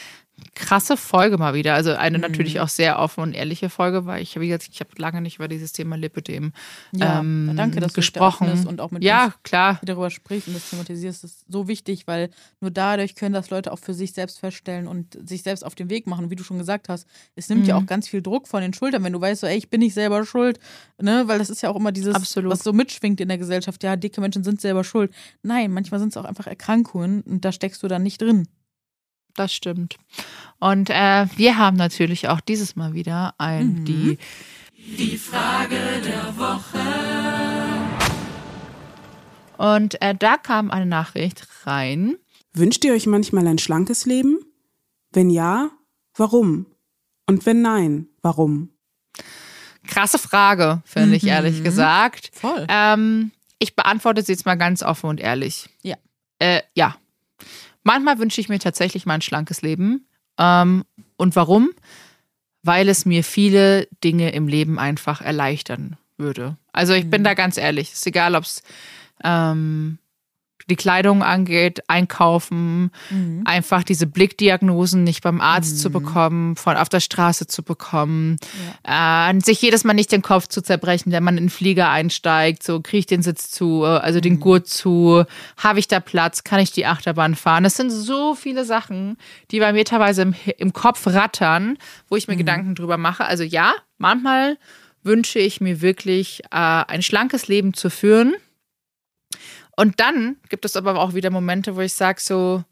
krasse 0.56 0.98
Folge 0.98 1.38
mal 1.38 1.54
wieder. 1.54 1.74
Also 1.74 1.92
eine 1.92 2.18
mhm. 2.18 2.22
natürlich 2.24 2.60
auch 2.60 2.70
sehr 2.70 3.00
offen 3.00 3.22
und 3.22 3.34
ehrliche 3.34 3.70
Folge, 3.70 4.06
weil 4.06 4.22
ich, 4.22 4.40
wie 4.40 4.48
gesagt, 4.48 4.70
ich 4.72 4.80
habe 4.80 4.90
lange 4.98 5.22
nicht 5.22 5.38
über 5.38 5.48
dieses 5.48 5.72
Thema 5.72 5.96
Lipödem 5.96 6.54
ja, 6.92 7.20
ähm, 7.20 7.54
danke, 7.56 7.80
dass 7.80 7.94
gesprochen 7.94 8.50
du 8.64 8.70
und 8.70 8.82
auch 8.82 8.92
mit 8.92 9.04
ja, 9.04 9.34
klar. 9.44 9.80
darüber 9.84 10.10
sprichst 10.10 10.48
und 10.48 10.54
das 10.54 10.70
thematisierst. 10.70 11.24
Das 11.24 11.32
ist 11.32 11.46
so 11.48 11.68
wichtig, 11.68 12.08
weil 12.08 12.30
nur 12.62 12.72
dadurch 12.72 13.16
können 13.16 13.34
das 13.34 13.50
Leute 13.50 13.72
auch 13.72 13.80
für 13.80 13.94
sich 13.94 14.14
selbst 14.14 14.40
feststellen 14.40 14.88
und 14.88 15.18
sich 15.28 15.44
selbst 15.44 15.64
auf 15.66 15.76
den 15.76 15.90
Weg 15.90 16.08
machen. 16.08 16.30
Wie 16.30 16.36
du 16.36 16.44
schon 16.44 16.58
gesagt 16.58 16.90
hast, 16.90 17.08
es 17.36 17.50
nimmt 17.50 17.64
mhm. 17.64 17.68
ja 17.70 17.78
auch 17.78 17.86
ganz 17.86 18.08
viel 18.08 18.22
Druck 18.22 18.48
von 18.48 18.62
den 18.62 18.74
Schultern, 18.74 19.04
wenn 19.04 19.14
du 19.14 19.22
weißt, 19.22 19.42
so, 19.42 19.48
ey, 19.48 19.58
ich 19.58 19.70
bin 19.70 19.80
nicht 19.80 19.94
selber 19.94 20.26
schuld, 20.26 20.60
ne? 21.02 21.24
Weil 21.28 21.40
das 21.40 21.50
ist 21.50 21.62
ja 21.62 21.70
auch 21.70 21.76
immer 21.76 21.92
dieses, 21.92 22.16
Absolut. 22.16 22.52
was 22.52 22.64
so 22.64 22.74
mitschwingt 22.74 23.20
in 23.22 23.28
der 23.28 23.38
Gesellschaft. 23.38 23.84
Ja, 23.84 23.96
dicke 23.96 24.22
Menschen 24.22 24.44
sind 24.44 24.62
selber 24.62 24.84
schuld. 24.84 25.12
Nein, 25.42 25.72
manchmal 25.72 26.00
sind 26.00 26.10
es 26.10 26.18
auch 26.18 26.26
einfach 26.26 26.48
Erkrankungen 26.48 27.22
und 27.22 27.46
da 27.46 27.52
steckst 27.52 27.82
du 27.84 27.88
dann 27.88 28.04
nicht 28.04 28.22
drin 28.22 28.48
das 29.36 29.54
stimmt. 29.54 29.98
Und 30.60 30.90
äh, 30.90 31.28
wir 31.36 31.58
haben 31.58 31.78
natürlich 31.78 32.28
auch 32.28 32.42
dieses 32.42 32.76
Mal 32.76 32.94
wieder 32.94 33.34
ein, 33.38 33.80
mhm. 33.80 33.86
die, 33.86 34.18
die 34.76 35.18
Frage 35.18 35.78
der 36.06 36.38
Woche. 36.38 36.80
Und 39.58 40.02
äh, 40.02 40.16
da 40.16 40.38
kam 40.38 40.72
eine 40.72 40.86
Nachricht 40.86 41.48
rein. 41.66 42.16
Wünscht 42.54 42.84
ihr 42.86 42.94
euch 42.94 43.08
manchmal 43.08 43.46
ein 43.48 43.58
schlankes 43.58 44.06
Leben? 44.06 44.40
Wenn 45.12 45.30
ja, 45.30 45.70
warum? 46.16 46.66
Und 47.28 47.46
wenn 47.46 47.62
nein, 47.62 48.08
warum? 48.22 48.70
Krasse 49.86 50.18
Frage, 50.18 50.82
finde 50.86 51.10
mhm. 51.10 51.14
ich 51.16 51.28
ehrlich 51.28 51.64
gesagt. 51.64 52.32
Voll. 52.34 52.66
Ähm, 52.70 53.32
ich 53.60 53.76
beantworte 53.76 54.22
sie 54.24 54.32
jetzt 54.32 54.46
mal 54.46 54.56
ganz 54.56 54.82
offen 54.82 55.10
und 55.10 55.20
ehrlich. 55.20 55.70
Ja. 55.84 55.98
Äh, 56.40 56.62
ja. 56.76 56.96
Manchmal 57.90 58.20
wünsche 58.20 58.40
ich 58.40 58.50
mir 58.50 58.60
tatsächlich 58.60 59.08
mal 59.08 59.16
ein 59.16 59.22
schlankes 59.24 59.64
Leben. 59.64 60.06
Ähm, 60.38 60.86
und 61.18 61.36
warum? 61.36 61.72
Weil 62.62 62.88
es 62.88 63.04
mir 63.04 63.24
viele 63.24 63.88
Dinge 64.04 64.30
im 64.30 64.48
Leben 64.48 64.78
einfach 64.78 65.22
erleichtern 65.22 65.98
würde. 66.16 66.56
Also 66.72 66.94
ich 66.94 67.06
mhm. 67.06 67.10
bin 67.10 67.24
da 67.24 67.34
ganz 67.34 67.58
ehrlich. 67.58 67.88
Es 67.92 67.96
ist 67.96 68.06
egal, 68.06 68.36
ob 68.36 68.44
es 68.44 68.62
ähm, 69.24 69.98
die 70.68 70.76
Kleidung 70.76 71.24
angeht, 71.24 71.84
einkaufen, 71.88 72.92
mhm. 73.10 73.42
einfach 73.46 73.84
diese 73.84 74.08
Blickdiagnosen 74.08 75.04
nicht 75.04 75.24
beim 75.24 75.42
Arzt 75.42 75.76
mhm. 75.76 75.80
zu 75.80 75.90
bekommen, 75.90 76.56
von 76.56 76.78
auf 76.78 76.90
der 76.90 77.00
Straße 77.00 77.48
zu 77.48 77.64
bekommen, 77.64 78.38
ja. 78.86 79.32
äh, 79.32 79.40
sich 79.40 79.62
jedes 79.62 79.84
Mal 79.84 79.94
nicht 79.94 80.12
den 80.12 80.22
Kopf 80.22 80.48
zu 80.48 80.62
zerbrechen, 80.62 81.12
wenn 81.12 81.24
man 81.24 81.38
in 81.38 81.46
den 81.46 81.50
Flieger 81.50 81.90
einsteigt, 81.90 82.64
so 82.64 82.82
kriege 82.82 83.00
ich 83.00 83.06
den 83.06 83.22
Sitz 83.22 83.52
zu, 83.52 83.84
äh, 83.84 83.88
also 83.88 84.18
mhm. 84.18 84.24
den 84.24 84.40
Gurt 84.40 84.68
zu, 84.68 85.24
habe 85.58 85.80
ich 85.80 85.88
da 85.88 86.00
Platz, 86.00 86.44
kann 86.44 86.60
ich 86.60 86.72
die 86.72 86.86
Achterbahn 86.86 87.36
fahren. 87.36 87.64
Das 87.64 87.76
sind 87.76 87.90
so 87.90 88.36
viele 88.36 88.66
Sachen, 88.66 89.18
die 89.52 89.60
bei 89.60 89.74
mir 89.74 89.86
teilweise 89.86 90.22
im, 90.22 90.36
im 90.58 90.74
Kopf 90.74 91.08
rattern, 91.08 91.78
wo 92.10 92.16
ich 92.16 92.28
mir 92.28 92.36
mhm. 92.36 92.40
Gedanken 92.40 92.76
drüber 92.76 92.98
mache. 92.98 93.26
Also 93.26 93.44
ja, 93.44 93.74
manchmal 93.98 94.58
wünsche 95.04 95.40
ich 95.40 95.62
mir 95.62 95.82
wirklich, 95.82 96.42
äh, 96.52 96.84
ein 96.88 97.02
schlankes 97.02 97.48
Leben 97.48 97.74
zu 97.74 97.90
führen 97.90 98.36
und 99.80 100.02
dann 100.02 100.36
gibt 100.50 100.66
es 100.66 100.76
aber 100.76 101.00
auch 101.00 101.14
wieder 101.14 101.30
Momente, 101.30 101.78
wo 101.78 101.80
ich 101.80 101.94
sage 101.94 102.20
so, 102.20 102.66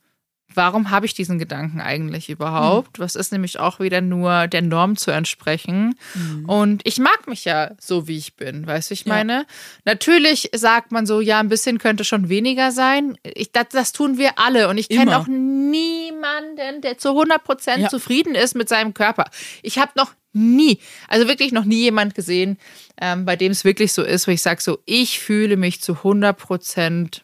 warum 0.57 0.89
habe 0.89 1.05
ich 1.05 1.13
diesen 1.13 1.39
Gedanken 1.39 1.79
eigentlich 1.79 2.29
überhaupt? 2.29 2.97
Mhm. 2.97 3.03
Was 3.03 3.15
ist 3.15 3.31
nämlich 3.31 3.59
auch 3.59 3.79
wieder 3.79 4.01
nur 4.01 4.47
der 4.47 4.63
Norm 4.63 4.97
zu 4.97 5.11
entsprechen? 5.11 5.95
Mhm. 6.15 6.49
Und 6.49 6.81
ich 6.85 6.97
mag 6.97 7.27
mich 7.27 7.45
ja 7.45 7.71
so, 7.79 8.07
wie 8.07 8.17
ich 8.17 8.35
bin, 8.35 8.67
weißt 8.67 8.89
du, 8.89 8.93
ich 8.93 9.05
meine? 9.05 9.33
Ja. 9.33 9.45
Natürlich 9.85 10.49
sagt 10.53 10.91
man 10.91 11.05
so, 11.05 11.21
ja, 11.21 11.39
ein 11.39 11.49
bisschen 11.49 11.77
könnte 11.77 12.03
schon 12.03 12.27
weniger 12.27 12.71
sein. 12.71 13.17
Ich, 13.23 13.51
das, 13.51 13.67
das 13.71 13.91
tun 13.93 14.17
wir 14.17 14.39
alle. 14.39 14.67
Und 14.67 14.77
ich 14.77 14.89
kenne 14.89 15.17
auch 15.17 15.27
niemanden, 15.27 16.81
der 16.81 16.97
zu 16.97 17.09
100 17.09 17.43
Prozent 17.43 17.83
ja. 17.83 17.89
zufrieden 17.89 18.35
ist 18.35 18.55
mit 18.55 18.67
seinem 18.67 18.93
Körper. 18.93 19.25
Ich 19.61 19.77
habe 19.77 19.91
noch 19.95 20.13
nie, 20.33 20.79
also 21.07 21.27
wirklich 21.27 21.51
noch 21.51 21.65
nie 21.65 21.83
jemand 21.83 22.15
gesehen, 22.15 22.57
ähm, 22.99 23.25
bei 23.25 23.35
dem 23.35 23.51
es 23.51 23.63
wirklich 23.63 23.93
so 23.93 24.03
ist, 24.03 24.27
wo 24.27 24.31
ich 24.31 24.41
sage 24.41 24.61
so, 24.61 24.79
ich 24.85 25.19
fühle 25.19 25.57
mich 25.57 25.81
zu 25.81 25.93
100 25.93 26.37
Prozent 26.37 27.23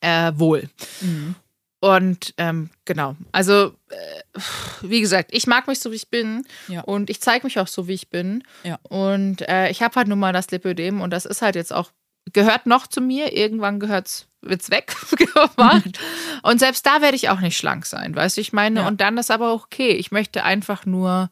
äh, 0.00 0.32
wohl. 0.36 0.68
Mhm. 1.00 1.34
Und 1.80 2.34
ähm, 2.38 2.70
genau, 2.84 3.14
also 3.30 3.72
äh, 3.90 4.40
wie 4.82 5.00
gesagt, 5.00 5.30
ich 5.32 5.46
mag 5.46 5.68
mich 5.68 5.78
so, 5.78 5.92
wie 5.92 5.96
ich 5.96 6.10
bin 6.10 6.44
ja. 6.66 6.80
und 6.80 7.08
ich 7.08 7.20
zeige 7.20 7.46
mich 7.46 7.60
auch 7.60 7.68
so, 7.68 7.86
wie 7.86 7.94
ich 7.94 8.10
bin. 8.10 8.42
Ja. 8.64 8.80
Und 8.82 9.42
äh, 9.48 9.70
ich 9.70 9.82
habe 9.82 9.94
halt 9.94 10.08
nun 10.08 10.18
mal 10.18 10.32
das 10.32 10.50
Lipödem 10.50 11.00
und 11.00 11.10
das 11.10 11.24
ist 11.24 11.40
halt 11.40 11.54
jetzt 11.54 11.72
auch, 11.72 11.92
gehört 12.32 12.66
noch 12.66 12.88
zu 12.88 13.00
mir, 13.00 13.32
irgendwann 13.32 13.78
gehört's 13.78 14.26
wird's 14.40 14.70
weggemacht. 14.70 15.98
und 16.42 16.58
selbst 16.58 16.84
da 16.84 17.00
werde 17.00 17.16
ich 17.16 17.28
auch 17.28 17.40
nicht 17.40 17.56
schlank 17.56 17.86
sein, 17.86 18.14
weißt 18.14 18.36
du, 18.36 18.40
ich 18.40 18.52
meine, 18.52 18.80
ja. 18.80 18.88
und 18.88 19.00
dann 19.00 19.16
ist 19.16 19.30
aber 19.30 19.52
auch 19.52 19.64
okay. 19.66 19.90
Ich 19.92 20.10
möchte 20.10 20.42
einfach 20.42 20.84
nur 20.84 21.30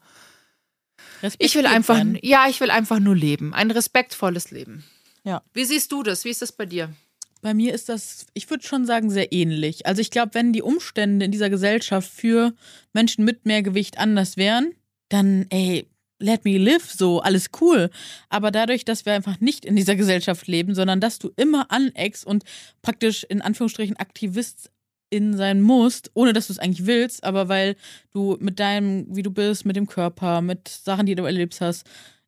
ich 1.39 1.55
will 1.55 1.65
einfach, 1.65 1.97
sein. 1.97 2.19
ja, 2.21 2.47
ich 2.47 2.61
will 2.61 2.71
einfach 2.71 2.99
nur 2.99 3.15
leben. 3.15 3.53
Ein 3.53 3.71
respektvolles 3.71 4.51
Leben. 4.51 4.83
Ja. 5.23 5.41
Wie 5.53 5.65
siehst 5.65 5.91
du 5.91 6.03
das? 6.03 6.25
Wie 6.25 6.29
ist 6.29 6.41
das 6.41 6.51
bei 6.51 6.65
dir? 6.65 6.93
Bei 7.41 7.53
mir 7.53 7.73
ist 7.73 7.89
das, 7.89 8.25
ich 8.33 8.49
würde 8.49 8.65
schon 8.65 8.85
sagen, 8.85 9.09
sehr 9.09 9.31
ähnlich. 9.31 9.85
Also 9.85 10.01
ich 10.01 10.11
glaube, 10.11 10.33
wenn 10.33 10.53
die 10.53 10.61
Umstände 10.61 11.25
in 11.25 11.31
dieser 11.31 11.49
Gesellschaft 11.49 12.09
für 12.09 12.53
Menschen 12.93 13.25
mit 13.25 13.45
mehr 13.45 13.61
Gewicht 13.61 13.97
anders 13.97 14.37
wären, 14.37 14.73
dann, 15.09 15.45
ey, 15.49 15.87
let 16.19 16.45
me 16.45 16.57
live, 16.57 16.89
so, 16.91 17.21
alles 17.21 17.49
cool. 17.61 17.89
Aber 18.29 18.51
dadurch, 18.51 18.85
dass 18.85 19.05
wir 19.05 19.13
einfach 19.13 19.39
nicht 19.39 19.65
in 19.65 19.75
dieser 19.75 19.95
Gesellschaft 19.95 20.47
leben, 20.47 20.75
sondern 20.75 20.99
dass 20.99 21.19
du 21.19 21.31
immer 21.35 21.71
aneckst 21.71 22.25
und 22.25 22.43
praktisch 22.81 23.23
in 23.23 23.41
Anführungsstrichen 23.41 23.97
Aktivist 23.97 24.71
in 25.09 25.37
sein 25.37 25.61
musst, 25.61 26.11
ohne 26.15 26.33
dass 26.33 26.47
du 26.47 26.53
es 26.53 26.59
eigentlich 26.59 26.85
willst, 26.85 27.23
aber 27.23 27.47
weil 27.47 27.75
du 28.13 28.37
mit 28.39 28.59
deinem, 28.59 29.05
wie 29.15 29.23
du 29.23 29.31
bist, 29.31 29.65
mit 29.65 29.75
dem 29.75 29.87
Körper, 29.87 30.41
mit 30.41 30.67
Sachen, 30.67 31.05
die 31.05 31.15
du 31.15 31.23
erlebst 31.23 31.61
hast, 31.61 31.85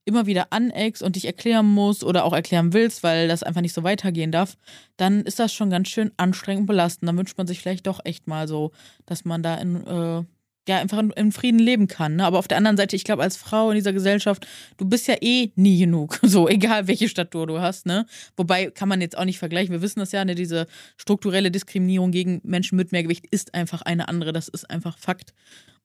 immer 0.10 0.26
wieder 0.26 0.48
aneckst 0.52 1.02
und 1.02 1.16
dich 1.16 1.26
erklären 1.26 1.66
musst 1.68 2.04
oder 2.04 2.26
auch 2.26 2.34
erklären 2.34 2.74
willst, 2.74 3.04
weil 3.04 3.28
das 3.28 3.44
einfach 3.44 3.62
nicht 3.62 3.74
so 3.74 3.84
weitergehen 3.84 4.32
darf, 4.32 4.58
dann 4.98 5.22
ist 5.22 5.40
das 5.40 5.54
schon 5.54 5.70
ganz 5.70 5.88
schön 5.88 6.12
anstrengend 6.18 6.62
und 6.62 6.68
belastend. 6.68 7.08
Dann 7.08 7.18
wünscht 7.18 7.38
man 7.38 7.48
sich 7.48 7.62
vielleicht 7.62 7.88
doch 7.88 8.02
echt 8.04 8.28
mal 8.28 8.48
so, 8.48 8.72
dass 9.06 9.24
man 9.24 9.44
da 9.44 9.56
in 9.56 9.88
äh, 9.88 10.24
ja 10.68 10.78
einfach 10.78 11.04
in, 11.16 11.32
Frieden 11.32 11.60
leben 11.60 11.88
kann. 11.88 12.18
Ne? 12.18 12.26
Aber 12.26 12.40
auf 12.40 12.48
der 12.48 12.58
anderen 12.58 12.78
Seite, 12.78 12.96
ich 12.96 13.04
glaube, 13.04 13.24
als 13.24 13.36
Frau 13.36 13.72
in 13.72 13.76
dieser 13.76 13.94
Gesellschaft, 13.94 14.48
du 14.78 14.86
bist 14.86 15.08
ja 15.08 15.16
eh 15.22 15.52
nie 15.56 15.80
genug. 15.80 16.20
So, 16.30 16.48
egal 16.48 16.88
welche 16.88 17.10
Statur 17.10 17.48
du 17.48 17.60
hast, 17.60 17.88
ne? 17.88 18.06
Wobei 18.38 18.70
kann 18.70 18.88
man 18.88 19.02
jetzt 19.02 19.18
auch 19.18 19.26
nicht 19.26 19.40
vergleichen. 19.40 19.72
Wir 19.72 19.82
wissen 19.82 20.00
das 20.00 20.12
ja, 20.12 20.24
ne? 20.24 20.36
Diese 20.36 20.68
strukturelle 20.96 21.50
Diskriminierung 21.50 22.12
gegen 22.12 22.40
Menschen 22.44 22.76
mit 22.76 22.92
mehr 22.92 23.02
Gewicht 23.02 23.26
ist 23.32 23.56
einfach 23.56 23.82
eine 23.82 24.08
andere. 24.08 24.32
Das 24.32 24.48
ist 24.48 24.70
einfach 24.70 25.00
Fakt. 25.00 25.34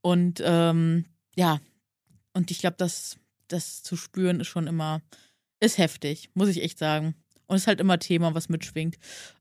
Und 0.02 0.42
ähm, 0.44 1.06
ja, 1.34 1.60
und 2.34 2.50
ich 2.50 2.58
glaube, 2.58 2.76
das, 2.76 3.16
das 3.48 3.82
zu 3.82 3.96
spüren 3.96 4.40
ist 4.40 4.48
schon 4.48 4.66
immer, 4.66 5.02
ist 5.60 5.78
heftig, 5.78 6.30
muss 6.34 6.48
ich 6.48 6.62
echt 6.62 6.78
sagen. 6.78 7.14
Und 7.46 7.56
es 7.56 7.62
ist 7.62 7.66
halt 7.66 7.80
immer 7.80 7.98
Thema, 7.98 8.34
was 8.34 8.48
mitschwingt. 8.48 8.96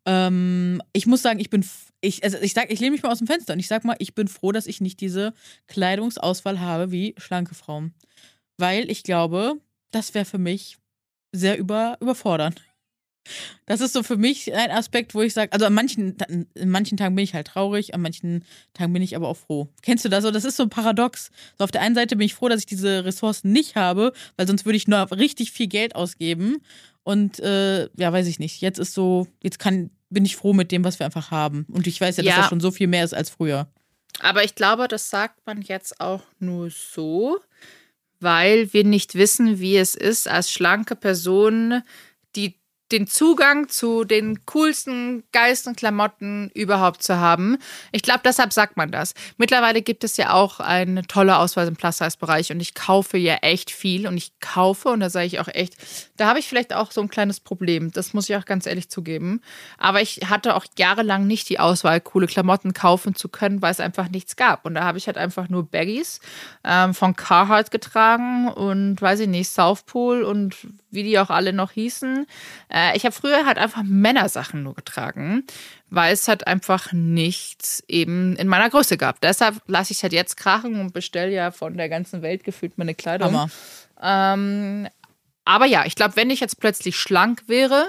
Ähm, 0.06 0.82
ich 0.92 1.06
muss 1.06 1.22
sagen, 1.22 1.40
ich 1.40 1.50
bin, 1.50 1.66
ich, 2.02 2.24
also 2.24 2.38
ich 2.40 2.54
sag, 2.54 2.72
ich 2.72 2.80
lehne 2.80 2.92
mich 2.92 3.04
mal 3.04 3.12
aus 3.12 3.20
dem 3.20 3.28
Fenster 3.28 3.54
und 3.54 3.60
ich 3.60 3.68
sag 3.68 3.86
mal, 3.86 3.96
ich 4.00 4.14
bin 4.14 4.28
froh, 4.28 4.52
dass 4.52 4.68
ich 4.68 4.82
nicht 4.82 5.00
diese 5.00 5.34
Kleidungsauswahl 5.68 6.60
habe 6.60 6.92
wie 6.92 7.16
schlanke 7.18 7.56
Frauen. 7.56 7.94
Weil 8.58 8.92
ich 8.92 9.04
glaube, 9.04 9.56
das 9.92 10.14
wäre 10.14 10.26
für 10.26 10.38
mich 10.38 10.78
sehr 11.32 11.58
über, 11.58 11.98
überfordernd. 12.02 12.62
Das 13.66 13.82
ist 13.82 13.94
so 13.94 14.04
für 14.04 14.18
mich 14.18 14.54
ein 14.54 14.72
Aspekt, 14.72 15.16
wo 15.16 15.22
ich 15.22 15.34
sage, 15.34 15.52
also 15.54 15.66
an 15.66 15.74
manchen, 15.74 16.18
in 16.54 16.70
manchen 16.70 16.98
Tagen 16.98 17.16
bin 17.16 17.24
ich 17.24 17.34
halt 17.34 17.48
traurig, 17.48 17.94
an 17.94 18.02
manchen 18.02 18.44
Tagen 18.74 18.94
bin 18.94 19.02
ich 19.02 19.16
aber 19.16 19.28
auch 19.28 19.38
froh. 19.38 19.70
Kennst 19.82 20.04
du 20.06 20.10
das 20.10 20.24
so? 20.24 20.32
Das 20.32 20.46
ist 20.46 20.58
so 20.58 20.64
ein 20.64 20.70
Paradox. 20.70 21.32
So 21.58 21.64
auf 21.64 21.72
der 21.72 21.82
einen 21.82 21.96
Seite 21.96 22.16
bin 22.16 22.26
ich 22.26 22.34
froh, 22.34 22.50
dass 22.50 22.60
ich 22.60 22.66
diese 22.66 23.06
Ressourcen 23.06 23.52
nicht 23.52 23.76
habe, 23.76 24.14
weil 24.36 24.48
sonst 24.48 24.66
würde 24.66 24.78
ich 24.78 24.88
nur 24.88 25.12
richtig 25.12 25.52
viel 25.52 25.68
Geld 25.68 25.96
ausgeben. 25.96 26.58
Und 27.04 27.40
äh, 27.40 27.90
ja, 27.96 28.12
weiß 28.12 28.28
ich 28.28 28.40
nicht. 28.40 28.62
Jetzt 28.62 28.80
ist 28.80 28.94
so, 28.94 29.28
jetzt 29.42 29.60
kann, 29.60 29.90
bin 30.10 30.26
ich 30.26 30.36
froh 30.36 30.54
mit 30.54 30.72
dem, 30.72 30.84
was 30.84 31.00
wir 31.00 31.06
einfach 31.06 31.32
haben. 31.32 31.66
Und 31.72 31.88
ich 31.88 32.00
weiß 32.00 32.18
ja, 32.18 32.24
dass 32.24 32.34
ja. 32.34 32.38
das 32.42 32.50
schon 32.50 32.62
so 32.62 32.72
viel 32.72 32.88
mehr 32.88 33.04
ist 33.04 33.14
als 33.14 33.30
früher. 33.30 33.68
Aber 34.20 34.44
ich 34.44 34.56
glaube, 34.56 34.88
das 34.88 35.10
sagt 35.10 35.46
man 35.46 35.62
jetzt 35.62 36.00
auch 36.00 36.24
nur 36.40 36.70
so, 36.70 37.40
weil 38.20 38.72
wir 38.74 38.84
nicht 38.84 39.16
wissen, 39.16 39.60
wie 39.60 39.78
es 39.78 39.96
ist, 39.96 40.28
als 40.28 40.52
schlanke 40.52 40.96
Person 40.96 41.82
die 42.36 42.56
den 42.94 43.08
Zugang 43.08 43.70
zu 43.70 44.04
den 44.04 44.46
coolsten, 44.46 45.24
geilsten 45.32 45.76
Klamotten 45.76 46.52
überhaupt 46.54 47.02
zu 47.02 47.18
haben. 47.20 47.58
Ich 47.92 48.04
glaube, 48.04 48.22
deshalb 48.24 48.54
sagt 48.54 48.78
man 48.78 48.92
das. 48.92 49.16
Mittlerweile 49.38 49.82
gibt 49.82 50.04
es 50.04 50.16
ja 50.16 50.32
auch 50.32 50.60
eine 50.60 51.02
tolle 51.08 51.38
Auswahl 51.40 51.68
im 51.68 51.76
Plus-Size-Bereich 51.76 52.52
und 52.52 52.60
ich 52.60 52.76
kaufe 52.76 53.18
ja 53.18 53.36
echt 53.38 53.72
viel 53.72 54.08
und 54.08 54.16
ich 54.16 54.40
kaufe, 54.40 54.90
und 54.90 55.00
da 55.00 55.10
sage 55.10 55.26
ich 55.26 55.40
auch 55.40 55.48
echt, 55.48 55.76
da 56.18 56.28
habe 56.28 56.38
ich 56.38 56.48
vielleicht 56.48 56.74
auch 56.74 56.92
so 56.92 57.02
ein 57.02 57.10
kleines 57.10 57.40
Problem. 57.40 57.92
Das 57.92 58.14
muss 58.14 58.30
ich 58.30 58.36
auch 58.36 58.46
ganz 58.46 58.68
ehrlich 58.68 58.90
zugeben. 58.90 59.42
Aber 59.80 60.02
ich 60.02 60.30
hatte 60.30 60.56
auch 60.56 60.66
jahrelang 60.78 61.26
nicht 61.26 61.50
die 61.50 61.60
Auswahl, 61.60 62.00
coole 62.00 62.28
Klamotten 62.28 62.74
kaufen 62.74 63.16
zu 63.16 63.28
können, 63.28 63.64
weil 63.64 63.72
es 63.72 63.80
einfach 63.80 64.10
nichts 64.10 64.36
gab. 64.36 64.66
Und 64.66 64.76
da 64.76 64.84
habe 64.84 65.00
ich 65.00 65.08
halt 65.08 65.18
einfach 65.18 65.50
nur 65.50 65.64
Baggies 65.64 66.20
ähm, 66.64 66.94
von 66.94 67.16
Carhartt 67.16 67.72
getragen 67.72 68.50
und 68.50 69.02
weiß 69.02 69.22
ich 69.22 69.28
nicht, 69.28 69.50
South 69.50 69.84
Pole 69.84 70.28
und 70.28 70.56
wie 70.92 71.04
die 71.04 71.18
auch 71.18 71.32
alle 71.32 71.54
noch 71.54 71.72
hießen. 71.72 72.28
Äh, 72.70 72.83
ich 72.96 73.06
habe 73.06 73.14
früher 73.14 73.46
halt 73.46 73.58
einfach 73.58 73.84
Männersachen 73.84 74.64
nur 74.64 74.74
getragen, 74.76 75.46
weil 75.90 76.14
es 76.14 76.28
halt 76.28 76.48
einfach 76.48 76.92
nichts 76.92 77.84
eben 77.88 78.36
in 78.36 78.48
meiner 78.48 78.70
Größe 78.70 78.98
gab. 78.98 79.22
Deshalb 79.22 79.62
lasse 79.68 79.92
ich 79.92 79.98
es 79.98 80.04
halt 80.04 80.14
jetzt 80.14 80.38
krachen 80.38 80.80
und 80.80 80.94
bestelle 80.94 81.32
ja 81.32 81.52
von 81.52 81.78
der 81.78 81.90
ganzen 81.90 82.22
Welt 82.22 82.44
gefühlt 82.44 82.78
meine 82.78 82.96
Kleidung. 82.96 83.50
Ähm, 84.02 84.88
aber 85.46 85.66
ja, 85.66 85.86
ich 85.86 85.96
glaube, 85.96 86.16
wenn 86.16 86.30
ich 86.30 86.40
jetzt 86.40 86.60
plötzlich 86.60 86.98
schlank 86.98 87.44
wäre, 87.48 87.88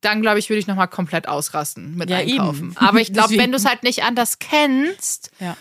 dann 0.00 0.22
glaube 0.22 0.38
ich, 0.38 0.48
würde 0.48 0.60
ich 0.60 0.66
nochmal 0.66 0.88
komplett 0.88 1.28
ausrasten 1.28 1.96
mit 1.96 2.10
ja, 2.10 2.18
Einkaufen. 2.18 2.70
Eben. 2.70 2.76
Aber 2.78 3.00
ich 3.00 3.12
glaube, 3.12 3.36
wenn 3.36 3.50
du 3.50 3.56
es 3.56 3.66
halt 3.66 3.82
nicht 3.82 4.02
anders 4.02 4.38
kennst 4.38 5.30
ja. 5.40 5.56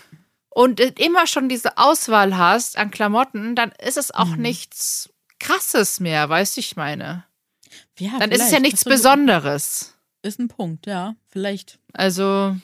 und 0.49 0.79
immer 0.79 1.27
schon 1.27 1.49
diese 1.49 1.77
Auswahl 1.77 2.37
hast 2.37 2.77
an 2.77 2.91
Klamotten, 2.91 3.55
dann 3.55 3.71
ist 3.85 3.97
es 3.97 4.11
auch 4.11 4.27
mhm. 4.27 4.41
nichts 4.41 5.09
Krasses 5.39 5.99
mehr, 5.99 6.29
weißt 6.29 6.57
du, 6.57 6.59
ich 6.59 6.75
meine. 6.75 7.25
Ja, 7.99 8.17
dann 8.19 8.31
ist 8.31 8.41
es 8.41 8.51
ja 8.51 8.59
nichts 8.59 8.83
Besonderes. 8.83 9.95
Ist 10.21 10.39
ein 10.39 10.47
Punkt, 10.47 10.85
ja. 10.85 11.15
Vielleicht. 11.27 11.79
Also. 11.93 12.55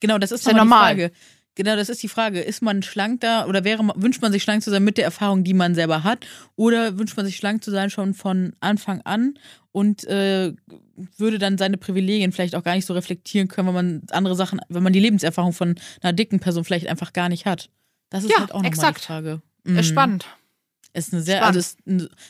Genau, 0.00 0.18
das 0.18 0.32
ist, 0.32 0.40
ist 0.40 0.46
ja 0.46 0.54
normal. 0.54 0.94
Die 0.94 1.02
Frage. 1.02 1.14
Genau, 1.54 1.76
das 1.76 1.90
ist 1.90 2.02
die 2.02 2.08
Frage. 2.08 2.40
Ist 2.40 2.62
man 2.62 2.82
schlank 2.82 3.20
da 3.20 3.46
oder 3.46 3.62
wäre, 3.62 3.82
wünscht 3.96 4.22
man 4.22 4.32
sich 4.32 4.42
schlank 4.42 4.62
zu 4.62 4.70
sein 4.70 4.84
mit 4.84 4.96
der 4.96 5.04
Erfahrung, 5.04 5.44
die 5.44 5.52
man 5.52 5.74
selber 5.74 6.02
hat? 6.02 6.26
Oder 6.56 6.98
wünscht 6.98 7.16
man 7.16 7.26
sich 7.26 7.36
schlank 7.36 7.62
zu 7.62 7.70
sein 7.70 7.90
schon 7.90 8.14
von 8.14 8.54
Anfang 8.60 9.02
an 9.02 9.34
und 9.70 10.04
äh, 10.04 10.54
würde 11.18 11.38
dann 11.38 11.58
seine 11.58 11.76
Privilegien 11.76 12.32
vielleicht 12.32 12.54
auch 12.54 12.62
gar 12.62 12.74
nicht 12.74 12.86
so 12.86 12.94
reflektieren 12.94 13.48
können, 13.48 13.68
wenn 13.68 13.74
man 13.74 14.02
andere 14.12 14.34
Sachen, 14.34 14.60
wenn 14.68 14.82
man 14.82 14.94
die 14.94 15.00
Lebenserfahrung 15.00 15.52
von 15.52 15.74
einer 16.00 16.14
dicken 16.14 16.40
Person 16.40 16.64
vielleicht 16.64 16.86
einfach 16.86 17.12
gar 17.12 17.28
nicht 17.28 17.44
hat? 17.44 17.68
Das 18.08 18.24
ist 18.24 18.30
ja, 18.30 18.40
halt 18.40 18.52
auch 18.52 18.62
nochmal 18.62 18.92
die 18.94 19.00
Frage. 19.00 19.42
Mhm. 19.64 19.82
Spannend. 19.82 20.26
Ist 20.94 21.14
eine 21.14 21.22
sehr, 21.22 21.44
also 21.46 21.58
es, 21.58 21.76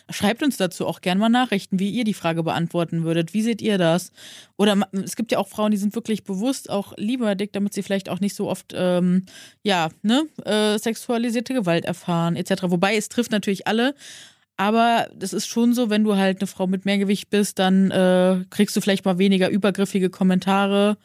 schreibt 0.09 0.43
uns 0.43 0.57
dazu 0.57 0.87
auch 0.87 1.01
gerne 1.01 1.19
mal 1.19 1.29
Nachrichten, 1.29 1.81
wie 1.81 1.91
ihr 1.91 2.05
die 2.05 2.15
Frage 2.15 2.45
beantworten 2.45 3.03
würdet. 3.03 3.35
Wie 3.35 3.43
seht 3.43 3.61
ihr 3.61 3.77
das? 3.77 4.13
Oder 4.57 4.89
es 4.93 5.17
gibt 5.17 5.33
ja 5.33 5.39
auch 5.39 5.49
Frauen, 5.49 5.73
die 5.73 5.77
sind 5.77 5.97
wirklich 5.97 6.23
bewusst 6.23 6.71
auch 6.71 6.93
lieber 6.97 7.35
dick, 7.35 7.53
damit 7.53 7.75
sie 7.75 7.83
vielleicht 7.83 8.09
auch 8.09 8.21
nicht 8.21 8.37
so 8.37 8.49
oft, 8.49 8.73
ähm, 8.77 9.27
ja, 9.65 9.89
ne, 10.03 10.27
äh, 10.45 10.79
sexualisierte 10.79 11.55
Gewalt 11.55 11.85
erfahren, 11.85 12.37
etc. 12.37 12.63
Wobei 12.67 12.97
es 12.97 13.09
trifft 13.09 13.33
natürlich 13.33 13.67
alle. 13.67 13.97
Aber 14.57 15.09
das 15.13 15.33
ist 15.33 15.49
schon 15.49 15.75
so, 15.75 15.91
wenn 15.91 16.05
du 16.05 16.17
halt 16.17 16.41
eine 16.41 16.47
Frau 16.47 16.69
mit 16.69 16.85
Mehrgewicht 16.85 17.31
bist, 17.31 17.59
dann 17.59 17.91
äh, 17.91 18.45
kriegst 18.51 18.77
du 18.77 18.81
vielleicht 18.81 19.05
mal 19.05 19.19
weniger 19.19 19.49
übergriffige 19.49 20.09
Kommentare. 20.09 20.99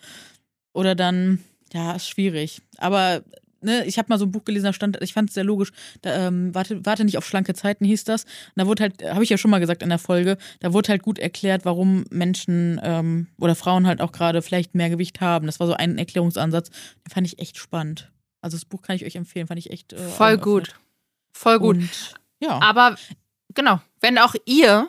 Oder 0.74 0.94
dann, 0.94 1.44
ja, 1.74 1.94
ist 1.94 2.08
schwierig. 2.08 2.62
Aber 2.78 3.24
ne, 3.62 3.86
ich 3.86 3.98
habe 3.98 4.10
mal 4.10 4.18
so 4.18 4.26
ein 4.26 4.32
Buch 4.32 4.44
gelesen, 4.46 4.66
da 4.66 4.74
stand, 4.74 4.98
ich 5.02 5.14
fand 5.14 5.30
es 5.30 5.36
sehr 5.36 5.44
logisch, 5.44 5.72
da, 6.02 6.28
ähm, 6.28 6.54
warte, 6.54 6.86
warte 6.86 7.06
nicht 7.06 7.18
auf 7.18 7.26
schlanke 7.26 7.54
Zeiten 7.54 7.86
hieß 7.86 8.04
das. 8.04 8.24
Und 8.24 8.54
da 8.56 8.68
wurde 8.68 8.84
halt, 8.84 9.04
habe 9.04 9.24
ich 9.24 9.30
ja 9.30 9.38
schon 9.38 9.52
mal 9.52 9.60
gesagt 9.60 9.84
in 9.84 9.90
der 9.90 10.00
Folge, 10.00 10.38
da 10.60 10.74
wurde 10.74 10.90
halt 10.90 11.04
gut 11.04 11.20
erklärt, 11.20 11.66
warum 11.66 12.06
Menschen 12.10 12.80
ähm, 12.84 13.28
oder 13.40 13.56
Frauen 13.56 13.88
halt 13.88 14.02
auch 14.02 14.12
gerade 14.12 14.42
vielleicht 14.42 14.76
mehr 14.76 14.90
Gewicht 14.90 15.22
haben. 15.22 15.46
Das 15.46 15.60
war 15.60 15.68
so 15.68 15.74
ein 15.74 15.98
Erklärungsansatz, 15.98 16.70
den 16.70 17.12
fand 17.12 17.28
ich 17.28 17.40
echt 17.40 17.58
spannend. 17.58 18.12
Also 18.42 18.58
das 18.58 18.66
Buch 18.66 18.82
kann 18.82 18.96
ich 18.96 19.06
euch 19.06 19.16
empfehlen, 19.16 19.48
fand 19.48 19.60
ich 19.60 19.72
echt 19.72 19.94
äh, 19.94 19.98
voll 19.98 20.38
gut. 20.38 20.76
Voll 21.34 21.60
gut. 21.60 21.78
Und, 21.78 21.90
ja. 22.40 22.60
Aber 22.62 22.96
genau, 23.54 23.82
wenn 24.00 24.18
auch 24.18 24.36
ihr 24.46 24.88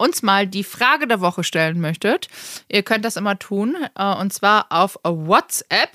uns 0.00 0.22
mal 0.22 0.46
die 0.46 0.64
Frage 0.64 1.06
der 1.06 1.20
Woche 1.20 1.44
stellen 1.44 1.80
möchtet, 1.80 2.28
ihr 2.68 2.82
könnt 2.82 3.04
das 3.04 3.16
immer 3.16 3.38
tun, 3.38 3.76
äh, 3.94 4.14
und 4.14 4.32
zwar 4.32 4.66
auf 4.70 4.98
WhatsApp. 5.04 5.90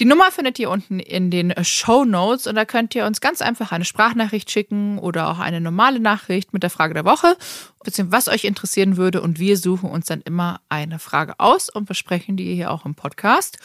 Die 0.00 0.04
Nummer 0.04 0.30
findet 0.30 0.58
ihr 0.58 0.70
unten 0.70 0.98
in 1.00 1.30
den 1.30 1.52
Show 1.64 2.04
Notes 2.04 2.46
und 2.46 2.54
da 2.54 2.64
könnt 2.64 2.94
ihr 2.94 3.04
uns 3.04 3.20
ganz 3.20 3.42
einfach 3.42 3.72
eine 3.72 3.84
Sprachnachricht 3.84 4.50
schicken 4.50 4.98
oder 4.98 5.28
auch 5.28 5.38
eine 5.38 5.60
normale 5.60 6.00
Nachricht 6.00 6.52
mit 6.52 6.62
der 6.62 6.70
Frage 6.70 6.94
der 6.94 7.04
Woche, 7.04 7.36
beziehungsweise 7.84 8.12
was 8.12 8.34
euch 8.34 8.44
interessieren 8.44 8.96
würde 8.96 9.20
und 9.20 9.38
wir 9.38 9.56
suchen 9.56 9.90
uns 9.90 10.06
dann 10.06 10.22
immer 10.22 10.60
eine 10.68 10.98
Frage 10.98 11.38
aus 11.38 11.68
und 11.68 11.86
besprechen 11.86 12.36
die 12.36 12.54
hier 12.54 12.70
auch 12.70 12.86
im 12.86 12.94
Podcast. 12.94 13.58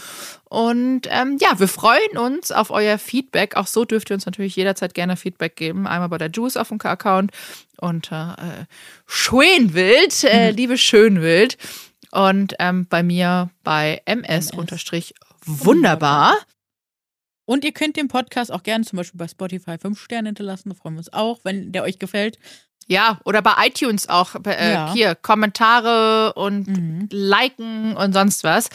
Und 0.45 1.07
ähm, 1.09 1.37
ja, 1.39 1.59
wir 1.59 1.67
freuen 1.67 2.17
uns 2.17 2.51
auf 2.51 2.71
euer 2.71 2.97
Feedback. 2.97 3.55
Auch 3.55 3.67
so 3.67 3.85
dürft 3.85 4.09
ihr 4.09 4.15
uns 4.15 4.25
natürlich 4.25 4.55
jederzeit 4.55 4.93
gerne 4.93 5.17
Feedback 5.17 5.55
geben. 5.55 5.87
Einmal 5.87 6.09
bei 6.09 6.17
der 6.17 6.31
Juice 6.31 6.57
auf 6.57 6.69
dem 6.69 6.79
Account 6.81 7.31
unter 7.77 8.37
äh, 8.39 8.65
Schönwild, 9.05 10.23
äh, 10.23 10.51
mhm. 10.51 10.57
liebe 10.57 10.77
Schönwild. 10.77 11.57
Und 12.11 12.55
ähm, 12.59 12.85
bei 12.89 13.03
mir 13.03 13.49
bei 13.63 14.01
ms, 14.05 14.51
MS 14.51 15.13
wunderbar. 15.47 16.37
Und 17.45 17.63
ihr 17.63 17.71
könnt 17.71 17.95
den 17.95 18.09
Podcast 18.09 18.51
auch 18.51 18.63
gerne 18.63 18.83
zum 18.83 18.97
Beispiel 18.97 19.17
bei 19.17 19.27
Spotify 19.27 19.77
fünf 19.77 20.01
Sterne 20.01 20.29
hinterlassen. 20.29 20.69
Da 20.69 20.75
freuen 20.75 20.95
wir 20.95 20.99
uns 20.99 21.13
auch, 21.13 21.39
wenn 21.43 21.71
der 21.71 21.83
euch 21.83 21.97
gefällt. 21.97 22.37
Ja, 22.87 23.19
oder 23.25 23.41
bei 23.41 23.53
iTunes 23.65 24.09
auch. 24.09 24.35
Äh, 24.45 24.73
ja. 24.73 24.93
Hier, 24.93 25.15
Kommentare 25.15 26.33
und 26.33 26.67
mhm. 26.67 27.07
Liken 27.11 27.95
und 27.95 28.13
sonst 28.13 28.43
was. 28.43 28.69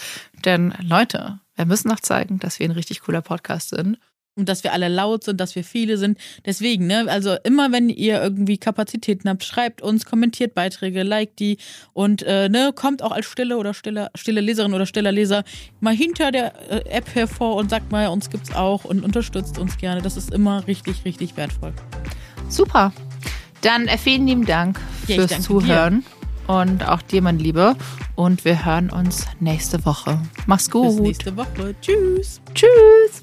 Denn 0.44 0.74
Leute, 0.80 1.40
wir 1.54 1.66
müssen 1.66 1.88
noch 1.88 2.00
zeigen, 2.00 2.38
dass 2.38 2.58
wir 2.58 2.66
ein 2.68 2.72
richtig 2.72 3.00
cooler 3.00 3.22
Podcast 3.22 3.70
sind 3.70 3.98
und 4.34 4.48
dass 4.48 4.64
wir 4.64 4.72
alle 4.72 4.88
laut 4.88 5.24
sind, 5.24 5.40
dass 5.40 5.54
wir 5.54 5.64
viele 5.64 5.98
sind. 5.98 6.18
Deswegen, 6.46 6.86
ne, 6.86 7.04
also 7.08 7.36
immer 7.44 7.70
wenn 7.72 7.88
ihr 7.88 8.22
irgendwie 8.22 8.56
Kapazitäten 8.56 9.28
habt, 9.28 9.44
schreibt 9.44 9.82
uns, 9.82 10.06
kommentiert 10.06 10.54
Beiträge, 10.54 11.02
liked 11.02 11.38
die 11.38 11.58
und 11.92 12.22
äh, 12.22 12.48
ne, 12.48 12.72
kommt 12.74 13.02
auch 13.02 13.12
als 13.12 13.26
stille 13.26 13.58
oder 13.58 13.74
stille, 13.74 14.08
stille 14.14 14.40
Leserin 14.40 14.72
oder 14.72 14.86
stiller 14.86 15.12
Leser 15.12 15.44
mal 15.80 15.94
hinter 15.94 16.30
der 16.30 16.54
äh, 16.70 16.88
App 16.88 17.14
hervor 17.14 17.56
und 17.56 17.70
sagt 17.70 17.92
mal, 17.92 18.08
uns 18.08 18.30
gibt's 18.30 18.54
auch 18.54 18.84
und 18.84 19.04
unterstützt 19.04 19.58
uns 19.58 19.76
gerne. 19.76 20.00
Das 20.00 20.16
ist 20.16 20.32
immer 20.32 20.66
richtig, 20.66 21.04
richtig 21.04 21.36
wertvoll. 21.36 21.72
Super. 22.48 22.92
Dann 23.60 23.88
vielen 23.98 24.26
lieben 24.26 24.46
Dank 24.46 24.80
ja, 25.06 25.16
fürs 25.16 25.40
Zuhören. 25.42 26.00
Dir. 26.00 26.22
Und 26.48 26.86
auch 26.86 27.02
dir, 27.02 27.22
mein 27.22 27.38
Lieber. 27.38 27.76
Und 28.16 28.44
wir 28.44 28.64
hören 28.64 28.90
uns 28.90 29.26
nächste 29.38 29.84
Woche. 29.86 30.20
Mach's 30.46 30.68
gut. 30.68 30.88
Bis 30.88 31.00
nächste 31.00 31.36
Woche. 31.36 31.74
Tschüss. 31.80 32.40
Tschüss. 32.52 33.22